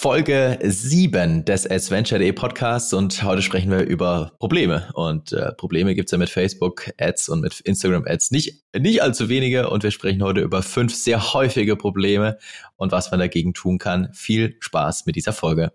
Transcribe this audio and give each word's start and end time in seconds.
Folge 0.00 0.60
7 0.62 1.44
des 1.44 1.68
Adventure.de 1.68 2.30
Podcasts 2.30 2.92
und 2.92 3.20
heute 3.24 3.42
sprechen 3.42 3.68
wir 3.72 3.80
über 3.80 4.30
Probleme. 4.38 4.88
Und 4.94 5.32
äh, 5.32 5.50
Probleme 5.54 5.96
gibt's 5.96 6.12
ja 6.12 6.18
mit 6.18 6.30
Facebook-Ads 6.30 7.28
und 7.30 7.40
mit 7.40 7.58
Instagram-Ads 7.58 8.30
nicht, 8.30 8.62
nicht 8.78 9.02
allzu 9.02 9.28
wenige. 9.28 9.68
Und 9.68 9.82
wir 9.82 9.90
sprechen 9.90 10.22
heute 10.22 10.40
über 10.40 10.62
fünf 10.62 10.94
sehr 10.94 11.34
häufige 11.34 11.74
Probleme 11.74 12.38
und 12.76 12.92
was 12.92 13.10
man 13.10 13.18
dagegen 13.18 13.54
tun 13.54 13.78
kann. 13.78 14.10
Viel 14.12 14.54
Spaß 14.60 15.04
mit 15.06 15.16
dieser 15.16 15.32
Folge. 15.32 15.72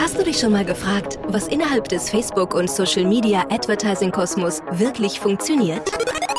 Hast 0.00 0.18
du 0.18 0.24
dich 0.24 0.40
schon 0.40 0.50
mal 0.50 0.64
gefragt, 0.64 1.20
was 1.28 1.46
innerhalb 1.46 1.88
des 1.88 2.10
Facebook- 2.10 2.56
und 2.56 2.68
Social-Media-Advertising-Kosmos 2.68 4.62
wirklich 4.72 5.20
funktioniert? 5.20 5.92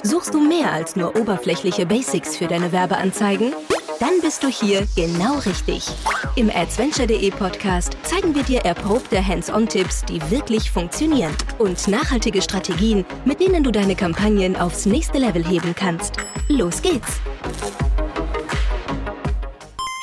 Suchst 0.03 0.33
du 0.33 0.41
mehr 0.41 0.73
als 0.73 0.97
nur 0.97 1.15
oberflächliche 1.15 1.85
Basics 1.85 2.35
für 2.35 2.47
deine 2.47 2.73
Werbeanzeigen? 2.73 3.53
Dann 3.99 4.21
bist 4.21 4.43
du 4.43 4.47
hier 4.47 4.87
genau 4.95 5.39
richtig. 5.39 5.87
Im 6.35 6.51
Adventure.de 6.51 7.31
Podcast 7.31 7.97
zeigen 8.03 8.35
wir 8.35 8.43
dir 8.43 8.59
erprobte 8.59 9.25
Hands-on-Tipps, 9.25 10.05
die 10.05 10.21
wirklich 10.29 10.69
funktionieren 10.69 11.35
und 11.57 11.87
nachhaltige 11.87 12.43
Strategien, 12.43 13.05
mit 13.25 13.39
denen 13.39 13.63
du 13.63 13.71
deine 13.71 13.95
Kampagnen 13.95 14.55
aufs 14.55 14.85
nächste 14.85 15.17
Level 15.17 15.43
heben 15.43 15.73
kannst. 15.73 16.17
Los 16.47 16.81
geht's! 16.83 17.19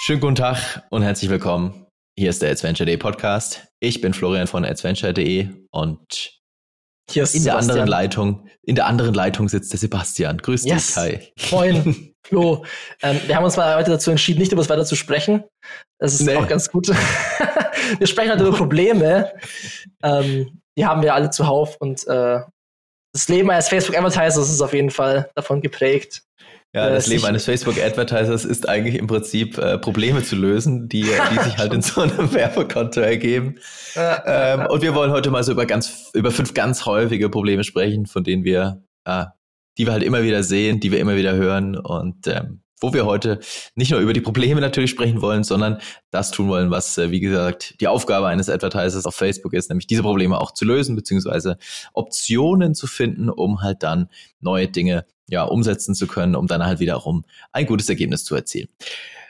Schönen 0.01 0.21
guten 0.21 0.35
Tag 0.35 0.83
und 0.91 1.03
herzlich 1.03 1.31
willkommen. 1.31 1.87
Hier 2.19 2.31
ist 2.31 2.43
der 2.43 2.51
Adventure.de 2.51 2.97
Podcast. 2.97 3.69
Ich 3.79 4.01
bin 4.01 4.13
Florian 4.13 4.49
von 4.49 4.65
Adventure.de 4.65 5.51
und 5.71 6.41
hier 7.09 7.23
ist 7.23 7.35
in 7.35 7.43
Sebastian. 7.43 7.45
der 7.45 7.57
anderen 7.59 7.89
Leitung, 7.89 8.49
in 8.63 8.75
der 8.75 8.87
anderen 8.87 9.15
Leitung 9.15 9.49
sitzt 9.49 9.73
der 9.73 9.79
Sebastian. 9.79 10.39
Grüß 10.39 10.65
yes. 10.65 10.95
dich, 10.95 10.95
Kai. 10.95 11.33
Moin. 11.53 12.11
Flo, 12.27 12.65
ähm, 13.03 13.21
wir 13.27 13.37
haben 13.37 13.45
uns 13.45 13.57
mal 13.57 13.77
heute 13.77 13.91
dazu 13.91 14.11
entschieden, 14.11 14.41
nicht 14.41 14.53
über 14.53 14.63
das 14.63 14.71
weiter 14.71 14.85
zu 14.85 14.97
sprechen. 14.97 15.45
Das 15.99 16.15
ist 16.15 16.23
nee. 16.23 16.35
auch 16.37 16.49
ganz 16.49 16.71
gut. 16.71 16.89
wir 17.99 18.07
sprechen 18.07 18.31
halt 18.31 18.41
über 18.41 18.53
Probleme. 18.53 19.33
Ähm, 20.03 20.61
die 20.77 20.87
haben 20.87 21.03
wir 21.03 21.15
alle 21.15 21.31
zuhauf 21.31 21.77
und 21.79 22.07
äh, 22.09 22.41
das 23.13 23.29
Leben 23.29 23.51
eines 23.51 23.69
Facebook-Advertisers 23.69 24.51
ist 24.51 24.61
auf 24.61 24.73
jeden 24.73 24.91
Fall 24.91 25.31
davon 25.35 25.61
geprägt. 25.61 26.23
Ja, 26.75 26.91
das 26.91 27.07
Leben 27.07 27.25
eines 27.25 27.45
Facebook-Advertisers 27.45 28.45
ist 28.45 28.69
eigentlich 28.69 28.97
im 28.97 29.07
Prinzip 29.07 29.59
äh, 29.59 29.79
Probleme 29.79 30.25
zu 30.25 30.35
lösen, 30.35 30.89
die, 30.89 31.03
die 31.03 31.39
sich 31.45 31.57
halt 31.59 31.73
in 31.73 31.83
so 31.83 32.01
einem 32.01 32.33
Werbekonto 32.33 33.01
ergeben. 33.01 33.61
ähm, 33.95 34.67
und 34.67 34.83
wir 34.83 34.97
wollen 34.97 35.13
heute 35.13 35.31
mal 35.31 35.45
so 35.45 35.53
über 35.53 35.67
ganz, 35.67 36.11
über 36.15 36.33
fünf 36.33 36.55
ganz 36.55 36.85
häufige 36.87 37.29
Probleme 37.29 37.63
sprechen, 37.63 38.07
von 38.07 38.25
denen 38.25 38.43
wir 38.43 38.83
äh, 39.05 39.27
die 39.79 39.87
wir 39.87 39.93
halt 39.93 40.03
immer 40.03 40.23
wieder 40.23 40.43
sehen, 40.43 40.81
die 40.81 40.93
wir 40.93 41.01
immer 41.01 41.17
wieder 41.17 41.35
hören 41.35 41.77
und 41.77 42.27
ähm, 42.27 42.61
wo 42.81 42.93
wir 42.93 43.07
heute 43.07 43.41
nicht 43.75 43.91
nur 43.91 44.01
über 44.01 44.13
die 44.13 44.21
Probleme 44.21 44.61
natürlich 44.61 44.91
sprechen 44.91 45.23
wollen, 45.23 45.43
sondern 45.43 45.79
das 46.11 46.31
tun 46.31 46.49
wollen, 46.49 46.71
was, 46.71 46.99
äh, 46.99 47.11
wie 47.11 47.21
gesagt, 47.21 47.81
die 47.81 47.89
Aufgabe 47.89 48.27
eines 48.27 48.51
Advertisers 48.51 49.07
auf 49.07 49.15
Facebook 49.15 49.55
ist, 49.55 49.71
nämlich 49.71 49.87
diese 49.87 50.03
Probleme 50.03 50.41
auch 50.41 50.53
zu 50.53 50.65
lösen, 50.65 50.95
beziehungsweise 50.95 51.57
Optionen 51.95 52.75
zu 52.75 52.87
finden, 52.87 53.31
um 53.31 53.63
halt 53.63 53.83
dann 53.83 54.09
neue 54.41 54.69
Dinge 54.69 55.07
ja 55.29 55.45
umsetzen 55.45 55.95
zu 55.95 56.07
können, 56.07 56.37
um 56.37 56.47
dann 56.47 56.65
halt 56.65 56.79
wiederum 56.81 57.25
ein 57.53 57.67
gutes 57.67 57.89
Ergebnis 57.89 58.25
zu 58.25 58.35
erzielen. 58.35 58.69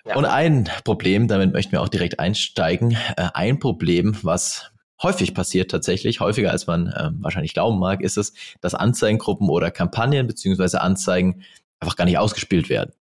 Ja. 0.06 0.16
Und 0.16 0.24
ein 0.24 0.68
Problem, 0.84 1.28
damit 1.28 1.52
möchten 1.52 1.72
wir 1.72 1.80
auch 1.80 1.88
direkt 1.88 2.18
einsteigen, 2.18 2.96
äh, 3.16 3.28
ein 3.32 3.58
Problem, 3.58 4.16
was 4.22 4.70
häufig 5.04 5.34
passiert 5.34 5.70
tatsächlich, 5.70 6.18
häufiger 6.18 6.50
als 6.50 6.66
man 6.66 6.92
ähm, 6.98 7.18
wahrscheinlich 7.20 7.54
glauben 7.54 7.78
mag, 7.78 8.00
ist 8.00 8.16
es, 8.16 8.32
dass 8.60 8.74
Anzeigengruppen 8.74 9.48
oder 9.48 9.70
Kampagnen 9.70 10.26
beziehungsweise 10.26 10.80
Anzeigen 10.80 11.44
einfach 11.78 11.96
gar 11.96 12.06
nicht 12.06 12.18
ausgespielt 12.18 12.68
werden. 12.68 12.92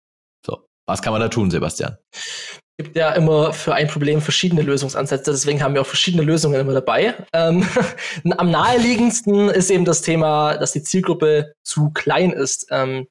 So, 0.45 0.67
was 0.85 1.01
kann 1.01 1.13
man 1.13 1.21
da 1.21 1.29
tun, 1.29 1.49
Sebastian? 1.49 1.97
Es 2.11 2.85
gibt 2.85 2.95
ja 2.95 3.11
immer 3.13 3.53
für 3.53 3.75
ein 3.75 3.87
Problem 3.87 4.21
verschiedene 4.21 4.63
Lösungsansätze, 4.63 5.31
deswegen 5.31 5.61
haben 5.61 5.75
wir 5.75 5.81
auch 5.81 5.87
verschiedene 5.87 6.23
Lösungen 6.23 6.59
immer 6.59 6.73
dabei. 6.73 7.13
Ähm, 7.31 7.67
am 8.38 8.51
naheliegendsten 8.51 9.49
ist 9.49 9.69
eben 9.69 9.85
das 9.85 10.01
Thema, 10.01 10.57
dass 10.57 10.71
die 10.71 10.83
Zielgruppe 10.83 11.53
zu 11.63 11.91
klein 11.91 12.31
ist. 12.31 12.67
Ähm, 12.72 13.07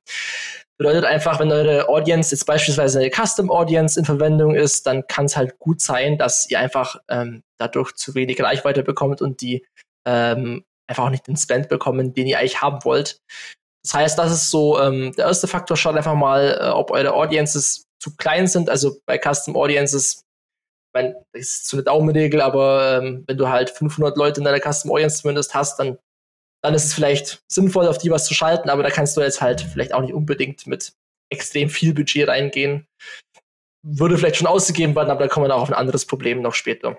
Bedeutet 0.78 1.04
einfach, 1.04 1.38
wenn 1.38 1.52
eure 1.52 1.88
Audience 1.88 2.34
jetzt 2.34 2.44
beispielsweise 2.44 2.98
eine 2.98 3.10
Custom 3.10 3.50
Audience 3.50 3.98
in 3.98 4.04
Verwendung 4.04 4.54
ist, 4.54 4.86
dann 4.86 5.06
kann 5.06 5.26
es 5.26 5.36
halt 5.36 5.58
gut 5.58 5.80
sein, 5.80 6.18
dass 6.18 6.48
ihr 6.50 6.58
einfach 6.58 6.96
ähm, 7.08 7.42
dadurch 7.58 7.92
zu 7.94 8.14
wenig 8.14 8.42
Reichweite 8.42 8.82
bekommt 8.82 9.20
und 9.20 9.40
die 9.40 9.64
ähm, 10.06 10.64
einfach 10.88 11.04
auch 11.04 11.10
nicht 11.10 11.26
den 11.26 11.36
Spend 11.36 11.68
bekommen, 11.68 12.14
den 12.14 12.26
ihr 12.26 12.38
eigentlich 12.38 12.62
haben 12.62 12.84
wollt. 12.84 13.20
Das 13.84 13.94
heißt, 13.94 14.18
das 14.18 14.32
ist 14.32 14.50
so 14.50 14.80
ähm, 14.80 15.12
der 15.16 15.26
erste 15.26 15.48
Faktor. 15.48 15.76
Schaut 15.76 15.96
einfach 15.96 16.14
mal, 16.14 16.58
äh, 16.60 16.68
ob 16.68 16.90
eure 16.90 17.14
Audiences 17.14 17.84
zu 18.00 18.16
klein 18.16 18.46
sind. 18.46 18.70
Also 18.70 18.96
bei 19.06 19.18
Custom 19.18 19.56
Audiences, 19.56 20.14
ich 20.14 20.94
meine, 20.94 21.14
das 21.32 21.42
ist 21.42 21.68
so 21.68 21.76
eine 21.76 21.84
Daumenregel, 21.84 22.40
aber 22.40 22.98
ähm, 22.98 23.24
wenn 23.26 23.36
du 23.36 23.48
halt 23.48 23.70
500 23.70 24.16
Leute 24.16 24.40
in 24.40 24.44
deiner 24.44 24.60
Custom 24.60 24.92
Audience 24.92 25.22
zumindest 25.22 25.54
hast, 25.54 25.78
dann 25.78 25.98
dann 26.62 26.74
ist 26.74 26.84
es 26.84 26.94
vielleicht 26.94 27.42
sinnvoll, 27.48 27.88
auf 27.88 27.98
die 27.98 28.10
was 28.10 28.24
zu 28.24 28.34
schalten, 28.34 28.70
aber 28.70 28.82
da 28.82 28.90
kannst 28.90 29.16
du 29.16 29.20
jetzt 29.20 29.40
halt 29.40 29.60
vielleicht 29.60 29.92
auch 29.92 30.00
nicht 30.00 30.14
unbedingt 30.14 30.66
mit 30.66 30.92
extrem 31.30 31.68
viel 31.68 31.92
Budget 31.92 32.28
reingehen. 32.28 32.86
Würde 33.84 34.16
vielleicht 34.16 34.36
schon 34.36 34.46
ausgegeben 34.46 34.94
werden, 34.94 35.10
aber 35.10 35.24
da 35.24 35.28
kommen 35.28 35.48
wir 35.48 35.54
auch 35.54 35.62
auf 35.62 35.70
ein 35.70 35.74
anderes 35.74 36.06
Problem 36.06 36.40
noch 36.40 36.54
später. 36.54 36.98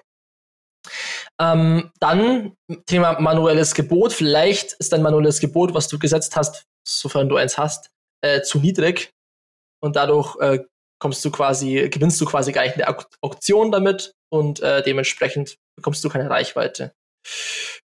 Ähm, 1.39 1.91
dann 1.99 2.55
Thema 2.85 3.19
manuelles 3.21 3.73
Gebot. 3.73 4.11
Vielleicht 4.11 4.73
ist 4.73 4.91
dein 4.91 5.01
manuelles 5.01 5.39
Gebot, 5.39 5.73
was 5.73 5.87
du 5.87 5.97
gesetzt 5.97 6.35
hast, 6.35 6.65
sofern 6.85 7.29
du 7.29 7.37
eins 7.37 7.57
hast, 7.57 7.89
äh, 8.21 8.41
zu 8.41 8.59
niedrig. 8.59 9.11
Und 9.81 9.95
dadurch 9.95 10.35
äh, 10.41 10.59
kommst 10.99 11.23
du 11.23 11.31
quasi, 11.31 11.89
gewinnst 11.89 12.19
du 12.19 12.25
quasi 12.25 12.51
gar 12.51 12.63
nicht 12.63 12.75
eine 12.75 12.97
Auktion 13.21 13.71
damit 13.71 14.13
und 14.29 14.59
äh, 14.61 14.83
dementsprechend 14.83 15.57
bekommst 15.77 16.03
du 16.03 16.09
keine 16.09 16.29
Reichweite 16.29 16.93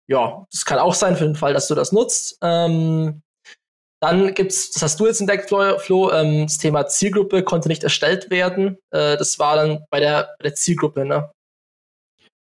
ja, 0.07 0.45
das 0.51 0.65
kann 0.65 0.79
auch 0.79 0.93
sein 0.93 1.15
für 1.15 1.25
den 1.25 1.35
Fall, 1.35 1.53
dass 1.53 1.67
du 1.67 1.75
das 1.75 1.91
nutzt. 1.91 2.37
Ähm, 2.41 3.21
dann 3.99 4.33
gibt's, 4.35 4.71
das 4.71 4.83
hast 4.83 4.99
du 4.99 5.07
jetzt 5.07 5.19
entdeckt, 5.19 5.49
Flo, 5.49 5.79
Flo 5.79 6.11
ähm, 6.11 6.45
das 6.45 6.57
Thema 6.57 6.87
Zielgruppe 6.87 7.43
konnte 7.43 7.67
nicht 7.67 7.83
erstellt 7.83 8.29
werden. 8.29 8.77
Äh, 8.91 9.17
das 9.17 9.39
war 9.39 9.55
dann 9.55 9.85
bei 9.89 9.99
der, 9.99 10.29
bei 10.39 10.43
der 10.43 10.55
Zielgruppe, 10.55 11.05
ne? 11.05 11.31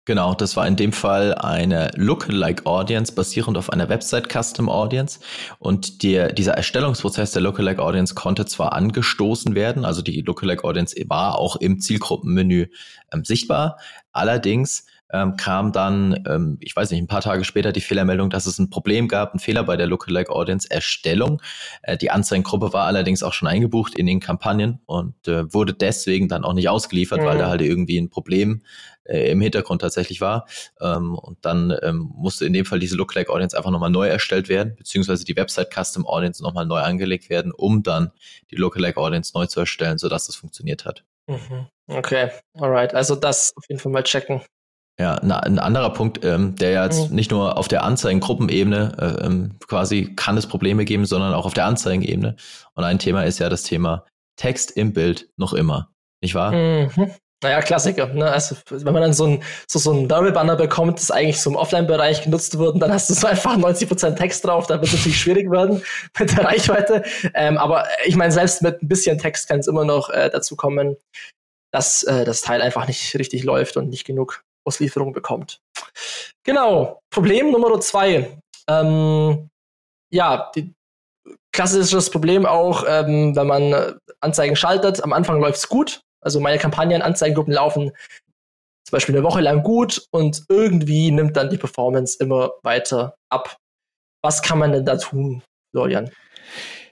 Genau, 0.08 0.36
das 0.36 0.56
war 0.56 0.68
in 0.68 0.76
dem 0.76 0.94
Fall 0.94 1.34
eine 1.34 1.90
Lookalike 1.96 2.68
Audience 2.68 3.12
basierend 3.12 3.58
auf 3.58 3.72
einer 3.72 3.90
Website 3.90 4.32
Custom 4.32 4.70
Audience 4.70 5.20
und 5.58 6.04
der, 6.04 6.32
dieser 6.32 6.54
Erstellungsprozess 6.54 7.32
der 7.32 7.42
Lookalike 7.42 7.82
Audience 7.82 8.14
konnte 8.14 8.46
zwar 8.46 8.74
angestoßen 8.74 9.56
werden, 9.56 9.84
also 9.84 10.04
die 10.04 10.22
Lookalike 10.22 10.64
Audience 10.64 10.96
war 11.08 11.40
auch 11.40 11.56
im 11.56 11.80
Zielgruppenmenü 11.80 12.68
ähm, 13.12 13.26
sichtbar, 13.26 13.80
allerdings 14.12 14.86
ähm, 15.12 15.38
kam 15.38 15.72
dann, 15.72 16.24
ähm, 16.28 16.58
ich 16.60 16.76
weiß 16.76 16.92
nicht, 16.92 17.02
ein 17.02 17.08
paar 17.08 17.22
Tage 17.22 17.44
später 17.44 17.72
die 17.72 17.82
Fehlermeldung, 17.82 18.30
dass 18.30 18.46
es 18.46 18.60
ein 18.60 18.70
Problem 18.70 19.08
gab, 19.08 19.34
ein 19.34 19.40
Fehler 19.40 19.64
bei 19.64 19.78
der 19.78 19.88
Lookalike 19.88 20.32
Audience 20.32 20.70
Erstellung. 20.70 21.42
Äh, 21.84 21.98
die 21.98 22.12
Anzeigengruppe 22.12 22.74
war 22.74 22.86
allerdings 22.86 23.24
auch 23.24 23.34
schon 23.34 23.48
eingebucht 23.48 23.98
in 23.98 24.08
den 24.08 24.20
Kampagnen 24.20 24.80
und 24.86 25.28
äh, 25.28 25.52
wurde 25.54 25.74
deswegen 25.74 26.28
dann 26.28 26.44
auch 26.44 26.54
nicht 26.54 26.70
ausgeliefert, 26.70 27.22
mhm. 27.22 27.26
weil 27.26 27.38
da 27.38 27.50
halt 27.50 27.62
irgendwie 27.62 27.98
ein 27.98 28.10
Problem 28.10 28.64
äh, 29.04 29.30
im 29.32 29.42
Hintergrund 29.42 29.82
tatsächlich 29.82 30.22
war. 30.22 30.48
Ähm, 30.82 31.16
und 31.16 31.38
dann 31.46 31.76
ähm, 31.84 32.12
musste 32.16 32.46
in 32.46 32.54
dem 32.54 32.66
Fall 32.66 32.80
diese 32.80 32.96
Lookalike 32.96 33.32
Audience 33.32 33.56
einfach 33.56 33.72
nochmal 33.72 33.92
neu 33.92 34.08
erstellt 34.08 34.50
werden, 34.50 34.76
beziehungsweise 34.76 35.24
die 35.24 35.36
Website 35.36 35.72
Custom 35.74 36.06
Audience 36.08 36.42
nochmal 36.42 36.66
neu 36.66 36.80
angelegt 36.80 37.30
werden, 37.30 37.52
um 37.52 37.84
dann 37.84 38.12
die 38.52 38.56
Lookalike 38.56 39.00
Audience 39.00 39.32
neu 39.36 39.46
zu 39.46 39.60
erstellen, 39.60 39.98
sodass 39.98 40.26
das 40.26 40.36
funktioniert 40.36 40.86
hat. 40.86 41.04
Mhm. 41.28 41.68
Okay, 41.88 42.32
alright. 42.56 42.94
Also 42.94 43.16
das 43.16 43.54
auf 43.56 43.66
jeden 43.70 43.80
Fall 43.80 43.92
mal 43.92 44.04
checken. 44.04 44.42
Ja, 44.98 45.20
na, 45.24 45.40
ein 45.40 45.60
anderer 45.60 45.92
Punkt, 45.92 46.24
ähm, 46.24 46.56
der 46.56 46.84
jetzt 46.86 47.10
mhm. 47.10 47.16
nicht 47.16 47.30
nur 47.30 47.58
auf 47.58 47.68
der 47.68 47.84
Anzeigengruppenebene 47.84 48.96
äh, 48.98 49.26
ähm, 49.26 49.56
quasi 49.68 50.14
kann 50.16 50.38
es 50.38 50.48
Probleme 50.48 50.86
geben, 50.86 51.06
sondern 51.06 51.34
auch 51.34 51.46
auf 51.46 51.54
der 51.54 51.66
Anzeigenebene. 51.66 52.38
Und 52.76 52.84
ein 52.84 53.00
Thema 53.00 53.24
ist 53.24 53.40
ja 53.40 53.50
das 53.50 53.64
Thema 53.64 54.06
Text 54.38 54.72
im 54.72 54.94
Bild 54.94 55.28
noch 55.36 55.54
immer, 55.54 55.90
nicht 56.22 56.34
wahr? 56.34 56.54
Mhm. 56.54 57.12
Naja, 57.44 57.62
Klassiker. 57.62 58.08
Ne? 58.08 58.32
Also, 58.32 58.56
wenn 58.70 58.94
man 58.94 59.02
dann 59.02 59.14
so 59.14 59.26
ein, 59.26 59.44
so, 59.68 59.78
so 59.78 59.92
ein 59.92 60.10
Werbebanner 60.10 60.56
bekommt, 60.56 61.00
das 61.00 61.12
eigentlich 61.12 61.42
so 61.42 61.50
im 61.50 61.58
Offline-Bereich 61.58 62.24
genutzt 62.24 62.58
wird, 62.58 62.82
dann 62.82 62.92
hast 62.92 63.10
du 63.10 63.14
so 63.14 63.28
einfach 63.28 63.58
90% 63.58 64.16
Text 64.16 64.46
drauf, 64.46 64.68
dann 64.68 64.80
wird 64.80 64.88
es 64.88 64.94
natürlich 64.94 65.20
schwierig 65.20 65.52
werden 65.52 65.84
mit 66.20 66.32
der 66.32 66.46
Reichweite. 66.46 67.04
Ähm, 67.34 67.58
aber 67.58 67.86
ich 68.06 68.16
meine, 68.16 68.32
selbst 68.32 68.62
mit 68.62 68.82
ein 68.82 68.88
bisschen 68.88 69.20
Text 69.20 69.50
kann 69.50 69.60
es 69.60 69.68
immer 69.68 69.84
noch 69.84 70.10
äh, 70.10 70.30
dazu 70.30 70.56
kommen, 70.56 70.96
dass 71.72 72.04
äh, 72.04 72.24
das 72.24 72.42
Teil 72.42 72.62
einfach 72.62 72.88
nicht 72.88 73.14
richtig 73.16 73.44
läuft 73.44 73.76
und 73.76 73.90
nicht 73.90 74.06
genug 74.06 74.45
Auslieferung 74.66 75.14
bekommt. 75.14 75.62
Genau, 76.44 77.02
Problem 77.10 77.52
Nummer 77.52 77.80
zwei. 77.80 78.38
Ähm, 78.68 79.50
ja, 80.12 80.52
die, 80.56 80.74
klassisches 81.52 82.10
Problem 82.10 82.46
auch, 82.46 82.84
ähm, 82.88 83.36
wenn 83.36 83.48
man 83.48 84.00
Anzeigen 84.20 84.56
schaltet. 84.56 85.04
Am 85.04 85.14
Anfang 85.14 85.40
läuft 85.40 85.58
es 85.58 85.70
gut. 85.70 86.02
Also 86.22 86.40
meine 86.40 86.58
Kampagnen, 86.58 87.02
Anzeigengruppen 87.02 87.54
laufen 87.54 87.92
zum 88.88 88.92
Beispiel 88.92 89.16
eine 89.16 89.24
Woche 89.24 89.42
lang 89.42 89.64
gut 89.64 90.06
und 90.12 90.44
irgendwie 90.50 91.12
nimmt 91.12 91.36
dann 91.38 91.50
die 91.50 91.58
Performance 91.58 92.18
immer 92.20 92.52
weiter 92.62 93.16
ab. 93.30 93.58
Was 94.22 94.42
kann 94.42 94.60
man 94.60 94.72
denn 94.72 94.86
da 94.86 94.98
tun, 94.98 95.44
Florian? 95.72 96.12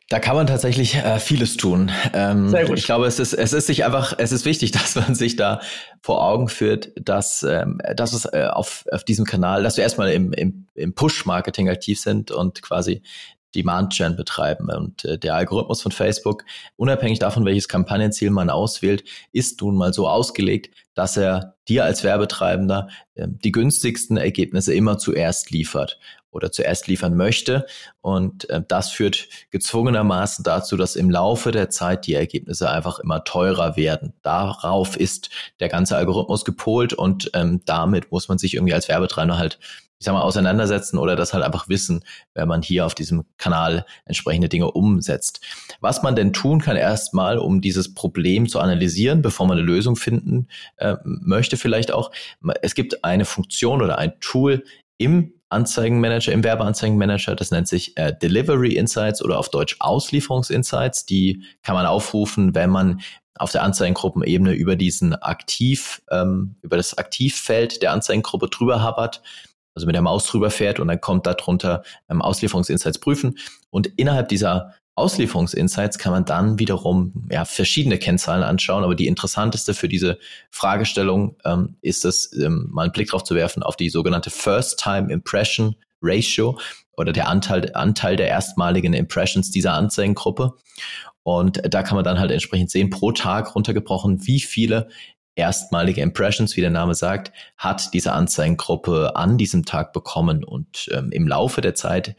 Da 0.10 0.20
kann 0.20 0.36
man 0.36 0.48
tatsächlich 0.48 0.96
äh, 0.96 1.20
vieles 1.20 1.58
tun. 1.58 1.92
Ähm, 2.14 2.50
Sehr 2.50 2.66
gut. 2.66 2.78
Ich 2.78 2.86
glaube, 2.86 3.08
es 3.08 3.20
ist, 3.20 3.34
es 3.34 3.54
ist 3.54 3.68
sich 3.68 3.86
einfach, 3.86 4.14
es 4.18 4.32
ist 4.32 4.46
wichtig, 4.46 4.72
dass 4.74 4.96
man 4.96 5.16
sich 5.16 5.36
da 5.36 5.62
vor 6.02 6.24
Augen 6.24 6.50
führt, 6.50 6.92
dass, 6.96 7.44
ähm, 7.44 7.80
dass 7.96 8.14
es 8.14 8.26
äh, 8.26 8.48
auf, 8.52 8.86
auf 8.92 9.04
diesem 9.04 9.26
Kanal, 9.26 9.64
dass 9.64 9.78
wir 9.78 9.84
erstmal 9.84 10.12
im, 10.12 10.34
im, 10.34 10.68
im 10.76 10.94
Push-Marketing 10.94 11.70
aktiv 11.70 12.00
sind 12.00 12.32
und 12.32 12.62
quasi 12.62 13.02
Demand-Gen 13.56 14.16
betreiben. 14.16 14.70
Und 14.70 15.06
äh, 15.06 15.18
der 15.18 15.36
Algorithmus 15.36 15.82
von 15.82 15.92
Facebook, 15.92 16.44
unabhängig 16.76 17.20
davon, 17.20 17.46
welches 17.46 17.68
Kampagnenziel 17.68 18.30
man 18.30 18.50
auswählt, 18.50 19.04
ist 19.32 19.62
nun 19.62 19.76
mal 19.76 19.94
so 19.94 20.08
ausgelegt, 20.08 20.76
dass 20.94 21.18
er 21.18 21.56
dir 21.68 21.86
als 21.86 22.04
Werbetreibender 22.04 22.90
äh, 23.16 23.28
die 23.28 23.52
günstigsten 23.52 24.18
Ergebnisse 24.18 24.74
immer 24.74 24.98
zuerst 24.98 25.52
liefert 25.52 26.00
oder 26.34 26.52
zuerst 26.52 26.88
liefern 26.88 27.16
möchte. 27.16 27.66
Und 28.02 28.50
äh, 28.50 28.62
das 28.68 28.90
führt 28.90 29.28
gezwungenermaßen 29.52 30.44
dazu, 30.44 30.76
dass 30.78 30.96
im 30.96 31.10
Laufe 31.10 31.52
der 31.52 31.70
Zeit 31.70 32.08
die 32.08 32.16
Ergebnisse 32.16 32.70
einfach 32.70 33.00
immer 33.00 33.24
teurer 33.24 33.78
werden. 33.78 34.14
Darauf 34.22 34.98
ist 34.98 35.30
der 35.60 35.70
ganze 35.70 35.96
Algorithmus 35.96 36.44
gepolt 36.44 36.94
und 36.94 37.32
ähm, 37.34 37.62
damit 37.66 38.12
muss 38.12 38.28
man 38.28 38.38
sich 38.38 38.56
irgendwie 38.56 38.74
als 38.74 38.88
Werbetreibender 38.88 39.38
halt 39.38 39.60
ich 40.04 40.06
sag 40.06 40.16
mal, 40.16 40.22
auseinandersetzen 40.22 40.98
oder 40.98 41.16
das 41.16 41.34
halt 41.34 41.46
einfach 41.46 41.70
wissen, 41.70 42.04
wenn 42.34 42.50
man 42.50 42.62
hier 42.62 42.86
auf 42.86 42.94
diesem 42.94 43.24
Kanal 43.38 43.86
entsprechende 44.04 44.50
Dinge 44.50 44.70
umsetzt. 44.70 45.40
Was 45.80 46.04
man 46.04 46.14
denn 46.18 46.34
tun 46.34 46.60
kann 46.60 46.76
erstmal, 46.76 47.38
um 47.38 47.62
dieses 47.62 47.94
Problem 47.94 48.50
zu 48.50 48.60
analysieren, 48.60 49.22
bevor 49.22 49.48
man 49.48 49.58
eine 49.58 49.66
Lösung 49.66 49.96
finden 49.96 50.50
äh, 50.76 50.98
möchte 51.06 51.56
vielleicht 51.56 51.94
auch. 51.94 52.12
Es 52.62 52.76
gibt 52.76 53.06
eine 53.06 53.24
Funktion 53.24 53.82
oder 53.82 53.98
ein 53.98 54.12
Tool 54.20 54.66
im 54.98 55.36
Anzeigenmanager, 55.48 56.34
im 56.34 56.44
Werbeanzeigenmanager. 56.44 57.38
Das 57.38 57.52
nennt 57.52 57.70
sich 57.70 57.96
äh, 57.96 58.14
Delivery 58.14 58.76
Insights 58.76 59.24
oder 59.24 59.40
auf 59.40 59.52
Deutsch 59.52 59.78
Auslieferungsinsights. 59.80 61.06
Die 61.06 61.44
kann 61.62 61.76
man 61.76 61.86
aufrufen, 61.86 62.54
wenn 62.56 62.72
man 62.72 63.00
auf 63.36 63.54
der 63.54 63.64
Anzeigengruppenebene 63.64 64.52
über 64.52 64.76
diesen 64.76 65.16
Aktiv, 65.16 66.02
ähm, 66.12 66.56
über 66.62 66.76
das 66.76 66.98
Aktivfeld 66.98 67.82
der 67.82 67.94
Anzeigengruppe 67.94 68.50
drüber 68.50 68.82
habert 68.82 69.22
also 69.76 69.86
mit 69.86 69.96
der 69.96 70.02
Maus 70.02 70.26
drüber 70.26 70.52
fährt 70.52 70.80
und 70.80 70.88
dann 70.88 71.02
kommt 71.02 71.26
darunter 71.26 71.84
ähm, 72.10 72.22
Auslieferungsinsights 72.22 73.00
prüfen. 73.00 73.38
Und 73.70 73.88
innerhalb 73.98 74.30
dieser 74.30 74.74
Auslieferungsinsights 74.96 75.98
kann 75.98 76.12
man 76.12 76.26
dann 76.26 76.60
wiederum 76.60 77.28
ja, 77.32 77.46
verschiedene 77.46 77.98
Kennzahlen 77.98 78.44
anschauen, 78.44 78.84
aber 78.84 78.94
die 78.94 79.08
interessanteste 79.08 79.74
für 79.74 79.88
diese 79.88 80.20
Fragestellung 80.52 81.36
ähm, 81.46 81.78
ist 81.82 82.06
es, 82.06 82.32
ähm, 82.34 82.68
mal 82.72 82.84
einen 82.84 82.92
Blick 82.92 83.10
drauf 83.10 83.24
zu 83.24 83.34
werfen 83.34 83.64
auf 83.64 83.76
die 83.76 83.90
sogenannte 83.90 84.30
First-Time 84.30 85.12
Impression 85.12 85.76
Ratio 86.02 86.60
oder 86.96 87.12
der 87.12 87.28
Anteil, 87.28 87.72
Anteil 87.74 88.18
der 88.18 88.28
erstmaligen 88.28 88.94
Impressions 88.94 89.50
dieser 89.50 89.74
Anzeigengruppe. 89.74 90.54
Und 91.24 91.62
da 91.74 91.82
kann 91.82 91.96
man 91.96 92.04
dann 92.04 92.20
halt 92.20 92.32
entsprechend 92.32 92.70
sehen, 92.70 92.90
pro 92.90 93.14
Tag 93.14 93.56
runtergebrochen, 93.56 94.28
wie 94.28 94.42
viele 94.42 94.90
erstmalige 95.36 96.02
Impressions, 96.02 96.56
wie 96.56 96.62
der 96.62 96.70
Name 96.70 96.96
sagt, 96.96 97.32
hat 97.58 97.94
diese 97.94 98.14
Anzeigengruppe 98.14 99.16
an 99.16 99.38
diesem 99.38 99.66
Tag 99.66 99.94
bekommen. 99.94 100.44
Und 100.44 100.90
ähm, 100.94 101.12
im 101.12 101.28
Laufe 101.28 101.62
der 101.62 101.76
Zeit 101.76 102.16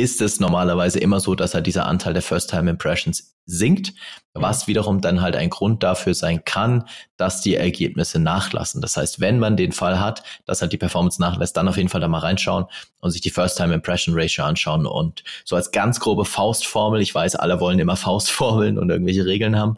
ist 0.00 0.20
es 0.22 0.40
normalerweise 0.40 0.98
immer 0.98 1.20
so, 1.20 1.34
dass 1.34 1.54
halt 1.54 1.66
dieser 1.66 1.86
Anteil 1.86 2.14
der 2.14 2.22
First-Time-Impressions 2.22 3.36
sinkt, 3.46 3.92
was 4.32 4.66
wiederum 4.66 5.00
dann 5.00 5.20
halt 5.20 5.36
ein 5.36 5.50
Grund 5.50 5.82
dafür 5.82 6.14
sein 6.14 6.44
kann, 6.44 6.84
dass 7.16 7.40
die 7.42 7.56
Ergebnisse 7.56 8.18
nachlassen. 8.18 8.80
Das 8.80 8.96
heißt, 8.96 9.20
wenn 9.20 9.38
man 9.38 9.56
den 9.56 9.72
Fall 9.72 10.00
hat, 10.00 10.22
dass 10.46 10.62
halt 10.62 10.72
die 10.72 10.78
Performance 10.78 11.20
nachlässt, 11.20 11.56
dann 11.56 11.68
auf 11.68 11.76
jeden 11.76 11.88
Fall 11.88 12.00
da 12.00 12.08
mal 12.08 12.20
reinschauen 12.20 12.66
und 13.00 13.10
sich 13.10 13.20
die 13.20 13.30
First-Time-Impression-Ratio 13.30 14.44
anschauen 14.44 14.86
und 14.86 15.24
so 15.44 15.56
als 15.56 15.72
ganz 15.72 16.00
grobe 16.00 16.24
Faustformel, 16.24 17.00
ich 17.00 17.14
weiß, 17.14 17.36
alle 17.36 17.60
wollen 17.60 17.78
immer 17.78 17.96
Faustformeln 17.96 18.78
und 18.78 18.88
irgendwelche 18.90 19.26
Regeln 19.26 19.58
haben, 19.58 19.76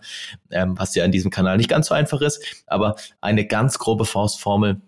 ähm, 0.51 0.79
was 0.79 0.95
ja 0.95 1.05
in 1.05 1.13
diesem 1.13 1.31
Kanal 1.31 1.57
nicht 1.57 1.71
ganz 1.71 1.89
so 1.89 1.95
einfach 1.95 2.21
ist, 2.21 2.43
aber 2.67 2.97
eine 3.21 3.47
ganz 3.47 3.79
grobe 3.79 4.05
Faustformel 4.05 4.83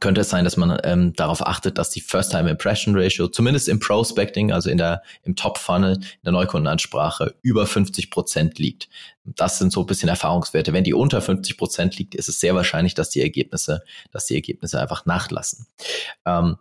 könnte 0.00 0.22
es 0.22 0.30
sein, 0.30 0.44
dass 0.44 0.56
man 0.56 0.78
ähm, 0.84 1.12
darauf 1.14 1.46
achtet, 1.46 1.78
dass 1.78 1.90
die 1.90 2.00
First-Time-Impression-Ratio 2.00 3.28
zumindest 3.28 3.68
im 3.68 3.78
Prospecting, 3.78 4.52
also 4.52 4.70
in 4.70 4.78
der, 4.78 5.02
im 5.22 5.36
Top-Funnel, 5.36 5.96
in 5.96 6.22
der 6.24 6.32
Neukundenansprache 6.32 7.34
über 7.42 7.66
50 7.66 8.10
Prozent 8.10 8.58
liegt. 8.58 8.88
Das 9.24 9.58
sind 9.58 9.72
so 9.72 9.80
ein 9.80 9.86
bisschen 9.86 10.08
Erfahrungswerte. 10.08 10.72
Wenn 10.72 10.82
die 10.82 10.94
unter 10.94 11.20
50 11.20 11.56
Prozent 11.56 11.98
liegt, 11.98 12.14
ist 12.14 12.28
es 12.28 12.40
sehr 12.40 12.54
wahrscheinlich, 12.54 12.94
dass 12.94 13.10
die 13.10 13.20
Ergebnisse, 13.20 13.82
dass 14.10 14.26
die 14.26 14.34
Ergebnisse 14.34 14.80
einfach 14.80 15.06
nachlassen. 15.06 15.66
Ähm, 16.26 16.56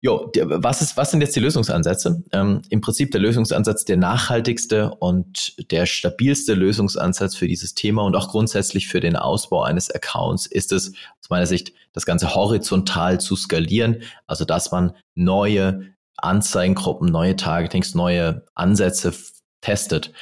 jo, 0.00 0.32
was 0.36 0.82
ist, 0.82 0.96
was 0.96 1.12
sind 1.12 1.20
jetzt 1.20 1.36
die 1.36 1.40
Lösungsansätze? 1.40 2.24
Ähm, 2.32 2.62
Im 2.70 2.80
Prinzip 2.80 3.12
der 3.12 3.20
Lösungsansatz 3.20 3.84
der 3.84 3.96
nachhaltigste 3.96 4.90
und 4.90 5.70
der 5.70 5.86
stabilste 5.86 6.54
Lösungsansatz 6.54 7.36
für 7.36 7.46
dieses 7.46 7.74
Thema 7.74 8.02
und 8.02 8.16
auch 8.16 8.28
grundsätzlich 8.28 8.88
für 8.88 9.00
den 9.00 9.14
Ausbau 9.14 9.62
eines 9.62 9.90
Accounts 9.90 10.46
ist 10.46 10.72
es 10.72 10.92
aus 11.20 11.30
meiner 11.30 11.46
Sicht, 11.46 11.72
das 11.92 12.06
Ganze 12.06 12.34
horizontal 12.34 13.20
zu 13.20 13.36
skalieren, 13.36 14.02
also 14.26 14.44
dass 14.44 14.72
man 14.72 14.96
neue 15.14 15.92
Anzeigengruppen, 16.16 17.10
neue 17.10 17.36
Targetings, 17.36 17.94
neue 17.94 18.44
Ansätze 18.54 19.12
testet. 19.60 20.12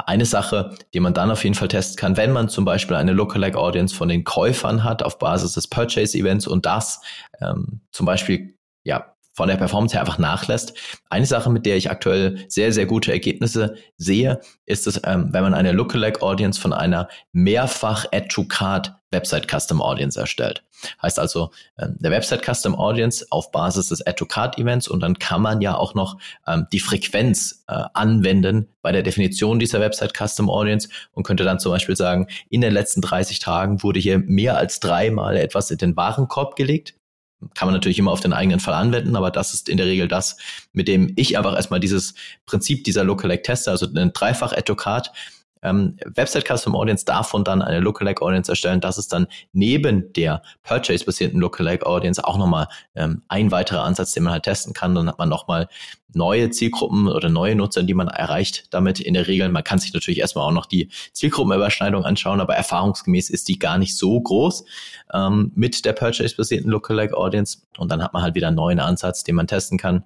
Eine 0.00 0.24
Sache, 0.24 0.76
die 0.94 1.00
man 1.00 1.14
dann 1.14 1.30
auf 1.30 1.44
jeden 1.44 1.54
Fall 1.54 1.68
testen 1.68 1.96
kann, 1.96 2.16
wenn 2.16 2.32
man 2.32 2.48
zum 2.48 2.64
Beispiel 2.64 2.96
eine 2.96 3.12
Lookalike 3.12 3.58
Audience 3.58 3.94
von 3.94 4.08
den 4.08 4.24
Käufern 4.24 4.84
hat 4.84 5.02
auf 5.02 5.18
Basis 5.18 5.52
des 5.52 5.68
Purchase 5.68 6.16
Events 6.16 6.46
und 6.46 6.66
das 6.66 7.00
ähm, 7.40 7.80
zum 7.90 8.06
Beispiel 8.06 8.54
ja 8.84 9.12
von 9.34 9.48
der 9.48 9.56
Performance 9.56 9.94
her 9.94 10.00
einfach 10.02 10.18
nachlässt. 10.18 10.74
Eine 11.08 11.26
Sache, 11.26 11.50
mit 11.50 11.64
der 11.64 11.76
ich 11.76 11.90
aktuell 11.90 12.44
sehr, 12.48 12.72
sehr 12.72 12.86
gute 12.86 13.12
Ergebnisse 13.12 13.76
sehe, 13.96 14.40
ist 14.66 14.86
es, 14.86 15.00
ähm, 15.04 15.28
wenn 15.32 15.42
man 15.42 15.54
eine 15.54 15.72
Lookalike 15.72 16.22
Audience 16.22 16.60
von 16.60 16.72
einer 16.72 17.08
mehrfach 17.32 18.04
Add-to-Card 18.12 18.94
Website 19.12 19.48
Custom 19.50 19.80
Audience 19.80 20.18
erstellt. 20.18 20.62
Heißt 21.00 21.18
also, 21.18 21.50
ähm, 21.78 21.96
der 22.00 22.10
Website 22.10 22.44
Custom 22.44 22.74
Audience 22.74 23.24
auf 23.30 23.52
Basis 23.52 23.88
des 23.88 24.04
Add-to-Card 24.06 24.58
Events 24.58 24.88
und 24.88 25.00
dann 25.00 25.18
kann 25.18 25.42
man 25.42 25.60
ja 25.60 25.76
auch 25.76 25.94
noch 25.94 26.18
ähm, 26.46 26.66
die 26.72 26.80
Frequenz 26.80 27.64
äh, 27.68 27.84
anwenden 27.94 28.68
bei 28.82 28.90
der 28.92 29.02
Definition 29.02 29.58
dieser 29.58 29.80
Website 29.80 30.16
Custom 30.16 30.50
Audience 30.50 30.88
und 31.12 31.24
könnte 31.24 31.44
dann 31.44 31.60
zum 31.60 31.72
Beispiel 31.72 31.96
sagen, 31.96 32.26
in 32.50 32.60
den 32.60 32.72
letzten 32.72 33.00
30 33.00 33.38
Tagen 33.38 33.82
wurde 33.82 34.00
hier 34.00 34.18
mehr 34.18 34.56
als 34.56 34.80
dreimal 34.80 35.36
etwas 35.36 35.70
in 35.70 35.78
den 35.78 35.96
Warenkorb 35.96 36.56
gelegt 36.56 36.94
kann 37.54 37.66
man 37.66 37.74
natürlich 37.74 37.98
immer 37.98 38.12
auf 38.12 38.20
den 38.20 38.32
eigenen 38.32 38.60
Fall 38.60 38.74
anwenden, 38.74 39.16
aber 39.16 39.30
das 39.30 39.54
ist 39.54 39.68
in 39.68 39.76
der 39.76 39.86
Regel 39.86 40.08
das, 40.08 40.36
mit 40.72 40.88
dem 40.88 41.12
ich 41.16 41.36
einfach 41.36 41.56
erstmal 41.56 41.80
dieses 41.80 42.14
Prinzip 42.46 42.84
dieser 42.84 43.04
Lookalike 43.04 43.42
teste, 43.42 43.70
also 43.70 43.86
ein 43.86 44.12
dreifach 44.12 44.52
Etocard 44.52 45.10
ähm, 45.62 45.96
Website 46.04 46.46
Custom 46.46 46.74
Audience 46.74 47.04
davon 47.04 47.44
dann 47.44 47.62
eine 47.62 47.80
Lookalike 47.80 48.22
Audience 48.22 48.50
erstellen. 48.50 48.80
Das 48.80 48.98
ist 48.98 49.12
dann 49.12 49.26
neben 49.52 50.12
der 50.12 50.42
Purchase-basierten 50.62 51.40
Lookalike 51.40 51.86
Audience 51.86 52.22
auch 52.22 52.36
nochmal 52.36 52.68
ähm, 52.94 53.22
ein 53.28 53.50
weiterer 53.50 53.84
Ansatz, 53.84 54.12
den 54.12 54.24
man 54.24 54.32
halt 54.32 54.44
testen 54.44 54.74
kann. 54.74 54.94
Dann 54.94 55.08
hat 55.08 55.18
man 55.18 55.28
nochmal 55.28 55.68
neue 56.14 56.50
Zielgruppen 56.50 57.08
oder 57.08 57.28
neue 57.28 57.54
Nutzer, 57.54 57.82
die 57.82 57.94
man 57.94 58.08
erreicht 58.08 58.66
damit 58.70 59.00
in 59.00 59.14
der 59.14 59.28
Regel. 59.28 59.48
Man 59.48 59.64
kann 59.64 59.78
sich 59.78 59.94
natürlich 59.94 60.18
erstmal 60.20 60.46
auch 60.46 60.52
noch 60.52 60.66
die 60.66 60.90
Zielgruppenüberschneidung 61.12 62.04
anschauen, 62.04 62.40
aber 62.40 62.54
erfahrungsgemäß 62.54 63.30
ist 63.30 63.48
die 63.48 63.58
gar 63.58 63.78
nicht 63.78 63.96
so 63.96 64.20
groß 64.20 64.64
ähm, 65.14 65.52
mit 65.54 65.84
der 65.84 65.92
Purchase-basierten 65.92 66.70
Lookalike 66.70 67.16
Audience. 67.16 67.58
Und 67.78 67.90
dann 67.90 68.02
hat 68.02 68.12
man 68.12 68.22
halt 68.22 68.34
wieder 68.34 68.48
einen 68.48 68.56
neuen 68.56 68.80
Ansatz, 68.80 69.24
den 69.24 69.36
man 69.36 69.46
testen 69.46 69.78
kann 69.78 70.04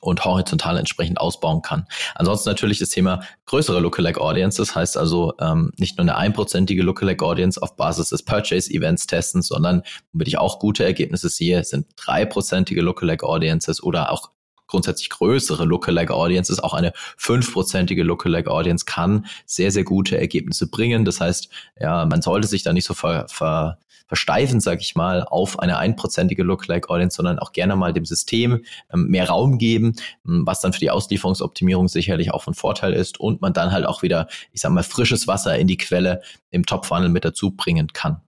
und 0.00 0.24
horizontal 0.24 0.76
entsprechend 0.78 1.20
ausbauen 1.20 1.62
kann. 1.62 1.86
Ansonsten 2.14 2.48
natürlich 2.48 2.78
das 2.78 2.90
Thema 2.90 3.20
größere 3.46 3.80
Lookalike 3.80 4.20
Audiences, 4.20 4.74
heißt 4.74 4.96
also 4.96 5.34
ähm, 5.40 5.72
nicht 5.76 5.98
nur 5.98 6.02
eine 6.02 6.16
einprozentige 6.16 6.82
Lookalike 6.82 7.24
Audience 7.24 7.60
auf 7.60 7.76
Basis 7.76 8.10
des 8.10 8.22
Purchase 8.22 8.70
Events 8.70 9.06
testen, 9.06 9.42
sondern 9.42 9.82
womit 10.12 10.28
ich 10.28 10.38
auch 10.38 10.58
gute 10.58 10.84
Ergebnisse 10.84 11.28
sehe, 11.28 11.64
sind 11.64 11.86
dreiprozentige 11.96 12.80
Lookalike 12.80 13.26
Audiences 13.26 13.82
oder 13.82 14.12
auch 14.12 14.30
grundsätzlich 14.68 15.10
größere 15.10 15.64
Lookalike 15.64 16.14
Audiences, 16.14 16.60
auch 16.60 16.74
eine 16.74 16.92
fünfprozentige 17.16 18.04
Lookalike 18.04 18.50
Audience 18.50 18.84
kann 18.84 19.26
sehr, 19.46 19.72
sehr 19.72 19.84
gute 19.84 20.18
Ergebnisse 20.18 20.68
bringen. 20.68 21.04
Das 21.04 21.20
heißt, 21.20 21.48
ja, 21.80 22.06
man 22.06 22.22
sollte 22.22 22.46
sich 22.46 22.62
da 22.62 22.72
nicht 22.72 22.84
so 22.84 22.94
ver, 22.94 23.26
ver, 23.28 23.78
versteifen, 24.08 24.58
sage 24.58 24.80
ich 24.80 24.96
mal, 24.96 25.22
auf 25.22 25.58
eine 25.58 25.78
einprozentige 25.78 26.42
Lookalike 26.42 26.88
Audience, 26.88 27.16
sondern 27.16 27.38
auch 27.38 27.52
gerne 27.52 27.76
mal 27.76 27.92
dem 27.92 28.06
System 28.06 28.64
ähm, 28.92 29.06
mehr 29.08 29.28
Raum 29.28 29.58
geben, 29.58 29.94
ähm, 30.26 30.46
was 30.46 30.60
dann 30.60 30.72
für 30.72 30.80
die 30.80 30.90
Auslieferungsoptimierung 30.90 31.88
sicherlich 31.88 32.32
auch 32.32 32.42
von 32.42 32.54
Vorteil 32.54 32.94
ist 32.94 33.20
und 33.20 33.42
man 33.42 33.52
dann 33.52 33.70
halt 33.70 33.86
auch 33.86 34.02
wieder, 34.02 34.26
ich 34.52 34.62
sag 34.62 34.72
mal, 34.72 34.82
frisches 34.82 35.28
Wasser 35.28 35.56
in 35.58 35.66
die 35.66 35.76
Quelle 35.76 36.22
im 36.50 36.64
Top-Funnel 36.64 37.10
mit 37.10 37.24
dazu 37.24 37.50
bringen 37.50 37.88
kann. 37.92 38.22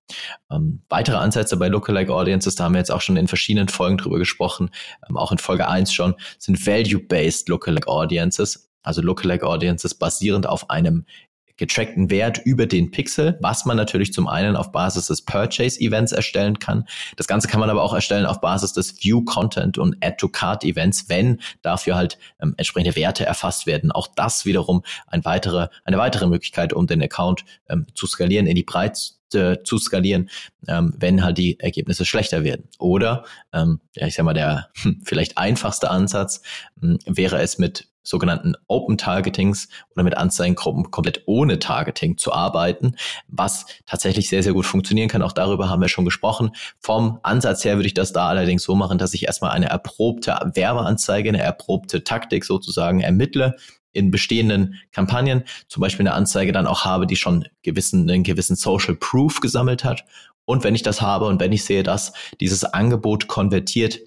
Ähm, 0.51 0.83
weitere 0.89 1.17
Ansätze 1.17 1.57
bei 1.57 1.69
Lookalike 1.69 2.15
Audiences, 2.15 2.55
da 2.55 2.65
haben 2.65 2.75
wir 2.75 2.79
jetzt 2.79 2.91
auch 2.91 3.01
schon 3.01 3.17
in 3.17 3.29
verschiedenen 3.29 3.69
Folgen 3.69 3.99
drüber 3.99 4.19
gesprochen, 4.19 4.71
ähm, 5.09 5.17
auch 5.17 5.33
in 5.33 5.39
Folge 5.39 5.69
1 5.69 5.93
schon, 5.93 6.15
sind 6.39 6.67
Value-Based 6.67 7.49
Lookalike 7.49 7.89
Audiences, 7.89 8.71
also 8.83 9.03
Lookalike 9.03 9.47
Audiences 9.47 9.95
basierend 9.95 10.47
auf 10.47 10.71
einem 10.71 11.05
getrackten 11.61 12.11
Wert 12.11 12.41
über 12.45 12.67
den 12.67 12.91
Pixel, 12.91 13.39
was 13.43 13.67
man 13.67 13.77
natürlich 13.77 14.15
zum 14.15 14.27
einen 14.27 14.57
auf 14.57 14.73
Basis 14.73 15.09
des 15.09 15.23
Purchase-Events 15.23 16.11
erstellen 16.11 16.59
kann. 16.59 16.87
Das 17.17 17.27
Ganze 17.27 17.49
kann 17.49 17.61
man 17.61 17.69
aber 17.69 17.83
auch 17.83 17.93
erstellen 17.93 18.25
auf 18.25 18.41
Basis 18.41 18.73
des 18.73 19.05
View-Content 19.05 19.77
und 19.77 19.95
Add-to-Cart-Events, 20.03 21.11
wenn 21.11 21.39
dafür 21.61 21.97
halt 21.97 22.19
ähm, 22.41 22.55
entsprechende 22.57 22.97
Werte 22.97 23.27
erfasst 23.27 23.67
werden. 23.67 23.93
Auch 23.93 24.09
das 24.17 24.47
wiederum 24.47 24.83
ein 25.07 25.23
weitere, 25.27 25.69
eine 25.85 25.99
weitere 25.99 26.27
Möglichkeit, 26.27 26.73
um 26.73 26.87
den 26.87 27.03
Account 27.03 27.45
ähm, 27.69 27.87
zu 27.95 28.07
skalieren, 28.07 28.47
in 28.47 28.55
die 28.55 28.65
Breite 28.65 28.99
zu 29.31 29.79
skalieren, 29.79 30.31
ähm, 30.69 30.95
wenn 30.99 31.23
halt 31.23 31.39
die 31.39 31.59
Ergebnisse 31.61 32.05
schlechter 32.05 32.45
werden. 32.45 32.69
Oder, 32.79 33.25
ähm, 33.53 33.81
ja, 33.95 34.07
ich 34.07 34.15
sag 34.15 34.25
mal, 34.25 34.35
der 34.35 34.69
hm, 34.83 35.01
vielleicht 35.05 35.39
einfachste 35.39 35.91
Ansatz 35.91 36.43
hm, 36.81 36.99
wäre 37.07 37.41
es 37.41 37.59
mit 37.59 37.89
sogenannten 38.03 38.55
Open 38.67 38.99
Targetings 38.99 39.69
oder 39.95 40.03
mit 40.03 40.17
Anzeigengruppen 40.17 40.91
komplett 40.91 41.23
ohne 41.27 41.59
Targeting 41.59 42.17
zu 42.17 42.33
arbeiten, 42.33 42.97
was 43.29 43.67
tatsächlich 43.87 44.29
sehr, 44.29 44.43
sehr 44.43 44.53
gut 44.53 44.67
funktionieren 44.67 45.09
kann. 45.09 45.23
Auch 45.23 45.33
darüber 45.33 45.69
haben 45.69 45.83
wir 45.83 45.89
schon 45.89 46.05
gesprochen. 46.05 46.51
Vom 46.81 47.21
Ansatz 47.23 47.65
her 47.65 47.77
würde 47.77 47.87
ich 47.87 47.95
das 47.95 48.13
da 48.13 48.29
allerdings 48.29 48.63
so 48.63 48.75
machen, 48.75 48.99
dass 48.99 49.15
ich 49.15 49.27
erstmal 49.27 49.53
eine 49.53 49.69
erprobte 49.69 50.39
Werbeanzeige, 50.55 51.29
eine 51.29 51.43
erprobte 51.43 52.03
Taktik 52.03 52.45
sozusagen 52.45 53.01
ermittle 53.01 53.57
in 53.93 54.11
bestehenden 54.11 54.81
Kampagnen, 54.93 55.45
zum 55.69 55.81
Beispiel 55.81 56.07
eine 56.07 56.15
Anzeige 56.15 56.53
dann 56.53 56.67
auch 56.67 56.85
habe, 56.85 57.07
die 57.07 57.17
schon 57.17 57.47
gewissen, 57.63 58.09
einen 58.09 58.23
gewissen 58.23 58.57
Social 58.57 58.95
Proof 58.95 59.41
gesammelt 59.41 59.85
hat. 59.85 60.05
Und 60.45 60.65
wenn 60.65 60.75
ich 60.75 60.83
das 60.83 61.01
habe 61.01 61.27
und 61.27 61.41
wenn 61.41 61.53
ich 61.53 61.65
sehe, 61.65 61.83
dass 61.83 62.13
dieses 62.41 62.65
Angebot 62.65 63.29
konvertiert 63.29 64.01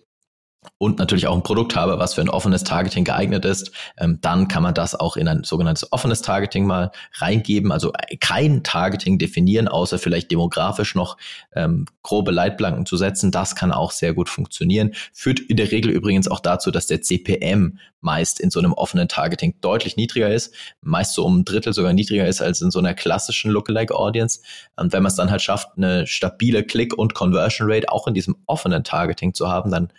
und 0.78 1.00
natürlich 1.00 1.28
auch 1.28 1.36
ein 1.36 1.44
Produkt 1.44 1.76
habe, 1.76 2.00
was 2.00 2.14
für 2.14 2.22
ein 2.22 2.30
offenes 2.30 2.64
Targeting 2.64 3.04
geeignet 3.04 3.46
ist, 3.46 3.72
ähm, 3.98 4.20
dann 4.22 4.48
kann 4.48 4.64
man 4.64 4.74
das 4.74 4.96
auch 4.96 5.18
in 5.18 5.28
ein 5.28 5.44
sogenanntes 5.44 5.92
offenes 5.92 6.22
Targeting 6.22 6.66
mal 6.66 6.92
reingeben. 7.16 7.72
Also 7.72 7.92
kein 8.20 8.64
Targeting 8.64 9.18
definieren, 9.18 9.68
außer 9.68 10.00
vielleicht 10.00 10.32
demografisch 10.32 10.96
noch 10.96 11.18
ähm, 11.56 11.86
grobe 12.02 12.32
Leitplanken 12.32 12.86
zu 12.86 12.98
setzen. 12.98 13.32
Das 13.32 13.56
kann 13.56 13.72
auch 13.72 13.92
sehr 13.92 14.14
gut 14.14 14.30
funktionieren. 14.30 14.92
Führt 15.14 15.40
in 15.40 15.58
der 15.58 15.72
Regel 15.72 15.92
übrigens 15.92 16.28
auch 16.28 16.40
dazu, 16.40 16.72
dass 16.72 16.88
der 16.88 17.02
CPM 17.02 17.78
meist 18.04 18.40
in 18.40 18.52
so 18.52 18.60
einem 18.60 18.74
offenen 18.74 19.08
Targeting 19.08 19.56
deutlich 19.62 19.96
niedriger 19.96 20.32
ist, 20.32 20.54
meist 20.82 21.14
so 21.14 21.26
um 21.26 21.40
ein 21.40 21.46
Drittel 21.46 21.74
sogar 21.74 21.94
niedriger 21.94 22.28
ist 22.28 22.42
als 22.42 22.62
in 22.62 22.70
so 22.70 22.80
einer 22.80 22.94
klassischen 22.94 23.50
Lookalike 23.50 23.96
Audience. 23.96 24.42
Und 24.76 24.94
wenn 24.94 25.02
man 25.02 25.10
es 25.10 25.16
dann 25.16 25.32
halt 25.32 25.42
schafft, 25.42 25.70
eine 25.78 26.06
stabile 26.06 26.64
Click- 26.64 26.98
und 26.98 27.14
Conversion 27.14 27.72
Rate 27.72 27.90
auch 27.90 28.08
in 28.08 28.14
diesem 28.14 28.36
offenen 28.46 28.84
Targeting 28.84 29.34
zu 29.34 29.48
haben, 29.48 29.72
dann 29.72 29.92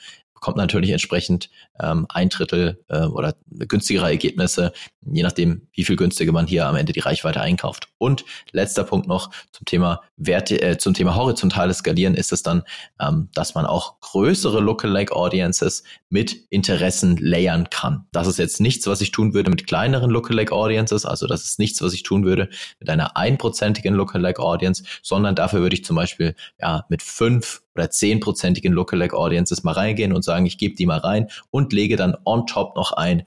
bekommt 0.45 0.59
natürlich 0.59 0.91
entsprechend 0.91 1.49
ähm, 1.81 2.05
ein 2.11 2.29
Drittel 2.29 2.79
äh, 2.89 3.07
oder 3.07 3.35
günstigere 3.51 4.11
Ergebnisse, 4.11 4.75
je 5.01 5.23
nachdem, 5.23 5.69
wie 5.73 5.85
viel 5.85 5.97
günstiger 5.97 6.33
man 6.33 6.47
hier 6.47 6.67
am 6.67 6.77
Ende 6.77 6.93
die 6.93 7.01
Reichweite 7.01 7.41
einkauft. 7.41 7.89
Und 8.05 8.27
letzter 8.53 8.85
Punkt 8.85 9.09
noch 9.09 9.31
zum 9.51 9.65
Thema 9.65 10.03
Werte, 10.19 10.61
äh, 10.61 10.77
zum 10.77 10.93
Thema 10.93 11.15
horizontales 11.15 11.79
Skalieren 11.79 12.15
ist 12.15 12.33
es 12.33 12.43
dann, 12.43 12.63
ähm, 13.01 13.31
dass 13.33 13.55
man 13.55 13.65
auch 13.65 13.99
größere 14.01 14.61
Lookalike 14.61 15.17
Audiences 15.17 15.85
mit 16.11 16.35
Interessen 16.51 17.17
layern 17.17 17.71
kann. 17.71 18.07
Das 18.13 18.27
ist 18.27 18.39
jetzt 18.39 18.61
nichts, 18.61 18.87
was 18.87 19.01
ich 19.01 19.11
tun 19.11 19.33
würde 19.33 19.49
mit 19.49 19.67
kleineren 19.67 20.11
Lookalike 20.11 20.53
Audiences, 20.53 21.07
also 21.07 21.27
das 21.27 21.45
ist 21.45 21.59
nichts, 21.59 21.81
was 21.81 21.95
ich 21.95 22.03
tun 22.03 22.27
würde 22.27 22.51
mit 22.79 22.91
einer 22.91 23.17
einprozentigen 23.17 23.95
Lookalike 23.95 24.43
Audience, 24.43 24.85
sondern 25.03 25.35
dafür 25.35 25.61
würde 25.61 25.75
ich 25.75 25.85
zum 25.85 25.97
Beispiel 25.97 26.35
ja 26.61 26.85
mit 26.91 27.01
fünf 27.01 27.63
oder 27.75 27.91
zehnprozentigen 27.91 28.73
Lookalike 28.73 29.17
Audiences 29.17 29.65
mal 29.65 29.73
reingehen 29.73 30.13
und 30.13 30.23
sagen, 30.23 30.47
ich 30.47 30.59
gebe 30.59 30.77
die 30.77 30.87
mal 30.87 30.99
rein 30.99 31.29
und 31.51 31.73
lege 31.73 31.97
dann 31.97 32.17
on 32.25 32.47
top 32.47 32.77
noch 32.77 32.93
ein, 32.93 33.25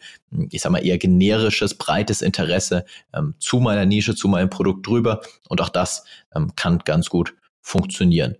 ich 0.50 0.62
sag 0.62 0.72
mal 0.72 0.86
eher 0.86 0.98
generisches, 0.98 1.76
breites 1.76 2.22
Interesse 2.22 2.86
ähm, 3.14 3.36
zu 3.40 3.60
meiner 3.60 3.86
Nische, 3.86 4.16
zu 4.16 4.28
meinem 4.28 4.50
Produkt 4.50 4.67
drüber 4.74 5.22
und 5.50 5.62
auch 5.62 5.70
das 5.70 6.06
ähm, 6.36 6.54
kann 6.56 6.80
ganz 6.80 7.10
gut 7.10 7.36
funktionieren. 7.62 8.38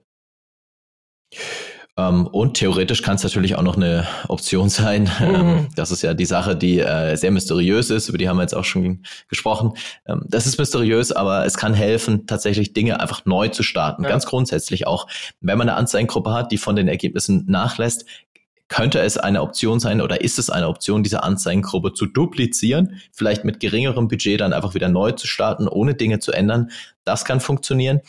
Um, 2.00 2.04
ähm, 2.06 2.28
und 2.28 2.54
theoretisch 2.58 3.02
kann 3.02 3.16
es 3.16 3.24
natürlich 3.24 3.56
auch 3.56 3.64
noch 3.64 3.76
eine 3.76 4.08
Option 4.28 4.70
sein. 4.70 5.10
Mhm. 5.20 5.68
das 5.76 5.92
ist 5.92 6.04
ja 6.04 6.14
die 6.14 6.26
Sache, 6.26 6.56
die 6.56 6.80
äh, 6.80 7.16
sehr 7.16 7.32
mysteriös 7.32 7.90
ist, 7.90 8.08
über 8.08 8.18
die 8.18 8.30
haben 8.30 8.38
wir 8.38 8.44
jetzt 8.44 8.56
auch 8.56 8.64
schon 8.64 9.04
gesprochen. 9.30 9.74
Ähm, 10.06 10.24
das 10.28 10.46
ist 10.46 10.60
mysteriös, 10.60 11.12
aber 11.12 11.46
es 11.46 11.58
kann 11.58 11.74
helfen, 11.74 12.28
tatsächlich 12.28 12.74
Dinge 12.74 13.00
einfach 13.00 13.26
neu 13.26 13.48
zu 13.50 13.64
starten. 13.64 14.04
Ja. 14.04 14.10
Ganz 14.10 14.28
grundsätzlich 14.28 14.86
auch. 14.86 15.08
Wenn 15.42 15.58
man 15.58 15.68
eine 15.70 15.78
Anzeigengruppe 15.78 16.34
hat, 16.34 16.52
die 16.52 16.58
von 16.58 16.76
den 16.76 16.88
Ergebnissen 16.88 17.46
nachlässt, 17.48 18.06
könnte 18.70 19.00
es 19.00 19.18
eine 19.18 19.42
Option 19.42 19.80
sein 19.80 20.02
oder 20.02 20.22
ist 20.22 20.40
es 20.40 20.50
eine 20.50 20.68
Option, 20.68 21.04
diese 21.04 21.24
Anzeigengruppe 21.24 21.94
zu 21.94 22.06
duplizieren, 22.06 23.02
vielleicht 23.12 23.46
mit 23.46 23.60
geringerem 23.60 24.08
Budget 24.08 24.42
dann 24.42 24.54
einfach 24.54 24.74
wieder 24.74 24.90
neu 24.90 25.12
zu 25.12 25.28
starten, 25.28 25.68
ohne 25.68 25.96
Dinge 25.96 26.20
zu 26.20 26.32
ändern. 26.32 26.72
Das 27.06 27.26
kann 27.26 27.40
funktionieren. 27.40 28.02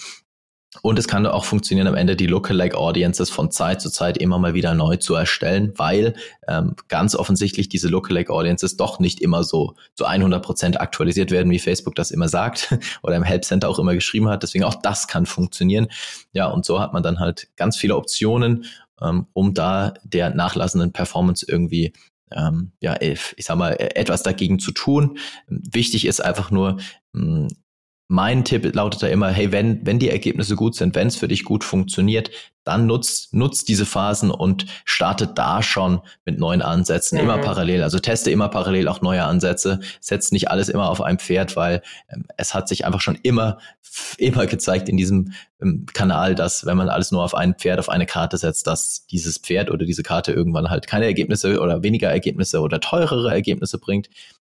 Und 0.83 0.99
es 0.99 1.09
kann 1.09 1.27
auch 1.27 1.47
funktionieren, 1.47 1.89
am 1.89 1.95
Ende 1.95 2.15
die 2.15 2.27
Lookalike 2.27 2.77
Audiences 2.77 3.31
von 3.31 3.51
Zeit 3.51 3.81
zu 3.81 3.91
Zeit 3.91 4.19
immer 4.19 4.39
mal 4.39 4.53
wieder 4.53 4.75
neu 4.75 4.97
zu 4.97 5.15
erstellen, 5.15 5.73
weil 5.77 6.15
ähm, 6.47 6.77
ganz 6.89 7.15
offensichtlich 7.15 7.71
diese 7.71 7.89
Lookalike 7.89 8.31
Audiences 8.33 8.77
doch 8.77 9.01
nicht 9.01 9.21
immer 9.21 9.45
so 9.45 9.75
zu 9.95 10.05
100 10.05 10.45
Prozent 10.45 10.81
aktualisiert 10.81 11.31
werden, 11.31 11.51
wie 11.51 11.59
Facebook 11.59 11.95
das 11.95 12.11
immer 12.11 12.29
sagt 12.29 12.79
oder 13.03 13.17
im 13.17 13.23
Help 13.23 13.45
Center 13.45 13.69
auch 13.69 13.79
immer 13.79 13.95
geschrieben 13.95 14.29
hat. 14.29 14.43
Deswegen 14.43 14.65
auch 14.65 14.75
das 14.75 15.09
kann 15.09 15.25
funktionieren. 15.25 15.89
Ja, 16.33 16.47
und 16.49 16.67
so 16.67 16.81
hat 16.81 16.93
man 16.93 17.03
dann 17.03 17.19
halt 17.19 17.49
ganz 17.57 17.79
viele 17.79 17.97
Optionen, 17.97 18.67
ähm, 19.03 19.27
um 19.33 19.55
da 19.55 19.95
der 20.05 20.35
nachlassenden 20.35 20.93
Performance 20.93 21.45
irgendwie 21.49 21.93
ähm, 22.33 22.73
ja, 22.81 23.01
ich 23.01 23.35
sag 23.39 23.57
mal, 23.57 23.73
etwas 23.79 24.23
dagegen 24.23 24.59
zu 24.59 24.73
tun. 24.73 25.19
Wichtig 25.47 26.07
ist 26.07 26.21
einfach 26.21 26.51
nur, 26.51 26.79
mh, 27.13 27.49
mein 28.09 28.43
Tipp 28.43 28.75
lautet 28.75 29.03
da 29.03 29.07
immer, 29.09 29.29
hey, 29.29 29.53
wenn, 29.53 29.85
wenn 29.87 29.99
die 29.99 30.09
Ergebnisse 30.09 30.57
gut 30.57 30.75
sind, 30.75 30.95
wenn 30.95 31.09
es 31.09 31.17
für 31.17 31.29
dich 31.29 31.45
gut 31.45 31.63
funktioniert, 31.63 32.31
dann 32.65 32.87
nutzt, 32.87 33.35
nutzt 33.35 33.69
diese 33.69 33.85
Phasen 33.85 34.31
und 34.31 34.65
startet 34.87 35.37
da 35.37 35.63
schon 35.63 36.01
mit 36.25 36.39
neuen 36.39 36.63
Ansätzen, 36.63 37.19
mhm. 37.19 37.25
immer 37.25 37.39
parallel. 37.39 37.83
Also 37.83 37.99
teste 37.99 38.31
immer 38.31 38.49
parallel 38.49 38.89
auch 38.89 39.03
neue 39.03 39.25
Ansätze, 39.25 39.81
setzt 40.01 40.33
nicht 40.33 40.51
alles 40.51 40.71
immer 40.71 40.89
auf 40.89 41.03
ein 41.03 41.19
Pferd, 41.19 41.55
weil 41.55 41.83
ähm, 42.11 42.25
es 42.39 42.55
hat 42.55 42.69
sich 42.69 42.87
einfach 42.87 43.03
schon 43.03 43.19
immer, 43.23 43.59
immer 44.17 44.47
gezeigt 44.47 44.89
in 44.89 44.97
diesem 44.97 45.33
ähm, 45.61 45.85
Kanal, 45.93 46.35
dass 46.35 46.65
wenn 46.65 46.79
man 46.79 46.89
alles 46.89 47.11
nur 47.11 47.23
auf 47.23 47.35
ein 47.35 47.55
Pferd, 47.55 47.79
auf 47.79 47.91
eine 47.91 48.07
Karte 48.07 48.39
setzt, 48.39 48.67
dass 48.67 49.07
dieses 49.07 49.37
Pferd 49.37 49.71
oder 49.71 49.85
diese 49.85 50.03
Karte 50.03 50.33
irgendwann 50.33 50.71
halt 50.71 50.87
keine 50.87 51.05
Ergebnisse 51.05 51.61
oder 51.61 51.83
weniger 51.83 52.09
Ergebnisse 52.09 52.61
oder 52.61 52.81
teurere 52.81 53.31
Ergebnisse 53.31 53.79
bringt. 53.79 54.09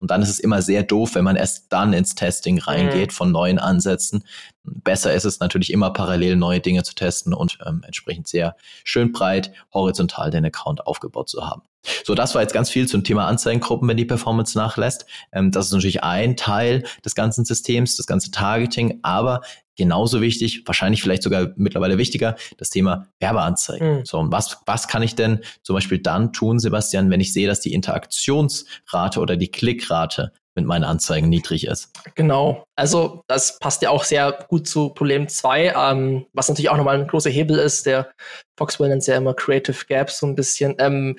Und 0.02 0.12
dann 0.12 0.22
ist 0.22 0.30
es 0.30 0.40
immer 0.40 0.62
sehr 0.62 0.84
doof, 0.84 1.16
wenn 1.16 1.24
man 1.24 1.36
erst 1.36 1.72
dann 1.72 1.94
ins 1.94 2.16
Testing 2.16 2.60
reingeht 2.60 3.12
mhm. 3.12 3.16
von 3.16 3.32
neuen 3.32 3.60
Ansätzen. 3.60 4.26
Besser 4.64 5.14
ist 5.14 5.26
es 5.26 5.40
natürlich 5.40 5.72
immer 5.72 5.92
parallel 5.94 6.36
neue 6.36 6.60
Dinge 6.60 6.84
zu 6.84 6.96
testen 6.96 7.34
und 7.34 7.60
ähm, 7.66 7.84
entsprechend 7.86 8.28
sehr 8.28 8.56
schön 8.84 9.12
breit 9.12 9.54
horizontal 9.74 10.32
den 10.32 10.46
Account 10.46 10.86
aufgebaut 10.86 11.30
zu 11.30 11.48
haben. 11.48 11.62
So, 12.04 12.14
das 12.16 12.36
war 12.36 12.42
jetzt 12.42 12.54
ganz 12.54 12.70
viel 12.70 12.88
zum 12.88 13.04
Thema 13.04 13.28
Anzeigengruppen, 13.28 13.88
wenn 13.88 13.98
die 13.98 14.06
Performance 14.06 14.58
nachlässt. 14.58 15.06
Ähm, 15.32 15.52
das 15.52 15.68
ist 15.68 15.74
natürlich 15.74 16.04
ein 16.04 16.36
Teil 16.36 16.84
des 17.06 17.16
ganzen 17.16 17.46
Systems, 17.46 17.96
das 17.96 18.08
ganze 18.08 18.32
Targeting, 18.32 19.00
aber 19.04 19.42
genauso 19.82 20.22
wichtig, 20.22 20.62
wahrscheinlich 20.68 21.02
vielleicht 21.02 21.24
sogar 21.24 21.54
mittlerweile 21.56 21.98
wichtiger, 21.98 22.36
das 22.58 22.70
Thema 22.70 23.08
Werbeanzeigen. 23.20 23.98
Mhm. 23.98 24.06
So, 24.06 24.20
und 24.20 24.32
was, 24.32 24.60
was 24.68 24.88
kann 24.88 25.02
ich 25.02 25.16
denn 25.16 25.40
zum 25.64 25.74
Beispiel 25.74 25.98
dann 25.98 26.34
tun, 26.34 26.60
Sebastian, 26.60 27.10
wenn 27.10 27.20
ich 27.20 27.34
sehe, 27.34 27.48
dass 27.48 27.62
die 27.62 27.74
Interaktionsrate 27.74 29.20
oder 29.20 29.38
die 29.38 29.50
Klickrate 29.50 30.34
mit 30.56 30.66
meinen 30.66 30.84
Anzeigen 30.84 31.30
niedrig 31.30 31.68
ist. 31.68 31.92
Genau. 32.16 32.66
Also 32.76 33.24
das 33.28 33.58
passt 33.60 33.82
ja 33.82 33.90
auch 33.90 34.04
sehr 34.04 34.46
gut 34.50 34.68
zu 34.68 34.90
Problem 34.90 35.28
2, 35.28 35.74
ähm, 35.76 36.26
was 36.34 36.50
natürlich 36.50 36.70
auch 36.70 36.78
nochmal 36.78 37.00
ein 37.00 37.08
großer 37.08 37.30
Hebel 37.30 37.58
ist. 37.58 37.86
Der 37.86 38.12
Foxwell 38.58 38.90
nennt 38.90 39.02
es 39.02 39.08
ja 39.08 39.16
immer 39.16 39.34
Creative 39.34 39.86
Gaps 39.88 40.20
so 40.20 40.28
ein 40.28 40.36
bisschen. 40.36 40.76
Ähm, 40.80 41.18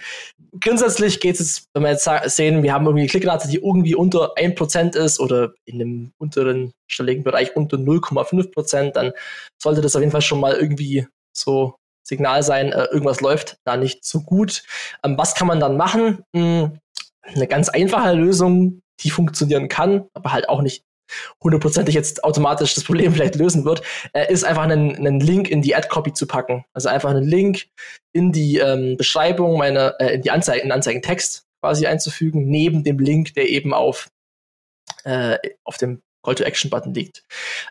grundsätzlich 0.61 1.21
geht 1.21 1.41
es, 1.41 1.65
wenn 1.73 1.83
wir 1.83 1.93
jetzt 1.93 2.09
sehen, 2.27 2.63
wir 2.63 2.73
haben 2.73 2.85
irgendwie 2.85 3.03
eine 3.03 3.11
Klickrate, 3.11 3.49
die 3.49 3.57
irgendwie 3.57 3.95
unter 3.95 4.35
1% 4.37 4.97
ist 4.97 5.19
oder 5.19 5.53
in 5.65 5.79
dem 5.79 6.13
unteren 6.19 6.73
stelligen 6.87 7.25
Bereich 7.25 7.57
unter 7.57 7.79
0,5%, 7.79 8.93
dann 8.93 9.13
sollte 9.61 9.81
das 9.81 9.97
auf 9.97 10.03
jeden 10.03 10.13
Fall 10.13 10.23
schon 10.23 10.41
mal 10.41 10.55
irgendwie 10.55 11.07
so 11.35 11.77
Signal 12.05 12.43
sein, 12.43 12.73
äh, 12.73 12.85
irgendwas 12.87 13.21
läuft 13.21 13.57
da 13.65 13.77
nicht 13.77 14.05
so 14.05 14.21
gut. 14.21 14.63
Ähm, 15.05 15.17
was 15.17 15.35
kann 15.35 15.47
man 15.47 15.61
dann 15.61 15.77
machen? 15.77 16.25
Hm, 16.37 16.79
eine 17.23 17.47
ganz 17.47 17.69
einfache 17.69 18.13
Lösung 18.13 18.82
die 19.01 19.11
funktionieren 19.11 19.69
kann, 19.69 20.07
aber 20.15 20.33
halt 20.33 20.49
auch 20.49 20.63
nicht 20.63 20.85
hundertprozentig 21.43 21.95
jetzt 21.95 22.25
automatisch 22.25 22.75
das 22.75 22.85
Problem 22.85 23.13
vielleicht 23.15 23.35
lösen 23.35 23.65
wird, 23.65 23.83
äh, 24.13 24.33
ist 24.33 24.45
einfach 24.45 24.63
einen, 24.63 24.97
einen 24.97 25.21
Link 25.21 25.49
in 25.49 25.63
die 25.63 25.75
Ad-Copy 25.75 26.13
zu 26.13 26.27
packen. 26.27 26.65
Also 26.73 26.89
einfach 26.89 27.11
einen 27.11 27.27
Link 27.27 27.67
in 28.13 28.33
die 28.33 28.59
ähm, 28.59 28.97
Beschreibung 28.97 29.59
meiner, 29.59 30.01
äh, 30.01 30.15
in 30.15 30.23
die 30.23 30.31
Anzeige, 30.31 30.63
in 30.63 30.73
Anzeigentext 30.73 31.45
quasi 31.63 31.87
einzufügen, 31.87 32.47
neben 32.49 32.83
dem 32.85 32.99
Link, 32.99 33.35
der 33.35 33.49
eben 33.49 33.73
auf, 33.73 34.09
äh, 35.05 35.39
auf 35.65 35.77
dem 35.77 36.03
Call-to-Action-Button 36.25 36.95
liegt. 36.95 37.25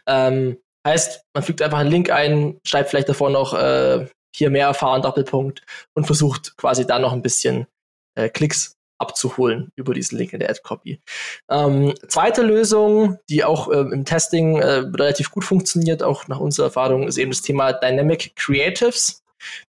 Ähm, 0.07 0.57
heißt, 0.87 1.23
man 1.33 1.43
fügt 1.43 1.61
einfach 1.61 1.79
einen 1.79 1.91
Link 1.91 2.09
ein, 2.09 2.59
schreibt 2.65 2.89
vielleicht 2.89 3.09
davor 3.09 3.29
noch 3.29 3.53
äh, 3.53 4.07
hier 4.35 4.49
mehr 4.49 4.67
erfahren, 4.67 5.01
Doppelpunkt 5.01 5.63
und 5.93 6.05
versucht 6.05 6.55
quasi 6.57 6.87
da 6.87 6.99
noch 6.99 7.13
ein 7.13 7.21
bisschen 7.21 7.67
äh, 8.15 8.29
Klicks 8.29 8.77
abzuholen 9.01 9.71
über 9.75 9.93
diesen 9.93 10.17
Link 10.17 10.33
in 10.33 10.39
der 10.39 10.49
Ad-Copy. 10.49 11.01
Ähm, 11.49 11.93
zweite 12.07 12.43
Lösung, 12.43 13.17
die 13.29 13.43
auch 13.43 13.69
äh, 13.69 13.79
im 13.79 14.05
Testing 14.05 14.57
äh, 14.57 14.83
relativ 14.95 15.31
gut 15.31 15.43
funktioniert, 15.43 16.03
auch 16.03 16.27
nach 16.27 16.39
unserer 16.39 16.67
Erfahrung, 16.67 17.07
ist 17.07 17.17
eben 17.17 17.31
das 17.31 17.41
Thema 17.41 17.73
Dynamic 17.73 18.35
Creatives. 18.35 19.23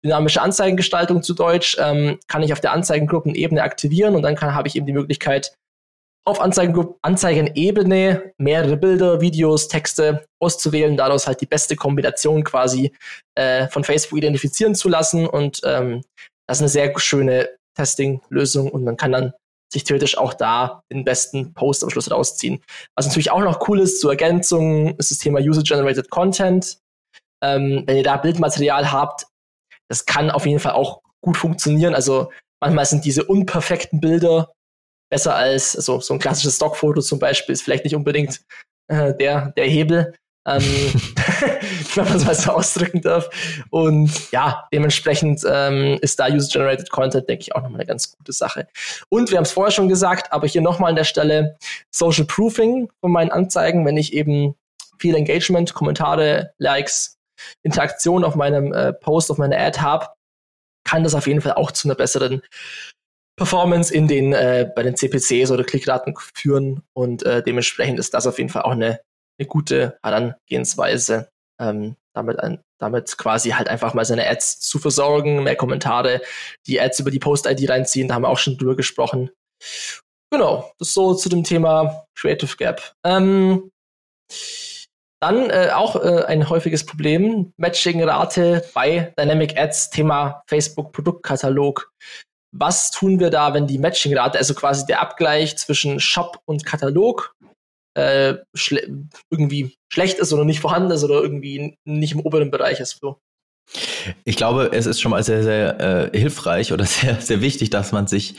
Dynamische 0.05 0.43
Anzeigengestaltung 0.43 1.23
zu 1.23 1.35
Deutsch 1.35 1.77
ähm, 1.81 2.19
kann 2.29 2.43
ich 2.43 2.53
auf 2.53 2.61
der 2.61 2.73
Anzeigengruppenebene 2.73 3.63
aktivieren 3.63 4.15
und 4.15 4.23
dann 4.23 4.39
habe 4.39 4.69
ich 4.69 4.77
eben 4.77 4.87
die 4.87 4.93
Möglichkeit, 4.93 5.55
auf 6.25 6.41
Anzeigen 6.41 6.95
Anzeigenebene 7.03 8.33
mehrere 8.39 8.77
Bilder, 8.77 9.21
Videos, 9.21 9.69
Texte 9.69 10.25
auszuwählen, 10.41 10.97
daraus 10.97 11.27
halt 11.27 11.41
die 11.41 11.47
beste 11.47 11.75
Kombination 11.75 12.45
quasi 12.45 12.93
äh, 13.35 13.69
von 13.69 13.83
Facebook 13.83 14.19
identifizieren 14.19 14.75
zu 14.75 14.89
lassen. 14.89 15.27
Und 15.27 15.61
ähm, 15.65 16.03
das 16.47 16.59
ist 16.59 16.63
eine 16.63 16.69
sehr 16.69 16.99
schöne 16.99 17.49
Testing-Lösung 17.75 18.71
und 18.71 18.85
man 18.85 18.97
kann 18.97 19.13
dann 19.13 19.33
sich 19.73 19.85
theoretisch 19.85 20.19
auch 20.19 20.35
da 20.35 20.83
den 20.93 21.05
besten 21.05 21.55
Post 21.55 21.83
am 21.83 21.91
Schluss 21.91 22.11
rausziehen. 22.11 22.63
Was 22.95 23.07
natürlich 23.07 23.31
auch 23.31 23.41
noch 23.41 23.69
cool 23.69 23.81
ist, 23.81 24.01
zur 24.01 24.11
Ergänzung, 24.11 24.97
ist 24.99 25.11
das 25.11 25.19
Thema 25.19 25.41
User-Generated 25.41 26.11
Content. 26.11 26.79
Ähm, 27.43 27.85
wenn 27.87 27.97
ihr 27.97 28.05
da 28.05 28.19
Bildmaterial 28.19 28.93
habt, 28.93 29.27
das 29.89 30.05
kann 30.05 30.31
auf 30.31 30.47
jeden 30.47 30.61
Fall 30.61 30.73
auch 30.73 31.01
gut 31.23 31.37
funktionieren. 31.37 31.95
Also 31.95 32.31
manchmal 32.61 32.85
sind 32.85 33.05
diese 33.05 33.25
unperfekten 33.25 34.01
Bilder 34.01 34.53
besser 35.11 35.35
als 35.35 35.77
also 35.77 36.01
so 36.01 36.15
ein 36.15 36.21
klassisches 36.21 36.57
Stockfoto 36.57 37.03
zum 37.03 37.19
Beispiel 37.19 37.53
ist 37.53 37.63
vielleicht 37.63 37.85
nicht 37.85 37.95
unbedingt 37.95 38.41
äh, 38.89 39.15
der, 39.15 39.53
der 39.53 39.67
Hebel, 39.67 40.15
ähm, 40.47 40.63
wenn 41.95 42.05
man 42.05 42.17
es 42.17 42.25
mal 42.25 42.35
so 42.35 42.53
ausdrücken 42.53 43.01
darf. 43.01 43.29
Und 43.71 44.31
ja, 44.33 44.65
dementsprechend 44.73 45.43
ähm, 45.49 45.99
ist 46.01 46.19
da 46.19 46.29
User-Generated 46.29 46.91
Content, 46.91 47.29
denke 47.29 47.43
ich, 47.43 47.55
auch 47.55 47.63
nochmal 47.63 47.81
eine 47.81 47.87
ganz 47.87 48.17
gute 48.17 48.33
Sache. 48.33 48.69
Und 49.09 49.31
wir 49.31 49.39
haben 49.39 49.45
es 49.45 49.53
vorher 49.53 49.73
schon 49.73 49.89
gesagt, 49.89 50.33
aber 50.33 50.47
hier 50.47 50.63
nochmal 50.63 50.91
an 50.91 50.97
der 50.97 51.05
Stelle 51.05 51.57
Social 51.91 52.25
Proofing 52.25 52.89
von 53.01 53.13
meinen 53.13 53.31
Anzeigen, 53.31 53.87
wenn 53.87 53.97
ich 53.97 54.13
eben 54.13 54.55
viel 54.99 55.15
Engagement, 55.15 55.75
Kommentare, 55.75 56.53
Likes, 56.59 57.19
Interaktion 57.63 58.25
auf 58.25 58.35
meinem 58.35 58.73
äh, 58.73 58.93
Post, 58.93 59.31
auf 59.31 59.39
meiner 59.39 59.59
Ad 59.59 59.81
habe, 59.81 60.07
kann 60.85 61.05
das 61.05 61.15
auf 61.15 61.27
jeden 61.27 61.41
Fall 61.41 61.55
auch 61.55 61.73
zu 61.73 61.89
einer 61.89 61.95
besseren 61.95 62.43
Performance 63.37 63.93
in 63.93 64.09
den, 64.09 64.33
äh, 64.33 64.71
bei 64.75 64.83
den 64.83 64.97
CPCs 64.97 65.51
oder 65.51 65.65
Klickraten 65.65 66.15
führen 66.35 66.83
und 66.93 67.23
äh, 67.23 67.43
dementsprechend 67.43 67.99
ist 67.99 68.15
das 68.15 68.27
auf 68.27 68.39
jeden 68.39 68.51
Fall 68.51 68.63
auch 68.63 68.73
eine, 68.73 69.01
eine 69.43 69.49
gute 69.49 69.99
Herangehensweise, 70.03 71.29
ähm, 71.61 71.97
damit, 72.15 72.41
ein, 72.41 72.63
damit 72.79 73.17
quasi 73.19 73.51
halt 73.51 73.69
einfach 73.69 73.95
mal 73.95 74.05
seine 74.05 74.29
Ads 74.29 74.61
zu 74.61 74.79
versorgen, 74.79 75.43
mehr 75.43 75.57
Kommentare, 75.57 76.23
die 76.67 76.81
Ads 76.81 77.01
über 77.01 77.11
die 77.11 77.19
Post-ID 77.19 77.69
reinziehen, 77.69 78.09
da 78.09 78.15
haben 78.15 78.23
wir 78.23 78.29
auch 78.29 78.39
schon 78.39 78.57
drüber 78.57 78.77
gesprochen. 78.77 79.31
Genau, 80.31 80.73
das 80.79 80.95
so 80.95 81.15
zu 81.15 81.29
dem 81.29 81.45
Thema 81.45 82.05
Creative 82.19 82.57
Gap. 82.57 82.95
Ähm, 83.05 83.71
dann 85.21 85.51
äh, 85.51 85.71
auch 85.73 85.97
äh, 85.97 86.25
ein 86.25 86.49
häufiges 86.49 86.85
Problem, 86.85 87.53
Matching-Rate 87.57 88.65
bei 88.75 89.13
Dynamic 89.19 89.57
Ads, 89.59 89.91
Thema 89.91 90.43
Facebook 90.49 90.93
Produktkatalog 90.93 91.93
was 92.53 92.91
tun 92.91 93.19
wir 93.19 93.31
da, 93.31 93.55
wenn 93.55 93.67
die 93.67 93.79
Matching-Rate, 93.79 94.39
also 94.39 94.55
quasi 94.55 94.85
der 94.87 95.01
Abgleich 95.01 95.57
zwischen 95.57 95.99
Shop 96.01 96.41
und 96.45 96.67
Katalog, 96.67 97.35
äh, 97.95 98.35
schle 98.55 99.07
irgendwie 99.31 99.77
schlecht 99.93 100.19
ist 100.19 100.33
oder 100.33 100.45
nicht 100.45 100.61
vorhanden 100.61 100.91
ist 100.91 101.05
oder 101.05 101.23
irgendwie 101.23 101.77
nicht 101.85 102.13
im 102.13 102.21
oberen 102.21 102.51
Bereich 102.51 102.81
ist. 102.81 102.99
So. 103.01 103.19
Ich 104.25 104.37
glaube, 104.37 104.71
es 104.73 104.87
ist 104.87 105.01
schon 105.01 105.11
mal 105.11 105.23
sehr, 105.23 105.43
sehr 105.43 105.81
äh, 106.13 106.19
hilfreich 106.19 106.73
oder 106.73 106.85
sehr, 106.87 107.21
sehr 107.21 107.41
wichtig, 107.41 107.71
dass 107.71 107.93
man 107.93 108.07
sich 108.07 108.37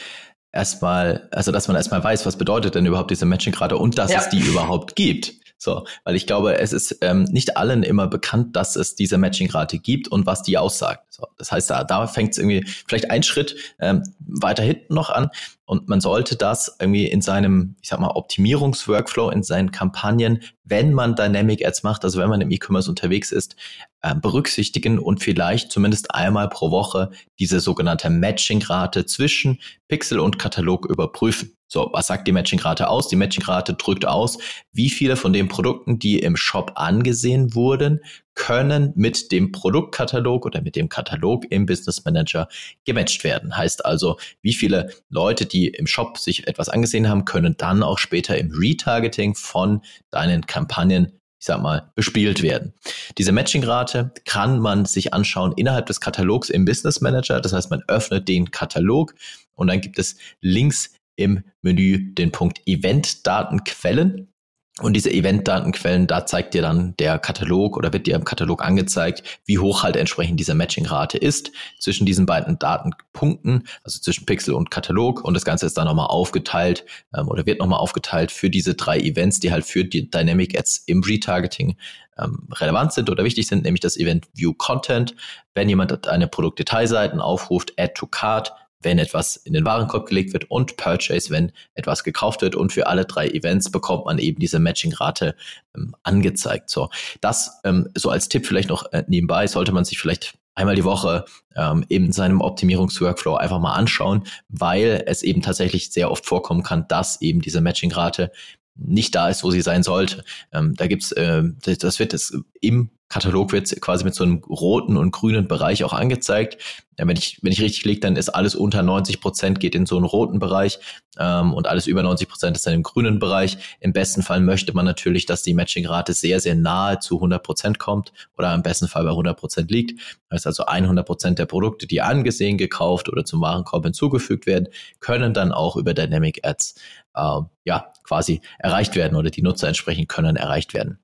erstmal, 0.52 1.28
also 1.32 1.52
dass 1.52 1.68
man 1.68 1.76
erstmal 1.76 2.04
weiß, 2.04 2.26
was 2.26 2.38
bedeutet 2.38 2.76
denn 2.76 2.86
überhaupt 2.86 3.12
diese 3.12 3.26
Matching-Rate 3.26 3.78
und 3.78 3.98
dass 3.98 4.12
ja. 4.12 4.20
es 4.20 4.30
die 4.30 4.40
überhaupt 4.40 4.96
gibt. 4.96 5.34
So, 5.64 5.86
weil 6.04 6.16
ich 6.18 6.28
glaube, 6.28 6.58
es 6.58 6.74
ist 6.74 6.98
ähm, 7.00 7.24
nicht 7.24 7.56
allen 7.56 7.84
immer 7.84 8.08
bekannt, 8.08 8.54
dass 8.58 8.76
es 8.76 8.96
diese 8.96 9.18
Matching-Rate 9.18 9.80
gibt 9.80 10.10
und 10.10 10.26
was 10.26 10.44
die 10.44 10.58
aussagt. 10.58 11.14
So, 11.14 11.26
das 11.38 11.54
heißt, 11.54 11.70
da, 11.70 11.86
da 11.86 12.06
fängt 12.06 12.34
es 12.34 12.38
irgendwie 12.38 12.66
vielleicht 12.86 13.10
einen 13.10 13.24
Schritt 13.24 13.56
ähm, 13.80 14.04
weiter 14.20 14.62
hinten 14.62 14.94
noch 14.94 15.10
an 15.10 15.30
und 15.66 15.88
man 15.88 16.02
sollte 16.02 16.36
das 16.36 16.76
irgendwie 16.80 17.08
in 17.08 17.22
seinem, 17.22 17.78
ich 17.82 17.88
sag 17.88 18.02
mal, 18.02 18.10
Optimierungsworkflow, 18.10 19.30
in 19.30 19.42
seinen 19.42 19.72
Kampagnen, 19.72 20.44
wenn 20.66 20.92
man 20.92 21.16
Dynamic 21.16 21.66
Ads 21.66 21.84
macht, 21.84 22.04
also 22.04 22.20
wenn 22.20 22.30
man 22.30 22.42
im 22.42 22.52
E-Commerce 22.52 22.90
unterwegs 22.90 23.32
ist, 23.32 23.56
äh, 24.02 24.14
berücksichtigen 24.14 25.00
und 25.00 25.24
vielleicht 25.24 25.72
zumindest 25.72 26.14
einmal 26.14 26.50
pro 26.50 26.72
Woche 26.72 27.12
diese 27.40 27.62
sogenannte 27.62 28.10
Matching-Rate 28.10 29.06
zwischen 29.06 29.62
Pixel 29.88 30.20
und 30.20 30.40
Katalog 30.40 30.86
überprüfen. 30.86 31.56
So, 31.74 31.90
was 31.92 32.06
sagt 32.06 32.28
die 32.28 32.32
Matchingrate 32.32 32.88
aus? 32.88 33.08
Die 33.08 33.16
Matchingrate 33.16 33.74
drückt 33.74 34.06
aus, 34.06 34.38
wie 34.74 34.92
viele 34.92 35.16
von 35.16 35.34
den 35.34 35.48
Produkten, 35.48 35.98
die 35.98 36.20
im 36.20 36.36
Shop 36.36 36.74
angesehen 36.76 37.56
wurden, 37.56 38.00
können 38.36 38.94
mit 38.96 39.32
dem 39.32 39.52
Produktkatalog 39.52 40.46
oder 40.46 40.62
mit 40.62 40.76
dem 40.76 40.88
Katalog 40.88 41.46
im 41.50 41.66
Business 41.66 42.06
Manager 42.06 42.48
gematcht 42.86 43.24
werden. 43.24 43.58
Heißt 43.58 43.88
also, 43.88 44.18
wie 44.44 44.54
viele 44.54 44.92
Leute, 45.10 45.48
die 45.48 45.66
im 45.70 45.88
Shop 45.88 46.20
sich 46.20 46.48
etwas 46.48 46.70
angesehen 46.70 47.10
haben, 47.10 47.26
können 47.26 47.56
dann 47.58 47.82
auch 47.82 47.98
später 47.98 48.38
im 48.38 48.52
Retargeting 48.52 49.34
von 49.34 49.82
deinen 50.12 50.46
Kampagnen 50.46 51.14
ich 51.40 51.48
sag 51.48 51.62
mal, 51.62 51.92
bespielt 51.96 52.42
werden. 52.42 52.74
Diese 53.18 53.34
Matchingrate 53.34 54.14
kann 54.24 54.60
man 54.60 54.86
sich 54.86 55.14
anschauen 55.14 55.52
innerhalb 55.58 55.88
des 55.88 56.00
Katalogs 56.00 56.50
im 56.50 56.64
Business 56.64 57.02
Manager. 57.02 57.42
Das 57.42 57.52
heißt, 57.52 57.70
man 57.70 57.84
öffnet 57.90 58.30
den 58.30 58.52
Katalog 58.52 59.14
und 59.56 59.68
dann 59.68 59.82
gibt 59.82 60.00
es 60.00 60.16
links 60.40 60.93
im 61.16 61.44
Menü 61.62 62.14
den 62.14 62.32
Punkt 62.32 62.62
Event-Datenquellen. 62.66 64.34
Und 64.82 64.94
diese 64.94 65.12
Event-Datenquellen, 65.12 66.08
da 66.08 66.26
zeigt 66.26 66.56
dir 66.56 66.64
dann 66.64 66.96
der 66.98 67.20
Katalog 67.20 67.78
oder 67.78 67.94
wird 67.94 68.08
dir 68.08 68.16
im 68.16 68.24
Katalog 68.24 68.66
angezeigt, 68.66 69.40
wie 69.46 69.60
hoch 69.60 69.84
halt 69.84 69.96
entsprechend 69.96 70.40
diese 70.40 70.56
Matching-Rate 70.56 71.20
ist 71.20 71.52
zwischen 71.80 72.08
diesen 72.08 72.26
beiden 72.26 72.58
Datenpunkten, 72.58 73.68
also 73.84 74.02
zwischen 74.02 74.26
Pixel 74.26 74.56
und 74.56 74.72
Katalog. 74.72 75.24
Und 75.24 75.36
das 75.36 75.46
Ganze 75.46 75.68
ist 75.68 75.78
dann 75.78 75.86
nochmal 75.86 76.08
aufgeteilt 76.08 76.86
ähm, 77.16 77.28
oder 77.28 77.46
wird 77.46 77.60
nochmal 77.60 77.80
aufgeteilt 77.80 78.32
für 78.32 78.50
diese 78.50 78.74
drei 78.74 79.00
Events, 79.00 79.40
die 79.40 79.52
halt 79.52 79.64
für 79.64 79.86
die 79.86 80.10
Dynamic 80.10 80.58
Ads 80.58 80.86
im 80.88 81.04
Retargeting 81.04 81.78
ähm, 82.18 82.48
relevant 82.54 82.94
sind 82.94 83.12
oder 83.12 83.24
wichtig 83.24 83.46
sind, 83.46 83.64
nämlich 83.64 83.82
das 83.82 83.96
Event 83.96 84.28
View 84.34 84.54
Content. 84.54 85.16
Wenn 85.54 85.70
jemand 85.70 86.08
eine 86.08 86.28
Produktdetailseiten 86.28 87.22
aufruft, 87.22 87.74
Add 87.78 87.94
to 87.94 88.08
Cart, 88.08 88.54
wenn 88.84 89.00
etwas 89.00 89.36
in 89.36 89.54
den 89.54 89.66
Warenkorb 89.66 90.08
gelegt 90.08 90.34
wird 90.34 90.50
und 90.52 90.78
Purchase, 90.78 91.30
wenn 91.30 91.52
etwas 91.74 92.04
gekauft 92.04 92.42
wird. 92.42 92.56
Und 92.56 92.72
für 92.72 92.88
alle 92.88 93.06
drei 93.06 93.28
Events 93.28 93.72
bekommt 93.72 94.06
man 94.06 94.20
eben 94.20 94.40
diese 94.40 94.60
Matching-Rate 94.60 95.36
ähm, 95.76 95.96
angezeigt. 96.04 96.70
So, 96.70 96.90
das 97.22 97.60
ähm, 97.64 97.90
so 97.96 98.10
als 98.10 98.30
Tipp 98.30 98.46
vielleicht 98.46 98.70
noch 98.70 98.92
äh, 98.92 99.04
nebenbei 99.08 99.48
sollte 99.48 99.72
man 99.72 99.86
sich 99.86 100.00
vielleicht 100.00 100.38
einmal 100.56 100.76
die 100.76 100.84
Woche 100.84 101.26
ähm, 101.56 101.86
eben 101.90 102.12
seinem 102.12 102.42
Optimierungsworkflow 102.42 103.36
einfach 103.36 103.60
mal 103.60 103.74
anschauen, 103.74 104.24
weil 104.50 105.04
es 105.08 105.24
eben 105.24 105.42
tatsächlich 105.42 105.92
sehr 105.92 106.12
oft 106.12 106.26
vorkommen 106.26 106.64
kann, 106.64 106.88
dass 106.88 107.22
eben 107.22 107.42
diese 107.42 107.62
Matching-Rate 107.62 108.32
nicht 108.76 109.14
da 109.16 109.30
ist, 109.30 109.44
wo 109.44 109.52
sie 109.52 109.62
sein 109.62 109.84
sollte. 109.84 110.24
Ähm, 110.52 110.74
da 110.76 110.88
gibt's, 110.88 111.12
äh, 111.12 111.44
das 111.62 112.00
wird 112.00 112.14
es 112.14 112.38
im 112.60 112.90
Katalog 113.10 113.52
wird 113.52 113.80
quasi 113.80 114.04
mit 114.04 114.16
so 114.16 114.24
einem 114.24 114.44
roten 114.44 114.98
und 114.98 115.12
grünen 115.12 115.48
Bereich 115.48 115.84
auch 115.84 115.94
angezeigt. 115.94 116.58
Ja, 116.98 117.08
wenn 117.08 117.16
ich 117.16 117.40
wenn 117.42 117.52
ich 117.52 117.62
richtig 117.62 117.86
liege, 117.86 118.00
dann 118.00 118.16
ist 118.16 118.30
alles 118.30 118.56
unter 118.56 118.82
90 118.82 119.22
Prozent 119.22 119.60
geht 119.60 119.76
in 119.76 119.86
so 119.86 119.98
einen 119.98 120.06
roten 120.06 120.40
Bereich 120.40 120.80
ähm, 121.20 121.54
und 121.54 121.68
alles 121.68 121.86
über 121.88 122.02
90 122.02 122.28
Prozent 122.28 122.58
ist 122.58 122.66
dann 122.66 122.74
im 122.74 122.84
grünen 122.84 123.20
Bereich. 123.20 123.58
Im 123.80 123.94
besten 123.94 124.24
Fall 124.24 124.40
möchte 124.40 124.74
man 124.74 124.86
natürlich, 124.86 125.26
dass 125.26 125.44
die 125.44 125.54
Matching-Rate 125.54 126.14
sehr 126.14 126.40
sehr 126.40 126.56
nahe 126.56 127.00
zu 127.00 127.16
100 127.16 127.44
Prozent 127.44 127.80
kommt 127.80 128.14
oder 128.38 128.54
im 128.54 128.64
besten 128.64 128.88
Fall 128.88 129.04
bei 129.04 129.12
100 129.12 129.38
Prozent 129.38 129.70
liegt. 129.70 130.00
Das 130.30 130.38
heißt 130.38 130.48
also 130.48 130.66
100 130.66 131.06
Prozent 131.06 131.40
der 131.40 131.46
Produkte, 131.46 131.88
die 131.88 132.02
angesehen, 132.02 132.58
gekauft 132.58 133.10
oder 133.10 133.26
zum 133.26 133.42
Warenkorb 133.42 133.84
hinzugefügt 133.84 134.46
werden, 134.48 134.70
können 135.00 135.34
dann 135.34 135.52
auch 135.52 135.76
über 135.76 135.94
Dynamic 135.94 136.46
Ads 136.48 136.76
äh, 137.16 137.42
ja 137.66 137.94
quasi 138.04 138.42
erreicht 138.60 138.96
werden 138.96 139.16
oder 139.16 139.30
die 139.30 139.42
Nutzer 139.42 139.68
entsprechend 139.68 140.10
können 140.10 140.36
erreicht 140.36 140.74
werden. 140.74 141.03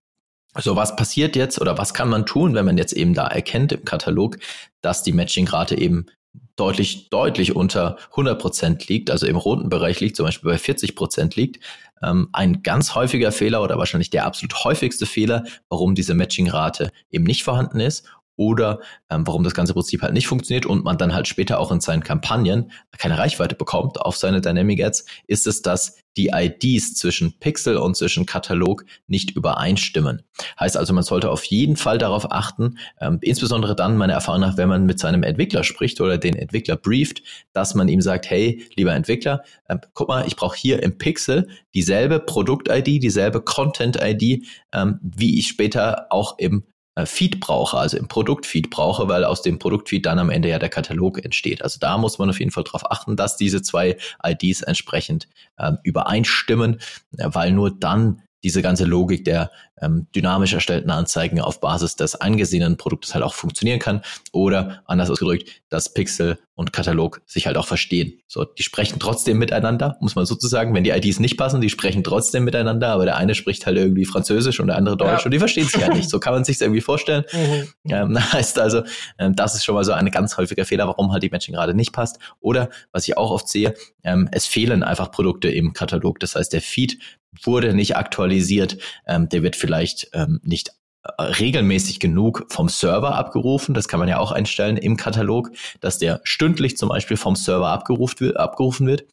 So, 0.58 0.76
was 0.76 0.96
passiert 0.96 1.36
jetzt 1.36 1.62
oder 1.62 1.78
was 1.78 1.94
kann 1.94 2.10
man 2.10 2.26
tun, 2.26 2.56
wenn 2.56 2.66
man 2.66 2.78
jetzt 2.78 2.94
eben 2.94 3.14
da 3.14 3.28
erkennt 3.28 3.72
im 3.72 3.86
Katalog, 3.86 4.38
dass 4.82 5.04
die 5.04 5.12
Matchingrate 5.12 5.78
eben 5.78 6.08
deutlich, 6.56 7.10
deutlich 7.10 7.56
unter 7.56 7.98
100 8.12 8.40
Prozent 8.40 8.88
liegt, 8.88 9.12
also 9.12 9.26
im 9.28 9.36
roten 9.36 9.70
Bereich 9.70 10.00
liegt, 10.00 10.16
zum 10.16 10.26
Beispiel 10.26 10.52
bei 10.52 10.58
40 10.58 10.96
Prozent 10.96 11.36
liegt. 11.36 11.64
Ähm, 12.02 12.30
ein 12.34 12.64
ganz 12.64 12.96
häufiger 12.96 13.32
Fehler 13.32 13.62
oder 13.62 13.78
wahrscheinlich 13.78 14.10
der 14.10 14.26
absolut 14.26 14.64
häufigste 14.64 15.06
Fehler, 15.06 15.44
warum 15.70 15.96
diese 15.96 16.16
Matchingrate 16.16 16.92
eben 17.12 17.24
nicht 17.24 17.44
vorhanden 17.44 17.80
ist 17.80 18.06
oder 18.40 18.80
ähm, 19.10 19.28
warum 19.28 19.44
das 19.44 19.54
ganze 19.54 19.74
Prinzip 19.74 20.02
halt 20.02 20.14
nicht 20.14 20.28
funktioniert 20.28 20.66
und 20.66 20.86
man 20.86 20.98
dann 20.98 21.14
halt 21.14 21.28
später 21.28 21.60
auch 21.60 21.74
in 21.74 21.82
seinen 21.82 22.04
Kampagnen 22.04 22.72
keine 22.98 23.18
Reichweite 23.18 23.54
bekommt 23.54 24.00
auf 24.00 24.16
seine 24.16 24.40
Dynamic 24.40 24.82
Ads, 24.82 25.06
ist 25.28 25.46
es, 25.46 25.62
dass 25.62 25.98
die 26.16 26.32
IDs 26.34 26.96
zwischen 26.96 27.38
Pixel 27.40 27.76
und 27.78 27.98
zwischen 27.98 28.26
Katalog 28.26 28.86
nicht 29.08 29.32
übereinstimmen. 29.32 30.24
Heißt 30.58 30.78
also, 30.78 30.94
man 30.94 31.04
sollte 31.04 31.30
auf 31.30 31.44
jeden 31.46 31.76
Fall 31.76 31.98
darauf 31.98 32.32
achten, 32.32 32.78
ähm, 33.02 33.20
insbesondere 33.22 33.76
dann 33.76 33.98
meiner 33.98 34.14
Erfahrung 34.14 34.42
nach, 34.42 34.58
wenn 34.58 34.70
man 34.70 34.86
mit 34.86 35.00
seinem 35.00 35.24
Entwickler 35.24 35.66
spricht 35.66 36.00
oder 36.00 36.18
den 36.18 36.36
Entwickler 36.36 36.78
brieft, 36.78 37.22
dass 37.52 37.76
man 37.76 37.90
ihm 37.90 38.02
sagt, 38.02 38.30
hey, 38.30 38.66
lieber 38.76 38.94
Entwickler, 38.94 39.44
ähm, 39.68 39.82
guck 39.94 40.08
mal, 40.08 40.26
ich 40.26 40.38
brauche 40.38 40.58
hier 40.58 40.82
im 40.82 40.98
Pixel 40.98 41.50
dieselbe 41.74 42.20
Produkt-ID, 42.20 43.04
dieselbe 43.04 43.42
Content-ID, 43.42 44.46
ähm, 44.74 45.00
wie 45.02 45.40
ich 45.40 45.48
später 45.48 46.08
auch 46.10 46.38
im 46.38 46.64
Feed 47.06 47.40
brauche, 47.40 47.78
also 47.78 47.98
im 47.98 48.08
Produktfeed 48.08 48.70
brauche, 48.70 49.08
weil 49.08 49.24
aus 49.24 49.42
dem 49.42 49.60
Produktfeed 49.60 50.06
dann 50.06 50.20
am 50.20 50.30
Ende 50.30 50.50
ja 50.50 50.60
der 50.60 50.70
Katalog 50.70 51.24
entsteht. 51.24 51.62
Also 51.62 51.80
da 51.80 51.98
muss 51.98 52.20
man 52.20 52.30
auf 52.30 52.40
jeden 52.40 52.52
Fall 52.52 52.64
darauf 52.64 52.90
achten, 52.90 53.16
dass 53.16 53.38
diese 53.38 53.62
zwei 53.62 53.98
IDs 54.24 54.62
entsprechend 54.62 55.28
ähm, 55.60 55.78
übereinstimmen, 55.84 56.80
äh, 57.18 57.30
weil 57.32 57.52
nur 57.52 57.72
dann 57.78 58.22
diese 58.44 58.62
ganze 58.62 58.86
Logik 58.86 59.26
der 59.26 59.52
ähm, 59.82 60.08
dynamisch 60.16 60.54
erstellten 60.54 60.92
Anzeigen 60.92 61.40
auf 61.42 61.62
Basis 61.62 61.96
des 61.96 62.16
angesehenen 62.16 62.78
Produktes 62.78 63.14
halt 63.14 63.24
auch 63.24 63.34
funktionieren 63.34 63.80
kann. 63.80 64.02
Oder 64.32 64.82
anders 64.86 65.10
ausgedrückt, 65.10 65.62
dass 65.70 65.94
Pixel 65.94 66.38
und 66.56 66.74
Katalog 66.74 67.22
sich 67.26 67.48
halt 67.48 67.56
auch 67.56 67.68
verstehen. 67.68 68.20
So, 68.28 68.44
die 68.44 68.64
sprechen 68.64 69.00
trotzdem 69.00 69.38
miteinander, 69.38 69.98
muss 70.02 70.16
man 70.16 70.26
sozusagen. 70.26 70.74
Wenn 70.74 70.84
die 70.84 70.90
IDs 70.90 71.20
nicht 71.20 71.38
passen, 71.38 71.62
die 71.62 71.70
sprechen 71.70 72.04
trotzdem 72.04 72.44
miteinander, 72.44 72.90
aber 72.90 73.06
der 73.06 73.16
eine 73.16 73.34
spricht 73.34 73.66
halt 73.66 73.78
irgendwie 73.78 74.04
Französisch 74.06 74.60
und 74.60 74.68
der 74.68 74.76
andere 74.76 74.98
Deutsch 74.98 75.20
ja. 75.20 75.26
und 75.26 75.32
die 75.32 75.40
verstehen 75.40 75.68
sich 75.68 75.80
ja 75.80 75.88
nicht. 75.94 76.10
So 76.10 76.20
kann 76.20 76.34
man 76.34 76.44
sich 76.44 76.60
irgendwie 76.60 76.82
vorstellen. 76.82 77.24
Mhm. 77.32 77.70
Ähm, 77.90 78.34
heißt 78.34 78.60
also, 78.60 78.84
ähm, 79.18 79.36
das 79.36 79.56
ist 79.56 79.64
schon 79.64 79.76
mal 79.76 79.86
so 79.86 79.94
ein 79.94 80.12
ganz 80.12 80.38
häufiger 80.38 80.66
Fehler, 80.66 80.88
warum 80.88 81.14
halt 81.14 81.24
die 81.24 81.30
Matching 81.30 81.56
gerade 81.56 81.74
nicht 81.74 81.94
passt. 81.94 82.20
Oder 82.42 82.70
was 82.92 83.08
ich 83.08 83.16
auch 83.18 83.32
oft 83.32 83.48
sehe, 83.48 83.74
ähm, 84.04 84.28
es 84.34 84.46
fehlen 84.46 84.84
einfach 84.84 85.12
Produkte 85.12 85.50
im 85.50 85.72
Katalog. 85.72 86.20
Das 86.20 86.36
heißt, 86.36 86.52
der 86.52 86.62
Feed 86.62 87.00
wurde 87.44 87.74
nicht 87.74 87.96
aktualisiert, 87.96 88.78
ähm, 89.06 89.30
der 89.30 89.44
wird 89.44 89.56
vielleicht 89.56 90.10
ähm, 90.14 90.40
nicht 90.44 90.72
äh, 91.04 91.22
regelmäßig 91.22 92.00
genug 92.00 92.46
vom 92.50 92.70
Server 92.70 93.16
abgerufen. 93.16 93.74
Das 93.74 93.88
kann 93.88 94.00
man 94.00 94.10
ja 94.10 94.20
auch 94.20 94.32
einstellen 94.32 94.78
im 94.78 94.98
Katalog, 94.98 95.52
dass 95.80 95.98
der 95.98 96.22
stündlich 96.24 96.78
zum 96.78 96.90
Beispiel 96.90 97.18
vom 97.18 97.36
Server 97.36 97.70
abgerufen 97.70 98.88
wird. 98.88 99.06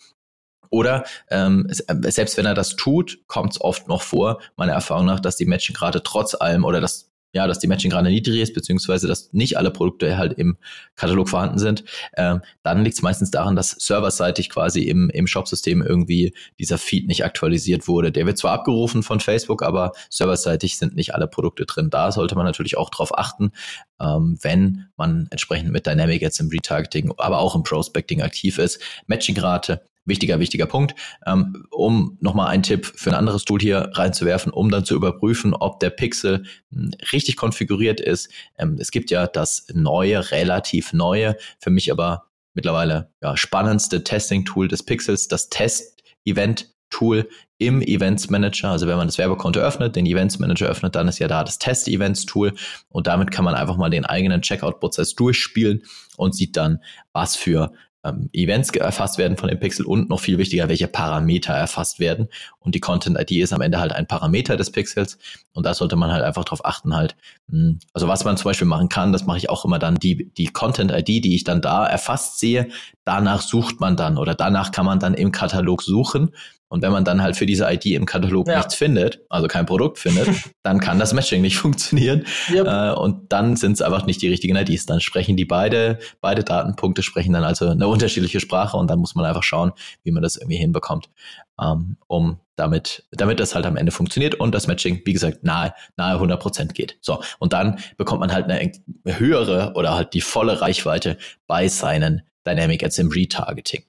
Oder 0.70 1.04
ähm, 1.30 1.68
äh, 1.68 2.10
selbst 2.10 2.36
wenn 2.36 2.46
er 2.46 2.54
das 2.54 2.76
tut, 2.76 3.18
kommt 3.26 3.52
es 3.52 3.60
oft 3.60 3.88
noch 3.88 4.02
vor, 4.02 4.40
meiner 4.56 4.72
Erfahrung 4.72 5.06
nach, 5.06 5.20
dass 5.20 5.36
die 5.36 5.46
Matching 5.46 5.74
gerade 5.74 6.02
trotz 6.02 6.34
allem 6.34 6.64
oder 6.64 6.80
dass 6.80 7.10
ja, 7.32 7.46
dass 7.46 7.58
die 7.58 7.66
Matching 7.66 7.90
gerade 7.90 8.08
niedrig 8.08 8.40
ist, 8.40 8.54
beziehungsweise 8.54 9.06
dass 9.06 9.32
nicht 9.32 9.58
alle 9.58 9.70
Produkte 9.70 10.16
halt 10.16 10.32
im 10.38 10.56
Katalog 10.94 11.28
vorhanden 11.28 11.58
sind, 11.58 11.84
ähm, 12.16 12.40
dann 12.62 12.82
liegt 12.82 12.96
es 12.96 13.02
meistens 13.02 13.30
daran, 13.30 13.56
dass 13.56 13.70
serverseitig 13.72 14.48
quasi 14.48 14.84
im, 14.84 15.10
im 15.10 15.26
Shop-System 15.26 15.82
irgendwie 15.82 16.34
dieser 16.58 16.78
Feed 16.78 17.06
nicht 17.08 17.24
aktualisiert 17.24 17.88
wurde. 17.88 18.10
Der 18.10 18.26
wird 18.26 18.38
zwar 18.38 18.52
abgerufen 18.52 19.02
von 19.02 19.20
Facebook, 19.20 19.62
aber 19.62 19.92
serverseitig 20.08 20.78
sind 20.78 20.96
nicht 20.96 21.14
alle 21.14 21.26
Produkte 21.26 21.66
drin. 21.66 21.90
Da 21.90 22.10
sollte 22.10 22.36
man 22.36 22.46
natürlich 22.46 22.78
auch 22.78 22.90
drauf 22.90 23.16
achten, 23.16 23.52
ähm, 24.00 24.38
wenn 24.40 24.86
man 24.96 25.26
entsprechend 25.30 25.72
mit 25.72 25.86
Dynamic 25.86 26.22
jetzt 26.22 26.40
im 26.40 26.48
Retargeting, 26.48 27.12
aber 27.18 27.38
auch 27.38 27.54
im 27.54 27.62
Prospecting 27.62 28.22
aktiv 28.22 28.58
ist. 28.58 28.80
Matching-Rate 29.06 29.82
wichtiger, 30.06 30.40
wichtiger 30.40 30.66
Punkt. 30.66 30.94
Ähm, 31.26 31.66
um 31.70 32.16
nochmal 32.20 32.48
einen 32.48 32.62
Tipp 32.62 32.86
für 32.86 33.10
ein 33.10 33.16
anderes 33.16 33.44
Tool 33.44 33.60
hier 33.60 33.90
reinzuwerfen, 33.92 34.52
um 34.52 34.70
dann 34.70 34.84
zu 34.84 34.94
überprüfen, 34.94 35.54
ob 35.54 35.80
der 35.80 35.90
Pixel 35.90 36.44
hm, 36.72 36.92
richtig 37.12 37.36
konfiguriert 37.36 38.00
ist. 38.00 38.30
Ähm, 38.56 38.76
es 38.80 38.90
gibt 38.90 39.10
ja 39.10 39.26
das 39.26 39.66
neue, 39.72 40.30
relativ 40.30 40.92
neue, 40.92 41.36
für 41.58 41.70
mich 41.70 41.90
aber 41.92 42.24
mittlerweile 42.54 43.10
ja, 43.22 43.36
spannendste 43.36 44.02
Testing-Tool 44.02 44.68
des 44.68 44.82
Pixels, 44.82 45.28
das 45.28 45.50
Test-Event 45.50 46.74
Tool 46.90 47.28
im 47.58 47.82
Events 47.82 48.30
Manager. 48.30 48.70
Also 48.70 48.86
wenn 48.86 48.96
man 48.96 49.08
das 49.08 49.18
Werbekonto 49.18 49.60
öffnet, 49.60 49.96
den 49.96 50.06
Events 50.06 50.38
Manager 50.38 50.68
öffnet, 50.68 50.94
dann 50.94 51.08
ist 51.08 51.18
ja 51.18 51.28
da 51.28 51.42
das 51.42 51.58
Test 51.58 51.88
Events 51.88 52.26
Tool 52.26 52.54
und 52.88 53.06
damit 53.06 53.30
kann 53.30 53.44
man 53.44 53.54
einfach 53.54 53.76
mal 53.76 53.90
den 53.90 54.04
eigenen 54.04 54.42
Checkout-Prozess 54.42 55.14
durchspielen 55.14 55.82
und 56.16 56.34
sieht 56.34 56.56
dann, 56.56 56.82
was 57.12 57.34
für 57.36 57.72
ähm, 58.06 58.30
Events 58.32 58.70
erfasst 58.70 59.18
werden 59.18 59.36
von 59.36 59.48
dem 59.48 59.58
Pixel 59.58 59.86
und 59.86 60.08
noch 60.08 60.20
viel 60.20 60.38
wichtiger, 60.38 60.68
welche 60.68 60.88
Parameter 60.88 61.52
erfasst 61.52 62.00
werden. 62.00 62.28
Und 62.58 62.74
die 62.74 62.80
Content-ID 62.80 63.32
ist 63.32 63.52
am 63.52 63.60
Ende 63.60 63.80
halt 63.80 63.92
ein 63.92 64.06
Parameter 64.06 64.56
des 64.56 64.70
Pixels. 64.70 65.18
Und 65.56 65.66
da 65.66 65.74
sollte 65.74 65.96
man 65.96 66.12
halt 66.12 66.22
einfach 66.22 66.44
drauf 66.44 66.64
achten 66.64 66.94
halt. 66.94 67.16
Hm, 67.50 67.78
also 67.92 68.08
was 68.08 68.24
man 68.24 68.36
zum 68.36 68.50
Beispiel 68.50 68.68
machen 68.68 68.88
kann, 68.88 69.12
das 69.12 69.26
mache 69.26 69.38
ich 69.38 69.50
auch 69.50 69.64
immer 69.64 69.78
dann, 69.78 69.96
die, 69.96 70.32
die 70.34 70.48
Content-ID, 70.48 71.24
die 71.24 71.34
ich 71.34 71.44
dann 71.44 71.60
da 71.60 71.86
erfasst 71.86 72.38
sehe, 72.38 72.68
danach 73.04 73.40
sucht 73.40 73.80
man 73.80 73.96
dann 73.96 74.18
oder 74.18 74.34
danach 74.34 74.70
kann 74.70 74.86
man 74.86 75.00
dann 75.00 75.14
im 75.14 75.32
Katalog 75.32 75.82
suchen 75.82 76.30
und 76.68 76.82
wenn 76.82 76.90
man 76.90 77.04
dann 77.04 77.22
halt 77.22 77.36
für 77.36 77.46
diese 77.46 77.70
ID 77.70 77.86
im 77.86 78.06
Katalog 78.06 78.48
ja. 78.48 78.56
nichts 78.56 78.74
findet, 78.74 79.20
also 79.28 79.46
kein 79.46 79.66
Produkt 79.66 79.98
findet, 79.98 80.28
dann 80.64 80.80
kann 80.80 80.98
das 80.98 81.12
Matching 81.12 81.40
nicht 81.40 81.56
funktionieren. 81.58 82.26
Yep. 82.50 82.66
Äh, 82.66 82.90
und 82.92 83.32
dann 83.32 83.54
sind 83.54 83.72
es 83.72 83.82
einfach 83.82 84.04
nicht 84.04 84.20
die 84.20 84.28
richtigen 84.28 84.56
IDs. 84.56 84.86
Dann 84.86 85.00
sprechen 85.00 85.36
die 85.36 85.44
beide, 85.44 86.00
beide 86.20 86.42
Datenpunkte 86.42 87.04
sprechen 87.04 87.34
dann 87.34 87.44
also 87.44 87.68
eine 87.68 87.86
unterschiedliche 87.86 88.40
Sprache 88.40 88.76
und 88.76 88.90
dann 88.90 88.98
muss 88.98 89.14
man 89.14 89.24
einfach 89.24 89.44
schauen, 89.44 89.72
wie 90.02 90.10
man 90.10 90.24
das 90.24 90.36
irgendwie 90.36 90.56
hinbekommt, 90.56 91.08
um 91.56 92.40
damit, 92.56 93.04
damit 93.12 93.40
das 93.40 93.54
halt 93.54 93.66
am 93.66 93.76
Ende 93.76 93.92
funktioniert 93.92 94.34
und 94.34 94.54
das 94.54 94.66
Matching, 94.66 95.02
wie 95.04 95.12
gesagt, 95.12 95.44
nahe, 95.44 95.74
nahe 95.96 96.14
100 96.14 96.40
Prozent 96.40 96.74
geht. 96.74 96.98
So. 97.00 97.22
Und 97.38 97.52
dann 97.52 97.78
bekommt 97.96 98.20
man 98.20 98.32
halt 98.32 98.50
eine 98.50 98.72
höhere 99.04 99.72
oder 99.74 99.94
halt 99.94 100.14
die 100.14 100.20
volle 100.20 100.60
Reichweite 100.60 101.18
bei 101.46 101.68
seinen 101.68 102.22
Dynamic 102.46 102.84
Ads 102.84 102.98
im 102.98 103.10
Retargeting. 103.10 103.82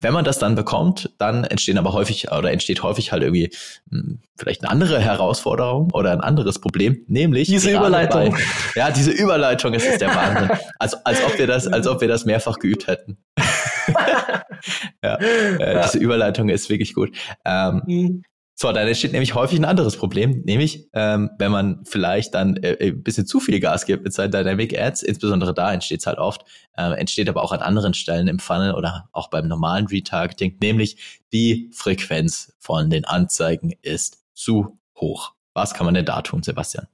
Wenn 0.00 0.12
man 0.12 0.24
das 0.24 0.38
dann 0.38 0.54
bekommt, 0.54 1.10
dann 1.18 1.44
entstehen 1.44 1.78
aber 1.78 1.92
häufig 1.92 2.30
oder 2.30 2.52
entsteht 2.52 2.82
häufig 2.82 3.12
halt 3.12 3.22
irgendwie 3.22 3.50
mh, 3.90 4.00
hm, 4.00 4.18
vielleicht 4.36 4.62
eine 4.62 4.70
andere 4.70 5.00
Herausforderung 5.00 5.90
oder 5.92 6.12
ein 6.12 6.20
anderes 6.20 6.60
Problem, 6.60 7.04
nämlich 7.06 7.48
diese 7.48 7.70
Überleitung. 7.70 8.32
Bei, 8.32 8.38
ja, 8.76 8.90
diese 8.90 9.10
Überleitung, 9.10 9.74
es 9.74 9.84
ist 9.84 10.00
der 10.00 10.08
Wahnsinn. 10.14 10.50
als, 10.78 10.94
als 11.06 11.24
ob 11.24 11.38
wir 11.38 11.46
das, 11.46 11.66
als 11.66 11.86
ob 11.86 12.00
wir 12.00 12.08
das 12.08 12.24
mehrfach 12.24 12.58
geübt 12.58 12.86
hätten. 12.86 13.18
ja, 15.02 15.16
äh, 15.16 15.74
ja, 15.74 15.82
diese 15.84 15.98
Überleitung 15.98 16.48
ist 16.48 16.68
wirklich 16.70 16.94
gut. 16.94 17.16
Ähm, 17.44 17.82
mhm. 17.86 18.22
So, 18.56 18.70
dann 18.70 18.86
entsteht 18.86 19.12
nämlich 19.12 19.34
häufig 19.34 19.58
ein 19.58 19.64
anderes 19.64 19.96
Problem, 19.96 20.42
nämlich 20.44 20.88
ähm, 20.92 21.30
wenn 21.38 21.50
man 21.50 21.84
vielleicht 21.84 22.34
dann 22.34 22.56
äh, 22.58 22.76
ein 22.80 23.02
bisschen 23.02 23.26
zu 23.26 23.40
viel 23.40 23.58
Gas 23.58 23.84
gibt 23.84 24.04
mit 24.04 24.12
seinen 24.12 24.30
Dynamic 24.30 24.78
Ads, 24.78 25.02
insbesondere 25.02 25.52
da 25.52 25.72
entsteht 25.72 26.00
es 26.00 26.06
halt 26.06 26.18
oft, 26.18 26.44
äh, 26.76 26.92
entsteht 26.92 27.28
aber 27.28 27.42
auch 27.42 27.50
an 27.50 27.60
anderen 27.60 27.94
Stellen 27.94 28.28
im 28.28 28.38
Funnel 28.38 28.74
oder 28.74 29.08
auch 29.12 29.28
beim 29.28 29.48
normalen 29.48 29.88
Retargeting, 29.88 30.56
nämlich 30.62 31.20
die 31.32 31.68
Frequenz 31.74 32.54
von 32.60 32.90
den 32.90 33.04
Anzeigen 33.04 33.72
ist 33.82 34.22
zu 34.34 34.78
hoch. 34.96 35.32
Was 35.52 35.74
kann 35.74 35.84
man 35.84 35.94
denn 35.94 36.04
da 36.04 36.22
tun, 36.22 36.44
Sebastian? 36.44 36.86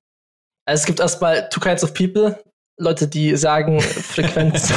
Es 0.64 0.87
gibt 0.87 1.01
erstmal 1.01 1.49
two 1.51 1.61
kinds 1.61 1.85
of 1.85 1.92
people. 1.92 2.42
Leute, 2.79 3.07
die 3.07 3.37
sagen, 3.37 3.81
Frequenz 3.83 4.73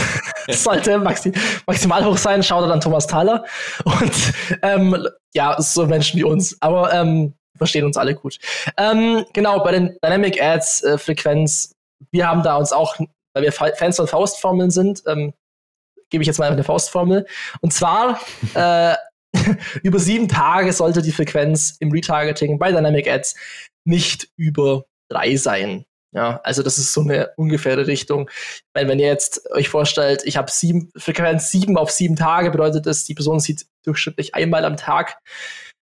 sollte 0.49 0.97
maxi 0.99 1.31
maximal 1.65 2.05
hoch 2.05 2.17
sein, 2.17 2.43
schaut 2.43 2.69
dann 2.69 2.81
Thomas 2.81 3.07
Thaler. 3.07 3.45
Und 3.83 4.33
ähm, 4.61 5.07
ja, 5.33 5.55
so 5.59 5.85
Menschen 5.85 6.19
wie 6.19 6.23
uns. 6.23 6.57
Aber 6.61 6.93
ähm, 6.93 7.33
verstehen 7.57 7.85
uns 7.85 7.97
alle 7.97 8.15
gut. 8.15 8.39
Ähm, 8.77 9.25
genau, 9.33 9.63
bei 9.63 9.71
den 9.71 9.97
Dynamic 10.03 10.41
Ads 10.41 10.83
äh, 10.83 10.97
Frequenz, 10.97 11.73
wir 12.11 12.27
haben 12.27 12.43
da 12.43 12.57
uns 12.57 12.71
auch, 12.71 12.97
weil 13.33 13.43
wir 13.43 13.51
Fans 13.51 13.97
von 13.97 14.07
Faustformeln 14.07 14.71
sind, 14.71 15.03
ähm, 15.07 15.33
gebe 16.09 16.21
ich 16.21 16.27
jetzt 16.27 16.39
mal 16.39 16.51
eine 16.51 16.63
Faustformel. 16.63 17.25
Und 17.61 17.73
zwar 17.73 18.19
äh, 18.53 18.95
über 19.83 19.99
sieben 19.99 20.27
Tage 20.27 20.73
sollte 20.73 21.01
die 21.01 21.11
Frequenz 21.11 21.77
im 21.79 21.91
Retargeting 21.91 22.59
bei 22.59 22.71
Dynamic 22.71 23.07
Ads 23.07 23.35
nicht 23.85 24.29
über 24.37 24.85
drei 25.09 25.35
sein. 25.35 25.85
Ja, 26.13 26.39
also 26.43 26.61
das 26.61 26.77
ist 26.77 26.93
so 26.93 27.01
eine 27.01 27.31
ungefähre 27.37 27.87
Richtung. 27.87 28.29
Weil 28.73 28.87
wenn 28.87 28.99
ihr 28.99 29.07
jetzt 29.07 29.49
euch 29.51 29.69
vorstellt, 29.69 30.21
ich 30.25 30.37
habe 30.37 30.51
sieben, 30.51 30.91
Frequenz 30.95 31.49
sieben 31.49 31.77
auf 31.77 31.91
sieben 31.91 32.15
Tage, 32.15 32.51
bedeutet 32.51 32.85
das, 32.85 33.03
die 33.03 33.15
Person 33.15 33.39
sieht 33.39 33.65
durchschnittlich 33.83 34.35
einmal 34.35 34.65
am 34.65 34.77
Tag 34.77 35.17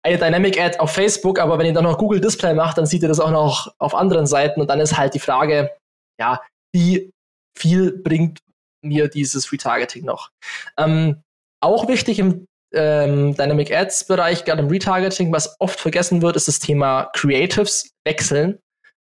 eine 0.07 0.18
Dynamic 0.18 0.61
Ad 0.61 0.79
auf 0.79 0.92
Facebook, 0.92 1.40
aber 1.40 1.59
wenn 1.59 1.66
ihr 1.66 1.72
dann 1.72 1.85
noch 1.85 1.98
Google 1.98 2.20
Display 2.20 2.55
macht, 2.55 2.79
dann 2.79 2.87
seht 2.87 3.02
ihr 3.02 3.09
das 3.09 3.18
auch 3.18 3.33
noch 3.33 3.74
auf 3.79 3.94
anderen 3.94 4.26
Seiten 4.26 4.61
und 4.61 4.70
dann 4.70 4.81
ist 4.81 4.96
halt 4.96 5.14
die 5.14 5.18
Frage, 5.18 5.70
ja, 6.20 6.40
wie 6.72 7.11
viel 7.59 7.92
bringt 7.92 8.38
mir 8.83 9.09
dieses 9.09 9.50
Retargeting 9.52 10.05
noch? 10.05 10.31
Ähm, 10.79 11.22
auch 11.61 11.88
wichtig 11.88 12.20
im 12.20 12.46
ähm, 12.72 13.35
Dynamic 13.35 13.72
Ads 13.72 14.07
Bereich, 14.07 14.44
gerade 14.44 14.62
im 14.62 14.68
Retargeting, 14.68 15.33
was 15.33 15.57
oft 15.61 15.81
vergessen 15.81 16.22
wird, 16.22 16.37
ist 16.37 16.46
das 16.46 16.61
Thema 16.61 17.11
Creatives 17.12 17.90
wechseln. 18.05 18.61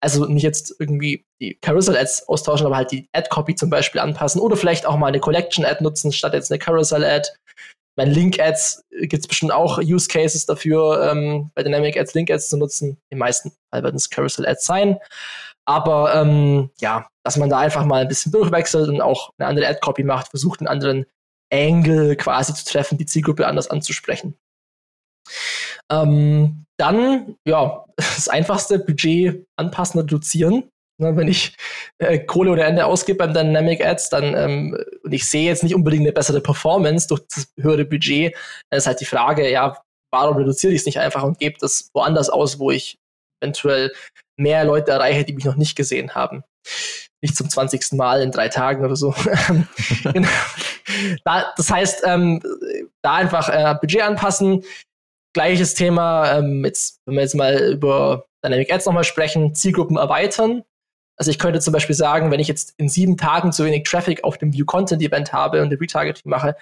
Also 0.01 0.27
nicht 0.27 0.43
jetzt 0.43 0.75
irgendwie 0.79 1.25
die 1.41 1.59
Carousel-Ads 1.61 2.29
austauschen, 2.29 2.67
aber 2.67 2.77
halt 2.77 2.93
die 2.93 3.09
Ad-Copy 3.13 3.55
zum 3.55 3.71
Beispiel 3.71 4.01
anpassen 4.01 4.41
oder 4.41 4.57
vielleicht 4.57 4.87
auch 4.87 4.97
mal 4.97 5.09
eine 5.09 5.21
Collection-Ad 5.21 5.83
nutzen, 5.83 6.13
statt 6.13 6.35
jetzt 6.35 6.51
eine 6.51 6.59
Carousel-Ad. 6.59 7.29
Bei 7.97 8.05
Link-Ads 8.05 8.85
gibt 8.91 9.23
es 9.23 9.27
bestimmt 9.27 9.53
auch 9.53 9.79
Use 9.79 10.09
Cases 10.09 10.45
dafür, 10.45 11.11
ähm, 11.11 11.51
bei 11.55 11.63
Dynamic 11.63 11.97
Ads 11.99 12.13
Link-Ads 12.13 12.51
zu 12.51 12.59
nutzen. 12.59 12.99
Die 13.11 13.17
meisten 13.17 13.53
Fall 13.71 13.83
werden 13.83 13.97
es 13.97 14.11
Carousel-Ads 14.11 14.67
sein. 14.67 14.99
Aber 15.65 16.15
ähm, 16.15 16.71
ja, 16.79 17.09
dass 17.25 17.39
man 17.39 17.49
da 17.49 17.59
einfach 17.59 17.85
mal 17.85 18.03
ein 18.03 18.09
bisschen 18.09 18.33
durchwechselt 18.33 18.89
und 18.89 19.01
auch 19.01 19.33
eine 19.39 19.49
andere 19.49 19.67
Ad-Copy 19.67 20.05
macht, 20.05 20.29
versucht 20.29 20.61
einen 20.61 20.69
anderen 20.69 21.07
Angle 21.53 22.17
quasi 22.17 22.55
zu 22.55 22.65
treffen, 22.65 22.99
die 22.99 23.07
Zielgruppe 23.07 23.47
anders 23.47 23.69
anzusprechen. 23.69 24.37
Ähm, 25.91 26.65
dann, 26.79 27.37
ja, 27.47 27.85
das 27.97 28.29
einfachste 28.29 28.79
Budget 28.79 29.47
anpassen, 29.57 30.01
reduzieren. 30.01 30.71
Ne, 30.99 31.15
wenn 31.15 31.29
ich 31.29 31.55
äh, 31.99 32.19
Kohle 32.19 32.53
oder 32.53 32.65
Ende 32.65 32.87
ausgebe 32.87 33.19
beim 33.19 33.35
Dynamic 33.35 33.85
Ads, 33.85 34.09
dann 34.09 34.35
ähm, 34.35 34.79
und 35.05 35.13
ich 35.13 35.29
sehe 35.29 35.45
jetzt 35.45 35.63
nicht 35.63 35.75
unbedingt 35.75 36.05
eine 36.05 36.13
bessere 36.13 36.41
Performance 36.41 37.07
durch 37.07 37.21
das 37.35 37.53
höhere 37.61 37.85
Budget, 37.85 38.35
dann 38.71 38.79
ist 38.79 38.87
halt 38.87 39.01
die 39.01 39.05
Frage, 39.05 39.51
ja, 39.51 39.77
warum 40.11 40.39
reduziere 40.39 40.73
ich 40.73 40.81
es 40.81 40.87
nicht 40.87 40.99
einfach 40.99 41.23
und 41.23 41.39
gebe 41.39 41.57
das 41.61 41.91
woanders 41.93 42.31
aus, 42.31 42.59
wo 42.59 42.71
ich 42.71 42.97
eventuell 43.43 43.93
mehr 44.39 44.65
Leute 44.65 44.93
erreiche, 44.93 45.25
die 45.25 45.35
mich 45.35 45.45
noch 45.45 45.57
nicht 45.57 45.77
gesehen 45.77 46.15
haben. 46.15 46.45
Nicht 47.23 47.37
zum 47.37 47.49
20. 47.49 47.93
Mal 47.93 48.23
in 48.23 48.31
drei 48.31 48.49
Tagen 48.49 48.85
oder 48.85 48.97
so. 48.97 49.15
genau. 50.13 50.29
da, 51.25 51.53
das 51.57 51.71
heißt, 51.71 52.03
ähm, 52.05 52.43
da 53.03 53.15
einfach 53.15 53.49
äh, 53.49 53.75
Budget 53.81 54.03
anpassen. 54.03 54.65
Gleiches 55.37 55.75
Thema, 55.75 56.39
ähm, 56.39 56.65
jetzt, 56.65 57.03
wenn 57.05 57.17
wir 57.17 57.21
jetzt 57.21 57.35
mal 57.35 57.59
über 57.73 58.25
Dynamic 58.43 58.73
Ads 58.73 58.87
nochmal 58.87 59.05
sprechen, 59.05 59.55
Zielgruppen 59.55 59.99
erweitern. 59.99 60.63
Also 61.19 61.31
ich 61.31 61.39
könnte 61.39 61.61
zum 61.61 61.75
Beispiel 61.75 61.95
sagen, 61.95 62.31
wenn 62.31 62.41
ich 62.41 62.49
jetzt 62.49 62.73
in 62.79 62.89
sieben 62.89 63.19
Tagen 63.19 63.53
zu 63.53 63.63
wenig 63.67 63.83
Traffic 63.83 64.25
auf 64.25 64.39
dem 64.39 64.55
View 64.55 64.65
Content 64.65 65.03
Event 65.03 65.35
habe 65.35 65.61
und 65.61 65.71
ein 65.71 65.79
Retargeting 65.79 66.31
mache, 66.31 66.57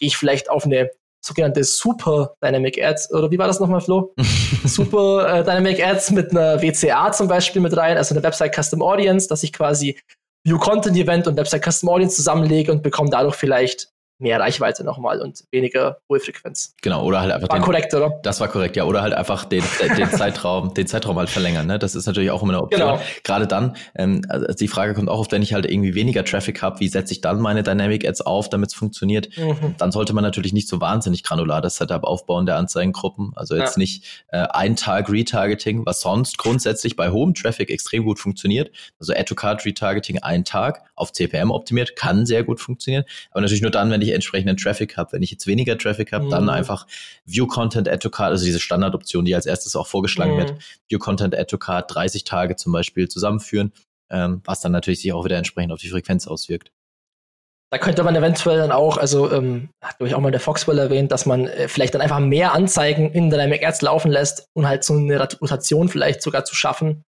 gehe 0.00 0.08
ich 0.08 0.16
vielleicht 0.16 0.50
auf 0.50 0.64
eine 0.64 0.90
sogenannte 1.24 1.62
Super 1.62 2.34
Dynamic 2.42 2.82
Ads, 2.82 3.14
oder 3.14 3.30
wie 3.30 3.38
war 3.38 3.46
das 3.46 3.60
nochmal, 3.60 3.80
Flo? 3.80 4.12
Super 4.64 5.32
äh, 5.32 5.44
Dynamic 5.44 5.80
Ads 5.80 6.10
mit 6.10 6.32
einer 6.32 6.60
WCA 6.60 7.12
zum 7.12 7.28
Beispiel 7.28 7.62
mit 7.62 7.76
rein, 7.76 7.96
also 7.96 8.12
eine 8.12 8.24
Website 8.24 8.56
Custom 8.56 8.82
Audience, 8.82 9.28
dass 9.28 9.44
ich 9.44 9.52
quasi 9.52 10.00
View 10.42 10.58
Content 10.58 10.96
Event 10.96 11.28
und 11.28 11.36
Website 11.36 11.64
Custom 11.64 11.90
Audience 11.90 12.16
zusammenlege 12.16 12.72
und 12.72 12.82
bekomme 12.82 13.08
dadurch 13.08 13.36
vielleicht 13.36 13.92
mehr 14.18 14.40
Reichweite 14.40 14.82
nochmal 14.84 15.20
und 15.20 15.44
weniger 15.50 15.98
hohe 16.08 16.20
Frequenz. 16.20 16.74
Genau, 16.80 17.04
oder 17.04 17.20
halt 17.20 17.32
einfach 17.32 17.48
war 17.50 17.58
den, 17.58 17.64
korrekt, 17.64 17.92
oder? 17.92 18.18
Das 18.22 18.40
war 18.40 18.48
korrekt, 18.48 18.76
ja. 18.76 18.84
Oder 18.84 19.02
halt 19.02 19.12
einfach 19.12 19.44
den, 19.44 19.62
den 19.96 20.10
Zeitraum, 20.10 20.72
den 20.72 20.86
Zeitraum 20.86 21.18
halt 21.18 21.28
verlängern. 21.28 21.66
Ne? 21.66 21.78
Das 21.78 21.94
ist 21.94 22.06
natürlich 22.06 22.30
auch 22.30 22.42
immer 22.42 22.54
eine 22.54 22.62
Option. 22.62 22.80
Genau. 22.80 23.00
Gerade 23.24 23.46
dann, 23.46 23.76
ähm, 23.94 24.22
also 24.28 24.46
die 24.46 24.68
Frage 24.68 24.94
kommt 24.94 25.10
auch 25.10 25.18
oft, 25.18 25.32
wenn 25.32 25.42
ich 25.42 25.52
halt 25.52 25.66
irgendwie 25.66 25.94
weniger 25.94 26.24
Traffic 26.24 26.62
habe, 26.62 26.80
wie 26.80 26.88
setze 26.88 27.12
ich 27.12 27.20
dann 27.20 27.40
meine 27.40 27.62
Dynamic 27.62 28.06
Ads 28.06 28.22
auf, 28.22 28.48
damit 28.48 28.70
es 28.70 28.74
funktioniert? 28.74 29.28
Mhm. 29.36 29.74
Dann 29.76 29.92
sollte 29.92 30.14
man 30.14 30.24
natürlich 30.24 30.52
nicht 30.52 30.68
so 30.68 30.80
wahnsinnig 30.80 31.22
granular 31.22 31.60
das 31.60 31.76
Setup 31.76 32.04
aufbauen 32.04 32.46
der 32.46 32.56
Anzeigengruppen. 32.56 33.32
Also 33.36 33.54
jetzt 33.54 33.76
ja. 33.76 33.80
nicht 33.80 34.24
äh, 34.28 34.46
ein 34.50 34.76
Tag 34.76 35.10
Retargeting, 35.10 35.84
was 35.84 36.00
sonst 36.00 36.38
grundsätzlich 36.38 36.96
bei 36.96 37.10
hohem 37.10 37.34
Traffic 37.34 37.70
extrem 37.70 38.04
gut 38.04 38.18
funktioniert. 38.18 38.70
Also 38.98 39.12
Add-to-Card 39.12 39.64
Retargeting 39.66 40.18
ein 40.20 40.44
Tag 40.44 40.82
auf 40.94 41.12
CPM 41.12 41.50
optimiert, 41.50 41.96
kann 41.96 42.24
sehr 42.24 42.44
gut 42.44 42.60
funktionieren. 42.60 43.04
Aber 43.30 43.42
natürlich 43.42 43.62
nur 43.62 43.70
dann, 43.70 43.90
wenn 43.90 44.00
ich 44.00 44.05
entsprechenden 44.12 44.56
Traffic 44.56 44.96
habe. 44.96 45.12
Wenn 45.12 45.22
ich 45.22 45.30
jetzt 45.30 45.46
weniger 45.46 45.76
Traffic 45.78 46.12
habe, 46.12 46.26
mhm. 46.26 46.30
dann 46.30 46.48
einfach 46.48 46.86
View 47.24 47.46
Content 47.46 47.88
Add 47.88 47.98
to 47.98 48.10
Card, 48.10 48.30
also 48.30 48.44
diese 48.44 48.60
Standardoption, 48.60 49.24
die 49.24 49.34
als 49.34 49.46
erstes 49.46 49.76
auch 49.76 49.86
vorgeschlagen 49.86 50.34
mhm. 50.34 50.38
wird, 50.38 50.54
View 50.88 50.98
Content 50.98 51.34
Add 51.34 51.46
to 51.46 51.58
Card 51.58 51.94
30 51.94 52.24
Tage 52.24 52.56
zum 52.56 52.72
Beispiel 52.72 53.08
zusammenführen, 53.08 53.72
ähm, 54.10 54.40
was 54.44 54.60
dann 54.60 54.72
natürlich 54.72 55.00
sich 55.00 55.12
auch 55.12 55.24
wieder 55.24 55.36
entsprechend 55.36 55.72
auf 55.72 55.80
die 55.80 55.88
Frequenz 55.88 56.26
auswirkt. 56.26 56.70
Da 57.70 57.78
könnte 57.78 58.04
man 58.04 58.14
eventuell 58.14 58.58
dann 58.58 58.70
auch, 58.70 58.96
also 58.96 59.32
ähm, 59.32 59.70
hat 59.82 59.98
glaube 59.98 60.08
ich 60.08 60.14
auch 60.14 60.20
mal 60.20 60.30
der 60.30 60.40
Foxwell 60.40 60.78
erwähnt, 60.78 61.10
dass 61.10 61.26
man 61.26 61.48
äh, 61.48 61.66
vielleicht 61.66 61.94
dann 61.94 62.00
einfach 62.00 62.20
mehr 62.20 62.54
Anzeigen 62.54 63.10
in 63.10 63.28
Dynamic 63.28 63.66
Ads 63.66 63.82
laufen 63.82 64.10
lässt 64.10 64.46
und 64.54 64.68
halt 64.68 64.84
so 64.84 64.94
eine 64.94 65.20
Rotation 65.20 65.88
vielleicht 65.88 66.22
sogar 66.22 66.44
zu 66.44 66.54
schaffen, 66.54 67.02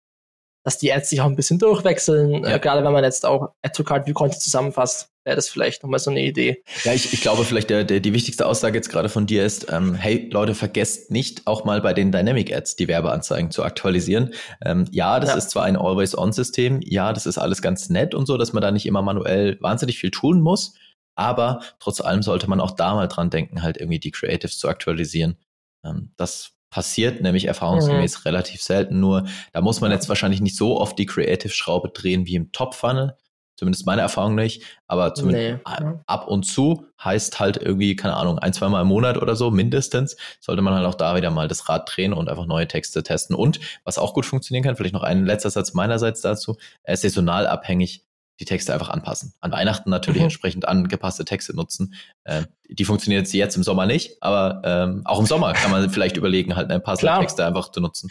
dass 0.66 0.80
die 0.80 0.92
Ads 0.92 1.12
sich 1.12 1.22
auch 1.22 1.28
ein 1.28 1.36
bisschen 1.36 1.60
durchwechseln, 1.60 2.44
äh, 2.44 2.50
ja. 2.50 2.56
äh, 2.56 2.60
gerade 2.60 2.84
wenn 2.84 2.92
man 2.92 3.04
jetzt 3.04 3.24
auch 3.24 3.54
Add-to-Card-View-Content 3.62 4.42
zusammenfasst, 4.42 5.12
wäre 5.24 5.36
das 5.36 5.48
vielleicht 5.48 5.84
nochmal 5.84 6.00
so 6.00 6.10
eine 6.10 6.24
Idee. 6.24 6.64
Ja, 6.84 6.94
ich, 6.94 7.14
ich 7.14 7.22
glaube 7.22 7.46
vielleicht 7.46 7.70
der, 7.70 7.84
der, 7.84 8.00
die 8.00 8.14
wichtigste 8.14 8.48
Aussage 8.48 8.76
jetzt 8.76 8.90
gerade 8.90 9.08
von 9.08 9.28
dir 9.28 9.46
ist, 9.46 9.72
ähm, 9.72 9.94
hey 9.94 10.28
Leute, 10.32 10.56
vergesst 10.56 11.12
nicht 11.12 11.46
auch 11.46 11.66
mal 11.66 11.82
bei 11.82 11.94
den 11.94 12.12
Dynamic 12.12 12.52
Ads 12.52 12.78
die 12.78 12.88
Werbeanzeigen 12.88 13.52
zu 13.52 13.64
aktualisieren. 13.64 14.34
Ähm, 14.64 14.88
ja, 14.92 15.20
das 15.20 15.30
ja. 15.30 15.36
ist 15.36 15.52
zwar 15.52 15.66
ein 15.66 15.78
Always-On-System, 15.78 16.82
ja, 16.84 17.14
das 17.14 17.28
ist 17.28 17.38
alles 17.38 17.62
ganz 17.62 17.90
nett 17.90 18.16
und 18.16 18.26
so, 18.26 18.38
dass 18.38 18.52
man 18.52 18.62
da 18.62 18.72
nicht 18.72 18.88
immer 18.88 19.04
manuell 19.04 19.60
wahnsinnig 19.62 20.00
viel 20.00 20.12
tun 20.12 20.42
muss, 20.42 20.74
aber 21.16 21.62
trotz 21.80 22.02
allem 22.02 22.24
sollte 22.24 22.50
man 22.50 22.60
auch 22.60 22.72
da 22.72 22.96
mal 22.96 23.08
dran 23.08 23.30
denken, 23.30 23.62
halt 23.62 23.78
irgendwie 23.78 24.00
die 24.00 24.12
Creatives 24.12 24.58
zu 24.58 24.68
aktualisieren. 24.68 25.38
Ähm, 25.86 26.12
das 26.18 26.55
passiert 26.76 27.22
nämlich 27.22 27.46
erfahrungsgemäß 27.46 28.18
mhm. 28.18 28.22
relativ 28.26 28.62
selten. 28.62 29.00
Nur 29.00 29.26
da 29.54 29.62
muss 29.62 29.80
man 29.80 29.92
jetzt 29.92 30.10
wahrscheinlich 30.10 30.42
nicht 30.42 30.58
so 30.58 30.78
oft 30.78 31.00
die 31.00 31.06
Creative-Schraube 31.06 31.92
drehen 31.92 32.26
wie 32.26 32.36
im 32.36 32.52
Top-Funnel. 32.52 33.16
Zumindest 33.56 33.86
meine 33.86 34.02
Erfahrung 34.02 34.36
nicht. 34.36 34.62
Aber 34.86 35.14
zumindest 35.14 35.62
nee. 35.66 35.94
ab 36.06 36.28
und 36.28 36.44
zu 36.44 36.86
heißt 37.02 37.40
halt 37.40 37.56
irgendwie, 37.56 37.96
keine 37.96 38.18
Ahnung, 38.18 38.40
ein, 38.40 38.52
zwei 38.52 38.68
Mal 38.68 38.82
im 38.82 38.90
Monat 38.90 39.16
oder 39.16 39.38
so 39.38 39.52
mindestens, 39.52 40.18
sollte 40.42 40.62
man 40.62 40.74
halt 40.74 40.86
auch 40.86 40.96
da 40.96 41.16
wieder 41.16 41.32
mal 41.32 41.48
das 41.48 41.70
Rad 41.70 41.90
drehen 41.96 42.12
und 42.12 42.28
einfach 42.28 42.46
neue 42.46 42.68
Texte 42.68 43.04
testen. 43.04 43.38
Und 43.38 43.62
was 43.86 43.98
auch 43.98 44.14
gut 44.14 44.26
funktionieren 44.26 44.66
kann, 44.66 44.76
vielleicht 44.76 44.94
noch 44.94 45.04
ein 45.04 45.26
letzter 45.26 45.52
Satz 45.52 45.74
meinerseits 45.74 46.20
dazu, 46.20 46.58
äh, 46.84 46.98
saisonal 46.98 47.48
abhängig 47.48 48.05
die 48.40 48.46
Texte 48.46 48.74
einfach 48.74 48.90
anpassen. 48.90 49.34
An 49.40 49.52
Weihnachten 49.52 49.90
natürlich 49.90 50.22
mhm. 50.22 50.26
entsprechend 50.26 50.68
angepasste 50.68 51.26
Texte 51.26 51.56
nutzen. 51.56 51.94
Äh, 52.24 52.44
die 52.70 52.86
funktioniert 52.86 53.32
jetzt 53.32 53.56
im 53.56 53.64
Sommer 53.64 53.86
nicht, 53.86 54.22
aber 54.22 54.62
ähm, 54.66 55.02
auch 55.06 55.20
im 55.20 55.26
Sommer 55.26 55.54
kann 55.54 55.72
man 55.72 55.90
vielleicht 55.92 56.18
überlegen, 56.18 56.56
halt 56.56 56.70
ein 56.72 56.84
paar 56.84 56.98
Texte 56.98 57.46
einfach 57.46 57.72
zu 57.72 57.80
nutzen. 57.80 58.10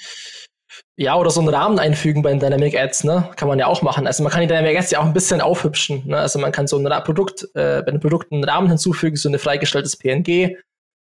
Ja, 0.96 1.16
oder 1.16 1.30
so 1.30 1.40
einen 1.40 1.50
Rahmen 1.50 1.78
einfügen 1.78 2.22
bei 2.22 2.30
den 2.30 2.40
Dynamic 2.40 2.76
Ads, 2.76 3.04
ne? 3.04 3.30
Kann 3.36 3.48
man 3.48 3.58
ja 3.58 3.66
auch 3.66 3.82
machen. 3.82 4.06
Also 4.06 4.22
man 4.22 4.32
kann 4.32 4.42
die 4.42 4.46
Dynamic 4.46 4.78
Ads 4.78 4.90
ja 4.90 5.00
auch 5.00 5.04
ein 5.04 5.12
bisschen 5.12 5.40
aufhübschen. 5.40 6.06
Ne? 6.06 6.18
Also 6.18 6.38
man 6.38 6.52
kann 6.52 6.66
so 6.66 6.78
ein 6.78 7.04
Produkt, 7.04 7.44
äh, 7.54 7.82
bei 7.82 7.90
den 7.90 8.00
Produkten 8.00 8.36
einen 8.36 8.44
Rahmen 8.44 8.68
hinzufügen, 8.68 9.16
so 9.16 9.28
ein 9.28 9.38
freigestelltes 9.38 9.96
PNG. 9.96 10.56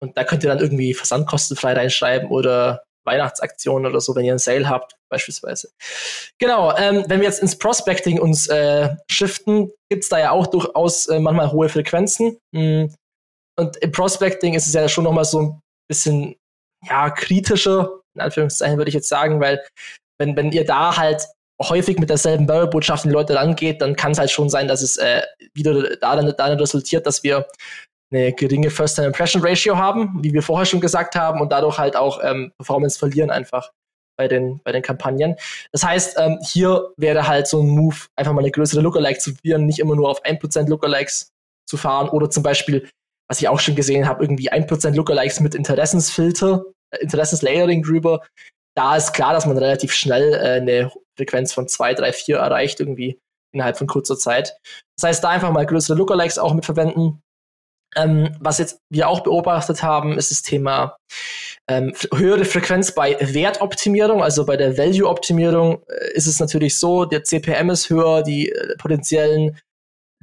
Und 0.00 0.16
da 0.16 0.24
könnt 0.24 0.44
ihr 0.44 0.50
dann 0.50 0.58
irgendwie 0.58 0.94
versandkostenfrei 0.94 1.72
reinschreiben 1.74 2.30
oder 2.30 2.82
Weihnachtsaktionen 3.04 3.90
oder 3.90 4.00
so, 4.00 4.14
wenn 4.14 4.24
ihr 4.24 4.32
einen 4.32 4.38
Sale 4.38 4.68
habt, 4.68 4.96
beispielsweise. 5.10 5.70
Genau, 6.38 6.76
ähm, 6.76 7.04
wenn 7.08 7.20
wir 7.20 7.28
jetzt 7.28 7.42
ins 7.42 7.58
Prospecting 7.58 8.20
uns 8.20 8.46
äh, 8.48 8.96
shiften, 9.10 9.70
gibt's 9.90 10.08
da 10.08 10.18
ja 10.18 10.30
auch 10.30 10.46
durchaus 10.46 11.06
äh, 11.06 11.20
manchmal 11.20 11.52
hohe 11.52 11.68
Frequenzen. 11.68 12.38
Mm. 12.52 12.86
Und 13.56 13.76
im 13.76 13.92
Prospecting 13.92 14.54
ist 14.54 14.66
es 14.66 14.72
ja 14.72 14.88
schon 14.88 15.04
nochmal 15.04 15.24
so 15.24 15.40
ein 15.40 15.60
bisschen 15.88 16.36
ja, 16.86 17.10
kritischer, 17.10 18.00
in 18.14 18.20
Anführungszeichen 18.20 18.76
würde 18.76 18.88
ich 18.88 18.94
jetzt 18.94 19.08
sagen, 19.08 19.40
weil 19.40 19.64
wenn, 20.18 20.36
wenn 20.36 20.52
ihr 20.52 20.64
da 20.64 20.96
halt 20.96 21.26
häufig 21.62 21.98
mit 21.98 22.10
derselben 22.10 22.48
Werbebotschaft 22.48 23.04
an 23.04 23.10
die 23.10 23.14
Leute 23.14 23.34
rangeht, 23.34 23.80
dann 23.80 23.96
kann 23.96 24.12
es 24.12 24.18
halt 24.18 24.30
schon 24.30 24.50
sein, 24.50 24.68
dass 24.68 24.82
es 24.82 24.96
äh, 24.96 25.22
wieder 25.54 25.96
daran, 25.96 26.34
daran 26.36 26.58
resultiert, 26.58 27.06
dass 27.06 27.22
wir 27.22 27.46
eine 28.12 28.32
geringe 28.32 28.70
First-Time-Impression-Ratio 28.70 29.76
haben, 29.76 30.22
wie 30.22 30.32
wir 30.32 30.42
vorher 30.42 30.66
schon 30.66 30.80
gesagt 30.80 31.16
haben, 31.16 31.40
und 31.40 31.50
dadurch 31.50 31.78
halt 31.78 31.96
auch 31.96 32.20
ähm, 32.22 32.52
Performance 32.58 32.98
verlieren 32.98 33.30
einfach 33.30 33.70
bei 34.16 34.28
den, 34.28 34.60
bei 34.64 34.72
den 34.72 34.82
Kampagnen. 34.82 35.36
Das 35.72 35.84
heißt, 35.84 36.18
ähm, 36.18 36.38
hier 36.42 36.92
wäre 36.96 37.26
halt 37.26 37.46
so 37.48 37.60
ein 37.60 37.68
Move, 37.68 37.96
einfach 38.16 38.32
mal 38.32 38.40
eine 38.40 38.50
größere 38.50 38.80
Lookalike 38.80 39.18
zu 39.18 39.34
probieren, 39.34 39.66
nicht 39.66 39.78
immer 39.78 39.96
nur 39.96 40.08
auf 40.08 40.24
1% 40.24 40.68
Lookalikes 40.68 41.32
zu 41.68 41.76
fahren 41.76 42.08
oder 42.08 42.30
zum 42.30 42.42
Beispiel, 42.42 42.88
was 43.28 43.40
ich 43.40 43.48
auch 43.48 43.58
schon 43.58 43.74
gesehen 43.74 44.06
habe, 44.06 44.22
irgendwie 44.22 44.52
1% 44.52 44.94
Lookalikes 44.94 45.40
mit 45.40 45.54
Interessensfilter, 45.54 46.64
äh, 46.90 47.02
Interessenslayering 47.02 47.82
drüber. 47.82 48.22
Da 48.76 48.96
ist 48.96 49.12
klar, 49.12 49.32
dass 49.32 49.46
man 49.46 49.58
relativ 49.58 49.92
schnell 49.92 50.34
äh, 50.34 50.60
eine 50.60 50.92
Frequenz 51.16 51.52
von 51.52 51.68
2, 51.68 51.94
3, 51.94 52.12
4 52.12 52.36
erreicht, 52.36 52.80
irgendwie 52.80 53.18
innerhalb 53.52 53.78
von 53.78 53.86
kurzer 53.86 54.18
Zeit. 54.18 54.56
Das 54.98 55.08
heißt, 55.08 55.24
da 55.24 55.30
einfach 55.30 55.52
mal 55.52 55.64
größere 55.64 55.96
Lookalikes 55.96 56.38
auch 56.38 56.54
mit 56.54 56.64
verwenden. 56.64 57.20
Ähm, 57.96 58.36
was 58.40 58.58
jetzt 58.58 58.80
wir 58.90 59.08
auch 59.08 59.20
beobachtet 59.20 59.82
haben, 59.82 60.18
ist 60.18 60.30
das 60.30 60.42
Thema 60.42 60.96
ähm, 61.68 61.94
höhere 62.12 62.44
Frequenz 62.44 62.92
bei 62.92 63.16
Wertoptimierung, 63.20 64.22
also 64.22 64.44
bei 64.44 64.56
der 64.56 64.76
Value-Optimierung 64.76 65.82
äh, 65.88 66.12
ist 66.14 66.26
es 66.26 66.40
natürlich 66.40 66.78
so, 66.78 67.04
der 67.04 67.24
CPM 67.24 67.70
ist 67.70 67.88
höher, 67.88 68.22
die 68.22 68.50
äh, 68.50 68.76
potenziellen 68.76 69.58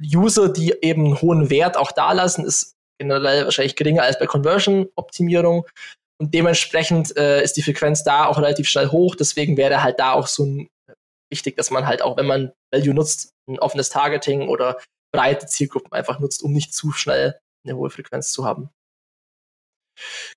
User, 0.02 0.48
die 0.48 0.74
eben 0.82 1.06
einen 1.06 1.20
hohen 1.20 1.50
Wert 1.50 1.76
auch 1.76 1.92
da 1.92 2.12
lassen, 2.12 2.44
ist 2.44 2.74
generell 2.98 3.44
wahrscheinlich 3.44 3.76
geringer 3.76 4.02
als 4.02 4.18
bei 4.18 4.26
Conversion-Optimierung. 4.26 5.66
Und 6.20 6.34
dementsprechend 6.34 7.16
äh, 7.16 7.42
ist 7.42 7.56
die 7.56 7.62
Frequenz 7.62 8.04
da 8.04 8.26
auch 8.26 8.38
relativ 8.38 8.68
schnell 8.68 8.88
hoch. 8.88 9.16
Deswegen 9.16 9.56
wäre 9.56 9.82
halt 9.82 9.98
da 9.98 10.12
auch 10.12 10.28
so 10.28 10.44
ein, 10.44 10.68
wichtig, 11.32 11.56
dass 11.56 11.70
man 11.70 11.86
halt 11.86 12.02
auch, 12.02 12.16
wenn 12.16 12.26
man 12.26 12.52
Value 12.72 12.94
nutzt, 12.94 13.32
ein 13.48 13.58
offenes 13.58 13.90
Targeting 13.90 14.48
oder 14.48 14.78
breite 15.12 15.46
Zielgruppen 15.46 15.92
einfach 15.92 16.20
nutzt, 16.20 16.42
um 16.42 16.52
nicht 16.52 16.72
zu 16.72 16.92
schnell 16.92 17.40
eine 17.64 17.76
hohe 17.76 17.90
Frequenz 17.90 18.32
zu 18.32 18.44
haben. 18.44 18.70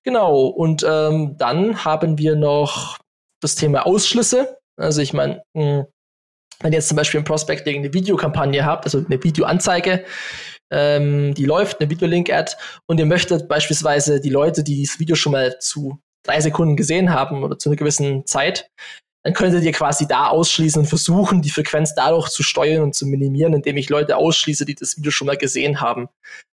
Genau, 0.04 0.46
und 0.46 0.84
ähm, 0.86 1.36
dann 1.38 1.84
haben 1.84 2.18
wir 2.18 2.36
noch 2.36 2.98
das 3.40 3.54
Thema 3.54 3.86
Ausschlüsse. 3.86 4.58
Also 4.78 5.00
ich 5.00 5.12
meine, 5.12 5.42
hm, 5.56 5.86
wenn 6.60 6.72
ihr 6.72 6.78
jetzt 6.78 6.88
zum 6.88 6.96
Beispiel 6.96 7.18
im 7.18 7.24
Prospecting 7.24 7.78
eine 7.78 7.92
Videokampagne 7.92 8.64
habt, 8.64 8.84
also 8.84 8.98
eine 8.98 9.22
Videoanzeige, 9.22 10.04
ähm, 10.70 11.34
die 11.34 11.44
läuft, 11.44 11.80
eine 11.80 11.90
Videolink-Ad, 11.90 12.56
und 12.86 12.98
ihr 12.98 13.06
möchtet 13.06 13.48
beispielsweise 13.48 14.20
die 14.20 14.30
Leute, 14.30 14.64
die 14.64 14.76
dieses 14.76 14.98
Video 14.98 15.16
schon 15.16 15.32
mal 15.32 15.58
zu 15.58 15.98
drei 16.24 16.40
Sekunden 16.40 16.76
gesehen 16.76 17.12
haben 17.12 17.44
oder 17.44 17.58
zu 17.58 17.68
einer 17.68 17.76
gewissen 17.76 18.26
Zeit, 18.26 18.70
dann 19.24 19.34
könntet 19.34 19.64
ihr 19.64 19.72
quasi 19.72 20.06
da 20.06 20.28
ausschließen 20.28 20.82
und 20.82 20.86
versuchen, 20.86 21.42
die 21.42 21.50
Frequenz 21.50 21.94
dadurch 21.94 22.28
zu 22.28 22.42
steuern 22.42 22.82
und 22.82 22.94
zu 22.94 23.06
minimieren, 23.06 23.54
indem 23.54 23.76
ich 23.76 23.88
Leute 23.88 24.16
ausschließe, 24.16 24.64
die 24.64 24.74
das 24.74 24.96
Video 24.96 25.10
schon 25.10 25.26
mal 25.26 25.36
gesehen 25.36 25.80
haben. 25.80 26.08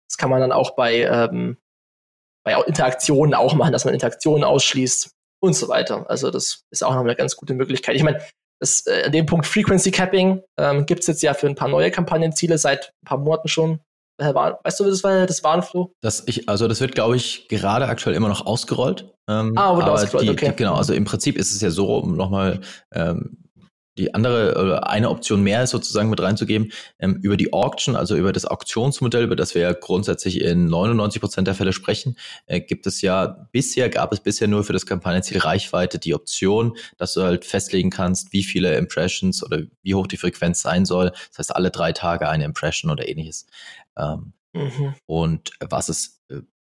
Das 0.09 0.16
kann 0.16 0.31
man 0.31 0.40
dann 0.40 0.53
auch 0.53 0.75
bei, 0.75 1.03
ähm, 1.03 1.59
bei 2.44 2.55
Interaktionen 2.66 3.35
auch 3.35 3.55
machen, 3.55 3.73
dass 3.73 3.85
man 3.85 3.94
Interaktionen 3.94 4.44
ausschließt 4.44 5.11
und 5.40 5.55
so 5.55 5.68
weiter. 5.68 6.09
Also 6.09 6.31
das 6.31 6.64
ist 6.71 6.83
auch 6.83 6.94
noch 6.94 7.01
eine 7.01 7.16
ganz 7.16 7.37
gute 7.37 7.55
Möglichkeit. 7.55 7.94
Ich 7.97 8.03
meine, 8.03 8.21
das, 8.61 8.87
äh, 8.87 9.05
an 9.07 9.12
dem 9.12 9.27
Punkt 9.27 9.47
Frequency 9.47 9.90
Capping 9.90 10.42
ähm, 10.59 10.87
gibt 10.87 11.01
es 11.01 11.07
jetzt 11.07 11.23
ja 11.23 11.35
für 11.35 11.47
ein 11.47 11.55
paar 11.55 11.68
neue 11.68 11.90
Kampagnenziele 11.90 12.59
seit 12.59 12.92
ein 13.03 13.07
paar 13.07 13.18
Monaten 13.18 13.49
schon. 13.49 13.81
Weißt 14.21 14.81
du, 14.81 14.85
wie 14.85 14.90
das 14.90 15.05
war, 15.05 15.27
das 15.27 15.44
war 15.44 15.62
Flo? 15.62 15.92
Das 16.01 16.25
ich, 16.27 16.49
also 16.49 16.66
das 16.66 16.81
wird, 16.81 16.97
glaube 16.97 17.14
ich, 17.14 17.47
gerade 17.47 17.87
aktuell 17.87 18.16
immer 18.16 18.29
noch 18.29 18.47
ausgerollt. 18.47 19.14
Ähm, 19.31 19.57
ah, 19.57 19.77
wurde 19.77 19.92
ausgerollt, 19.92 20.27
die, 20.27 20.33
okay. 20.33 20.49
Die, 20.51 20.57
genau, 20.57 20.75
also 20.75 20.92
im 20.92 21.05
Prinzip 21.05 21.37
ist 21.37 21.55
es 21.55 21.61
ja 21.61 21.71
so, 21.71 21.99
um 21.99 22.16
nochmal 22.16 22.61
ähm, 22.92 23.48
die 23.99 24.15
andere 24.15 24.59
oder 24.59 24.89
eine 24.89 25.11
Option 25.11 25.43
mehr 25.43 25.65
ist 25.65 25.71
sozusagen 25.71 26.09
mit 26.09 26.21
reinzugeben, 26.21 26.73
ähm, 26.99 27.19
über 27.23 27.37
die 27.37 27.53
Auction, 27.53 27.97
also 27.97 28.17
über 28.17 28.33
das 28.33 28.47
Auktionsmodell, 28.47 29.25
über 29.25 29.37
das 29.37 29.55
wir 29.55 29.63
ja 29.63 29.73
grundsätzlich 29.73 30.41
in 30.41 30.67
99 30.67 31.21
Prozent 31.21 31.47
der 31.47 31.55
Fälle 31.55 31.73
sprechen, 31.73 32.17
äh, 32.47 32.61
gibt 32.61 32.87
es 32.87 33.03
ja 33.03 33.49
bisher, 33.53 33.91
gab 33.91 34.13
es 34.13 34.21
bisher 34.21 34.49
nur 34.49 34.65
für 34.65 34.73
das 34.73 34.87
Kampagnenziel 34.87 35.39
Reichweite 35.39 35.99
die 35.99 36.15
Option, 36.15 36.77
dass 36.97 37.15
du 37.15 37.23
halt 37.23 37.45
festlegen 37.45 37.91
kannst, 37.91 38.33
wie 38.33 38.45
viele 38.45 38.77
Impressions 38.77 39.45
oder 39.45 39.63
wie 39.83 39.95
hoch 39.95 40.07
die 40.07 40.17
Frequenz 40.17 40.63
sein 40.63 40.85
soll. 40.85 41.11
Das 41.31 41.39
heißt, 41.39 41.57
alle 41.57 41.71
drei 41.71 41.93
Tage 41.93 42.29
eine 42.29 42.45
Impression 42.45 42.91
oder 42.91 43.09
ähnliches. 43.09 43.47
Ähm, 43.99 44.33
mhm. 44.53 44.95
Und 45.07 45.51
was 45.61 45.89
es 45.89 46.07
äh, 46.07 46.17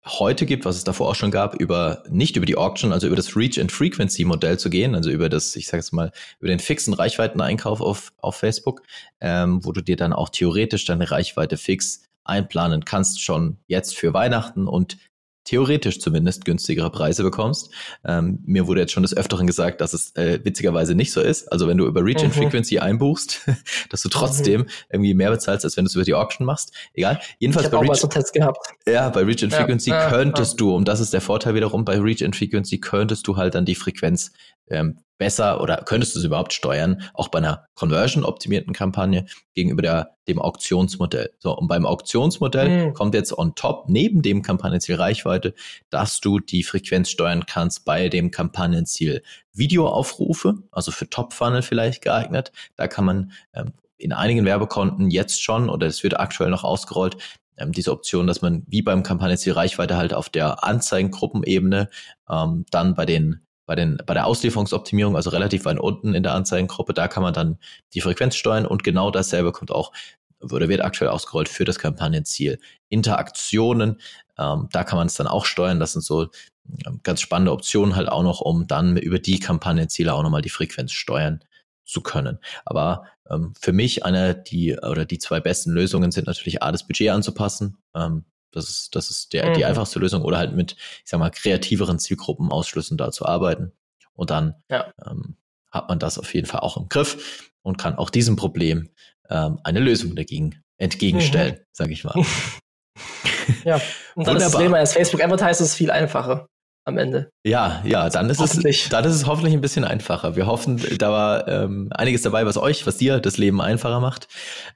heute 0.05 0.45
gibt, 0.45 0.65
was 0.65 0.75
es 0.75 0.83
davor 0.83 1.09
auch 1.09 1.15
schon 1.15 1.31
gab, 1.31 1.55
über 1.55 2.03
nicht 2.09 2.35
über 2.35 2.45
die 2.45 2.57
Auction, 2.57 2.91
also 2.91 3.07
über 3.07 3.15
das 3.15 3.35
Reach 3.35 3.59
and 3.59 3.71
Frequency 3.71 4.25
Modell 4.25 4.59
zu 4.59 4.69
gehen, 4.69 4.95
also 4.95 5.09
über 5.09 5.29
das, 5.29 5.55
ich 5.55 5.67
sage 5.67 5.77
jetzt 5.77 5.93
mal, 5.93 6.11
über 6.39 6.49
den 6.49 6.59
fixen 6.59 6.93
Reichweiteneinkauf 6.93 7.79
auf, 7.79 8.11
auf 8.17 8.35
Facebook, 8.35 8.81
ähm, 9.21 9.63
wo 9.63 9.71
du 9.71 9.81
dir 9.81 9.95
dann 9.95 10.13
auch 10.13 10.29
theoretisch 10.29 10.85
deine 10.85 11.09
Reichweite 11.09 11.57
fix 11.57 12.01
einplanen 12.25 12.85
kannst, 12.85 13.21
schon 13.21 13.57
jetzt 13.67 13.95
für 13.97 14.13
Weihnachten 14.13 14.67
und 14.67 14.97
theoretisch 15.43 15.99
zumindest 15.99 16.45
günstigere 16.45 16.89
Preise 16.89 17.23
bekommst. 17.23 17.69
Ähm, 18.05 18.39
mir 18.45 18.67
wurde 18.67 18.81
jetzt 18.81 18.91
schon 18.91 19.03
des 19.03 19.15
Öfteren 19.15 19.47
gesagt, 19.47 19.81
dass 19.81 19.93
es 19.93 20.15
äh, 20.15 20.39
witzigerweise 20.43 20.95
nicht 20.95 21.11
so 21.11 21.21
ist. 21.21 21.51
Also 21.51 21.67
wenn 21.67 21.77
du 21.77 21.85
über 21.85 22.03
Reach 22.03 22.19
mhm. 22.19 22.25
and 22.25 22.35
Frequency 22.35 22.79
einbuchst, 22.79 23.41
dass 23.89 24.01
du 24.01 24.09
trotzdem 24.09 24.61
mhm. 24.61 24.67
irgendwie 24.91 25.13
mehr 25.13 25.31
bezahlst, 25.31 25.65
als 25.65 25.77
wenn 25.77 25.85
du 25.85 25.89
es 25.89 25.95
über 25.95 26.05
die 26.05 26.13
Auction 26.13 26.45
machst. 26.45 26.73
Egal. 26.93 27.19
Jedenfalls 27.39 27.69
bei 27.69 27.79
Reach, 27.79 27.95
so 27.95 28.07
Test 28.07 28.33
gehabt. 28.33 28.67
Ja, 28.87 29.09
bei 29.09 29.21
Reach 29.21 29.43
and 29.43 29.51
ja, 29.51 29.59
Frequency 29.59 29.89
ja, 29.89 30.09
könntest 30.09 30.53
ja. 30.53 30.57
du, 30.57 30.75
und 30.75 30.87
das 30.87 30.99
ist 30.99 31.13
der 31.13 31.21
Vorteil 31.21 31.55
wiederum, 31.55 31.85
bei 31.85 31.99
Reach 31.99 32.23
and 32.23 32.35
Frequency 32.35 32.79
könntest 32.79 33.27
du 33.27 33.37
halt 33.37 33.55
dann 33.55 33.65
die 33.65 33.75
Frequenz 33.75 34.31
ähm, 34.69 34.99
besser 35.17 35.61
oder 35.61 35.77
könntest 35.77 36.15
du 36.15 36.19
es 36.19 36.25
überhaupt 36.25 36.53
steuern, 36.53 37.01
auch 37.13 37.29
bei 37.29 37.37
einer 37.39 37.65
conversion-optimierten 37.75 38.73
Kampagne 38.73 39.25
gegenüber 39.53 39.81
der, 39.81 40.15
dem 40.27 40.39
Auktionsmodell. 40.39 41.31
So, 41.39 41.55
und 41.57 41.67
beim 41.67 41.85
Auktionsmodell 41.85 42.87
mhm. 42.87 42.93
kommt 42.93 43.13
jetzt 43.13 43.37
on 43.37 43.55
top, 43.55 43.85
neben 43.87 44.21
dem 44.21 44.41
Kampagnenziel 44.41 44.95
Reichweite, 44.95 45.53
dass 45.89 46.19
du 46.19 46.39
die 46.39 46.63
Frequenz 46.63 47.09
steuern 47.09 47.45
kannst 47.45 47.85
bei 47.85 48.09
dem 48.09 48.31
Kampagnenziel 48.31 49.23
Videoaufrufe, 49.53 50.55
also 50.71 50.91
für 50.91 51.09
Top-Funnel 51.09 51.61
vielleicht 51.61 52.01
geeignet. 52.01 52.51
Da 52.75 52.87
kann 52.87 53.05
man 53.05 53.31
ähm, 53.53 53.73
in 53.97 54.11
einigen 54.11 54.43
Werbekonten 54.43 55.09
jetzt 55.09 55.41
schon, 55.41 55.69
oder 55.69 55.87
es 55.87 56.03
wird 56.03 56.19
aktuell 56.19 56.49
noch 56.49 56.63
ausgerollt, 56.65 57.17
ähm, 57.55 57.71
diese 57.71 57.91
Option, 57.91 58.27
dass 58.27 58.41
man 58.41 58.63
wie 58.67 58.81
beim 58.81 59.03
Kampagnenziel 59.03 59.53
Reichweite 59.53 59.95
halt 59.95 60.13
auf 60.13 60.29
der 60.29 60.63
Anzeigengruppenebene 60.63 61.89
ähm, 62.29 62.65
dann 62.71 62.95
bei 62.95 63.05
den 63.05 63.45
bei, 63.65 63.75
den, 63.75 63.97
bei 64.05 64.13
der 64.13 64.25
Auslieferungsoptimierung, 64.25 65.15
also 65.15 65.29
relativ 65.29 65.65
weit 65.65 65.79
unten 65.79 66.13
in 66.13 66.23
der 66.23 66.33
Anzeigengruppe, 66.33 66.93
da 66.93 67.07
kann 67.07 67.23
man 67.23 67.33
dann 67.33 67.57
die 67.93 68.01
Frequenz 68.01 68.35
steuern 68.35 68.65
und 68.65 68.83
genau 68.83 69.11
dasselbe 69.11 69.51
kommt 69.51 69.71
auch 69.71 69.91
oder 70.51 70.67
wird 70.67 70.81
aktuell 70.81 71.09
ausgerollt 71.09 71.47
für 71.47 71.65
das 71.65 71.79
Kampagnenziel. 71.79 72.59
Interaktionen, 72.89 74.01
ähm, 74.37 74.67
da 74.71 74.83
kann 74.83 74.97
man 74.97 75.07
es 75.07 75.15
dann 75.15 75.27
auch 75.27 75.45
steuern. 75.45 75.79
Das 75.79 75.93
sind 75.93 76.03
so 76.03 76.27
ähm, 76.85 76.99
ganz 77.03 77.21
spannende 77.21 77.51
Optionen 77.51 77.95
halt 77.95 78.09
auch 78.09 78.23
noch, 78.23 78.41
um 78.41 78.67
dann 78.67 78.97
über 78.97 79.19
die 79.19 79.39
Kampagnenziele 79.39 80.13
auch 80.13 80.23
nochmal 80.23 80.41
die 80.41 80.49
Frequenz 80.49 80.91
steuern 80.91 81.43
zu 81.85 82.01
können. 82.01 82.39
Aber 82.65 83.05
ähm, 83.29 83.53
für 83.59 83.73
mich 83.73 84.05
eine 84.05 84.35
die 84.35 84.77
oder 84.77 85.05
die 85.05 85.19
zwei 85.19 85.39
besten 85.39 85.71
Lösungen 85.71 86.11
sind 86.11 86.27
natürlich 86.27 86.61
A, 86.61 86.71
das 86.71 86.87
Budget 86.87 87.09
anzupassen. 87.09 87.77
Ähm, 87.95 88.25
das 88.53 88.69
ist, 88.69 88.95
das 88.95 89.09
ist 89.09 89.33
der, 89.33 89.49
mhm. 89.49 89.53
die 89.55 89.65
einfachste 89.65 89.99
Lösung 89.99 90.21
oder 90.23 90.37
halt 90.37 90.55
mit, 90.55 90.73
ich 90.73 91.09
sag 91.09 91.19
mal, 91.19 91.29
kreativeren 91.29 91.99
Zielgruppenausschlüssen 91.99 92.97
da 92.97 93.11
zu 93.11 93.25
arbeiten. 93.25 93.73
Und 94.13 94.29
dann 94.29 94.55
ja. 94.69 94.93
ähm, 95.05 95.37
hat 95.71 95.89
man 95.89 95.99
das 95.99 96.17
auf 96.17 96.33
jeden 96.33 96.47
Fall 96.47 96.61
auch 96.61 96.77
im 96.77 96.87
Griff 96.87 97.51
und 97.61 97.77
kann 97.77 97.95
auch 97.95 98.09
diesem 98.09 98.35
Problem 98.35 98.89
ähm, 99.29 99.59
eine 99.63 99.79
Lösung 99.79 100.15
dagegen 100.15 100.63
entgegenstellen, 100.77 101.55
mhm. 101.55 101.65
sage 101.71 101.93
ich 101.93 102.03
mal. 102.03 102.15
ja, 103.63 103.75
und 104.15 104.27
dann 104.27 104.35
Wunderbar. 104.35 104.35
ist 104.35 104.53
das 104.53 104.61
Thema 104.61 104.77
als 104.77 104.93
Facebook 104.93 105.23
Advertisers 105.23 105.73
viel 105.73 105.91
einfacher 105.91 106.47
am 106.85 106.97
Ende. 106.97 107.31
Ja, 107.45 107.81
ja, 107.85 108.09
dann 108.09 108.29
ist 108.29 108.41
es, 108.41 108.89
dann 108.89 109.05
ist 109.05 109.15
es 109.15 109.25
hoffentlich 109.25 109.53
ein 109.53 109.61
bisschen 109.61 109.85
einfacher. 109.85 110.35
Wir 110.35 110.47
hoffen, 110.47 110.81
da 110.97 111.11
war 111.11 111.47
ähm, 111.47 111.87
einiges 111.91 112.23
dabei, 112.23 112.45
was 112.45 112.57
euch, 112.57 112.85
was 112.85 112.97
dir 112.97 113.19
das 113.19 113.37
Leben 113.37 113.61
einfacher 113.61 113.99
macht. 113.99 114.27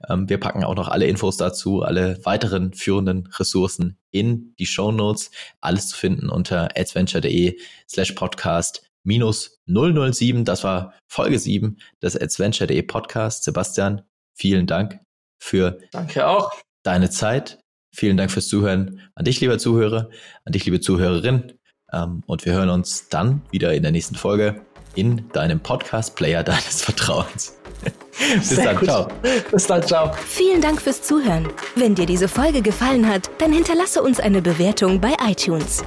Ähm, 0.08 0.30
wir 0.30 0.40
packen 0.40 0.64
auch 0.64 0.76
noch 0.76 0.88
alle 0.88 1.06
Infos 1.08 1.38
dazu, 1.38 1.82
alle 1.84 2.20
weiteren 2.24 2.74
führenden 2.74 3.28
Ressourcen 3.38 3.98
in 4.12 4.56
die 4.58 4.66
Show 4.66 4.92
Notes. 4.92 5.32
Alles 5.60 5.90
zu 5.90 5.98
finden 5.98 6.30
unter 6.30 6.70
adventure.de 6.78 7.60
slash 7.90 8.14
podcast 8.14 8.84
minus 9.04 9.60
007. 9.68 10.46
Das 10.46 10.64
war 10.64 10.94
Folge 11.08 11.40
7 11.40 11.78
des 12.02 12.16
adventure.de 12.16 12.82
Podcast. 12.84 13.44
Sebastian, 13.44 14.02
vielen 14.34 14.66
Dank 14.66 15.00
für 15.42 15.80
Danke 15.92 16.28
auch. 16.28 16.52
deine 16.84 17.10
Zeit. 17.10 17.60
Vielen 17.94 18.18
Dank 18.18 18.32
fürs 18.32 18.48
Zuhören. 18.48 19.02
An 19.16 19.26
dich, 19.26 19.42
lieber 19.42 19.58
Zuhörer, 19.58 20.10
an 20.46 20.52
dich, 20.52 20.66
liebe 20.66 20.80
Zuhörerin. 20.80 21.57
Ähm, 21.94 22.24
und 22.26 22.46
wir 22.46 22.54
hören 22.54 22.70
uns 22.70 23.10
dann 23.10 23.42
wieder 23.52 23.74
in 23.74 23.84
der 23.84 23.92
nächsten 23.92 24.16
Folge 24.16 24.62
in 24.96 25.30
deinem 25.32 25.60
Podcast-Player 25.60 26.44
deines 26.44 26.82
Vertrauens. 26.82 27.58
Bis 28.36 28.50
Sehr 28.50 28.66
dann, 28.66 28.78
gut. 28.78 28.86
ciao. 28.90 29.08
Bis 29.52 29.68
dann, 29.68 29.84
ciao. 29.84 30.12
Vielen 30.26 30.62
Dank 30.62 30.82
fürs 30.82 31.02
Zuhören. 31.04 31.48
Wenn 31.76 31.94
dir 31.94 32.08
diese 32.08 32.28
Folge 32.28 32.62
gefallen 32.62 33.08
hat, 33.08 33.30
dann 33.38 33.54
hinterlasse 33.54 34.02
uns 34.02 34.20
eine 34.20 34.42
Bewertung 34.42 35.00
bei 35.00 35.14
iTunes. 35.28 35.84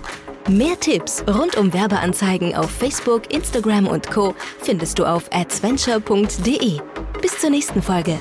Mehr 0.48 0.78
Tipps 0.78 1.24
rund 1.28 1.56
um 1.56 1.72
Werbeanzeigen 1.72 2.54
auf 2.54 2.70
Facebook, 2.70 3.32
Instagram 3.32 3.86
und 3.86 4.10
Co. 4.10 4.34
findest 4.60 4.98
du 4.98 5.04
auf 5.04 5.24
adventure.de. 5.32 6.80
Bis 7.20 7.38
zur 7.38 7.50
nächsten 7.50 7.82
Folge. 7.82 8.18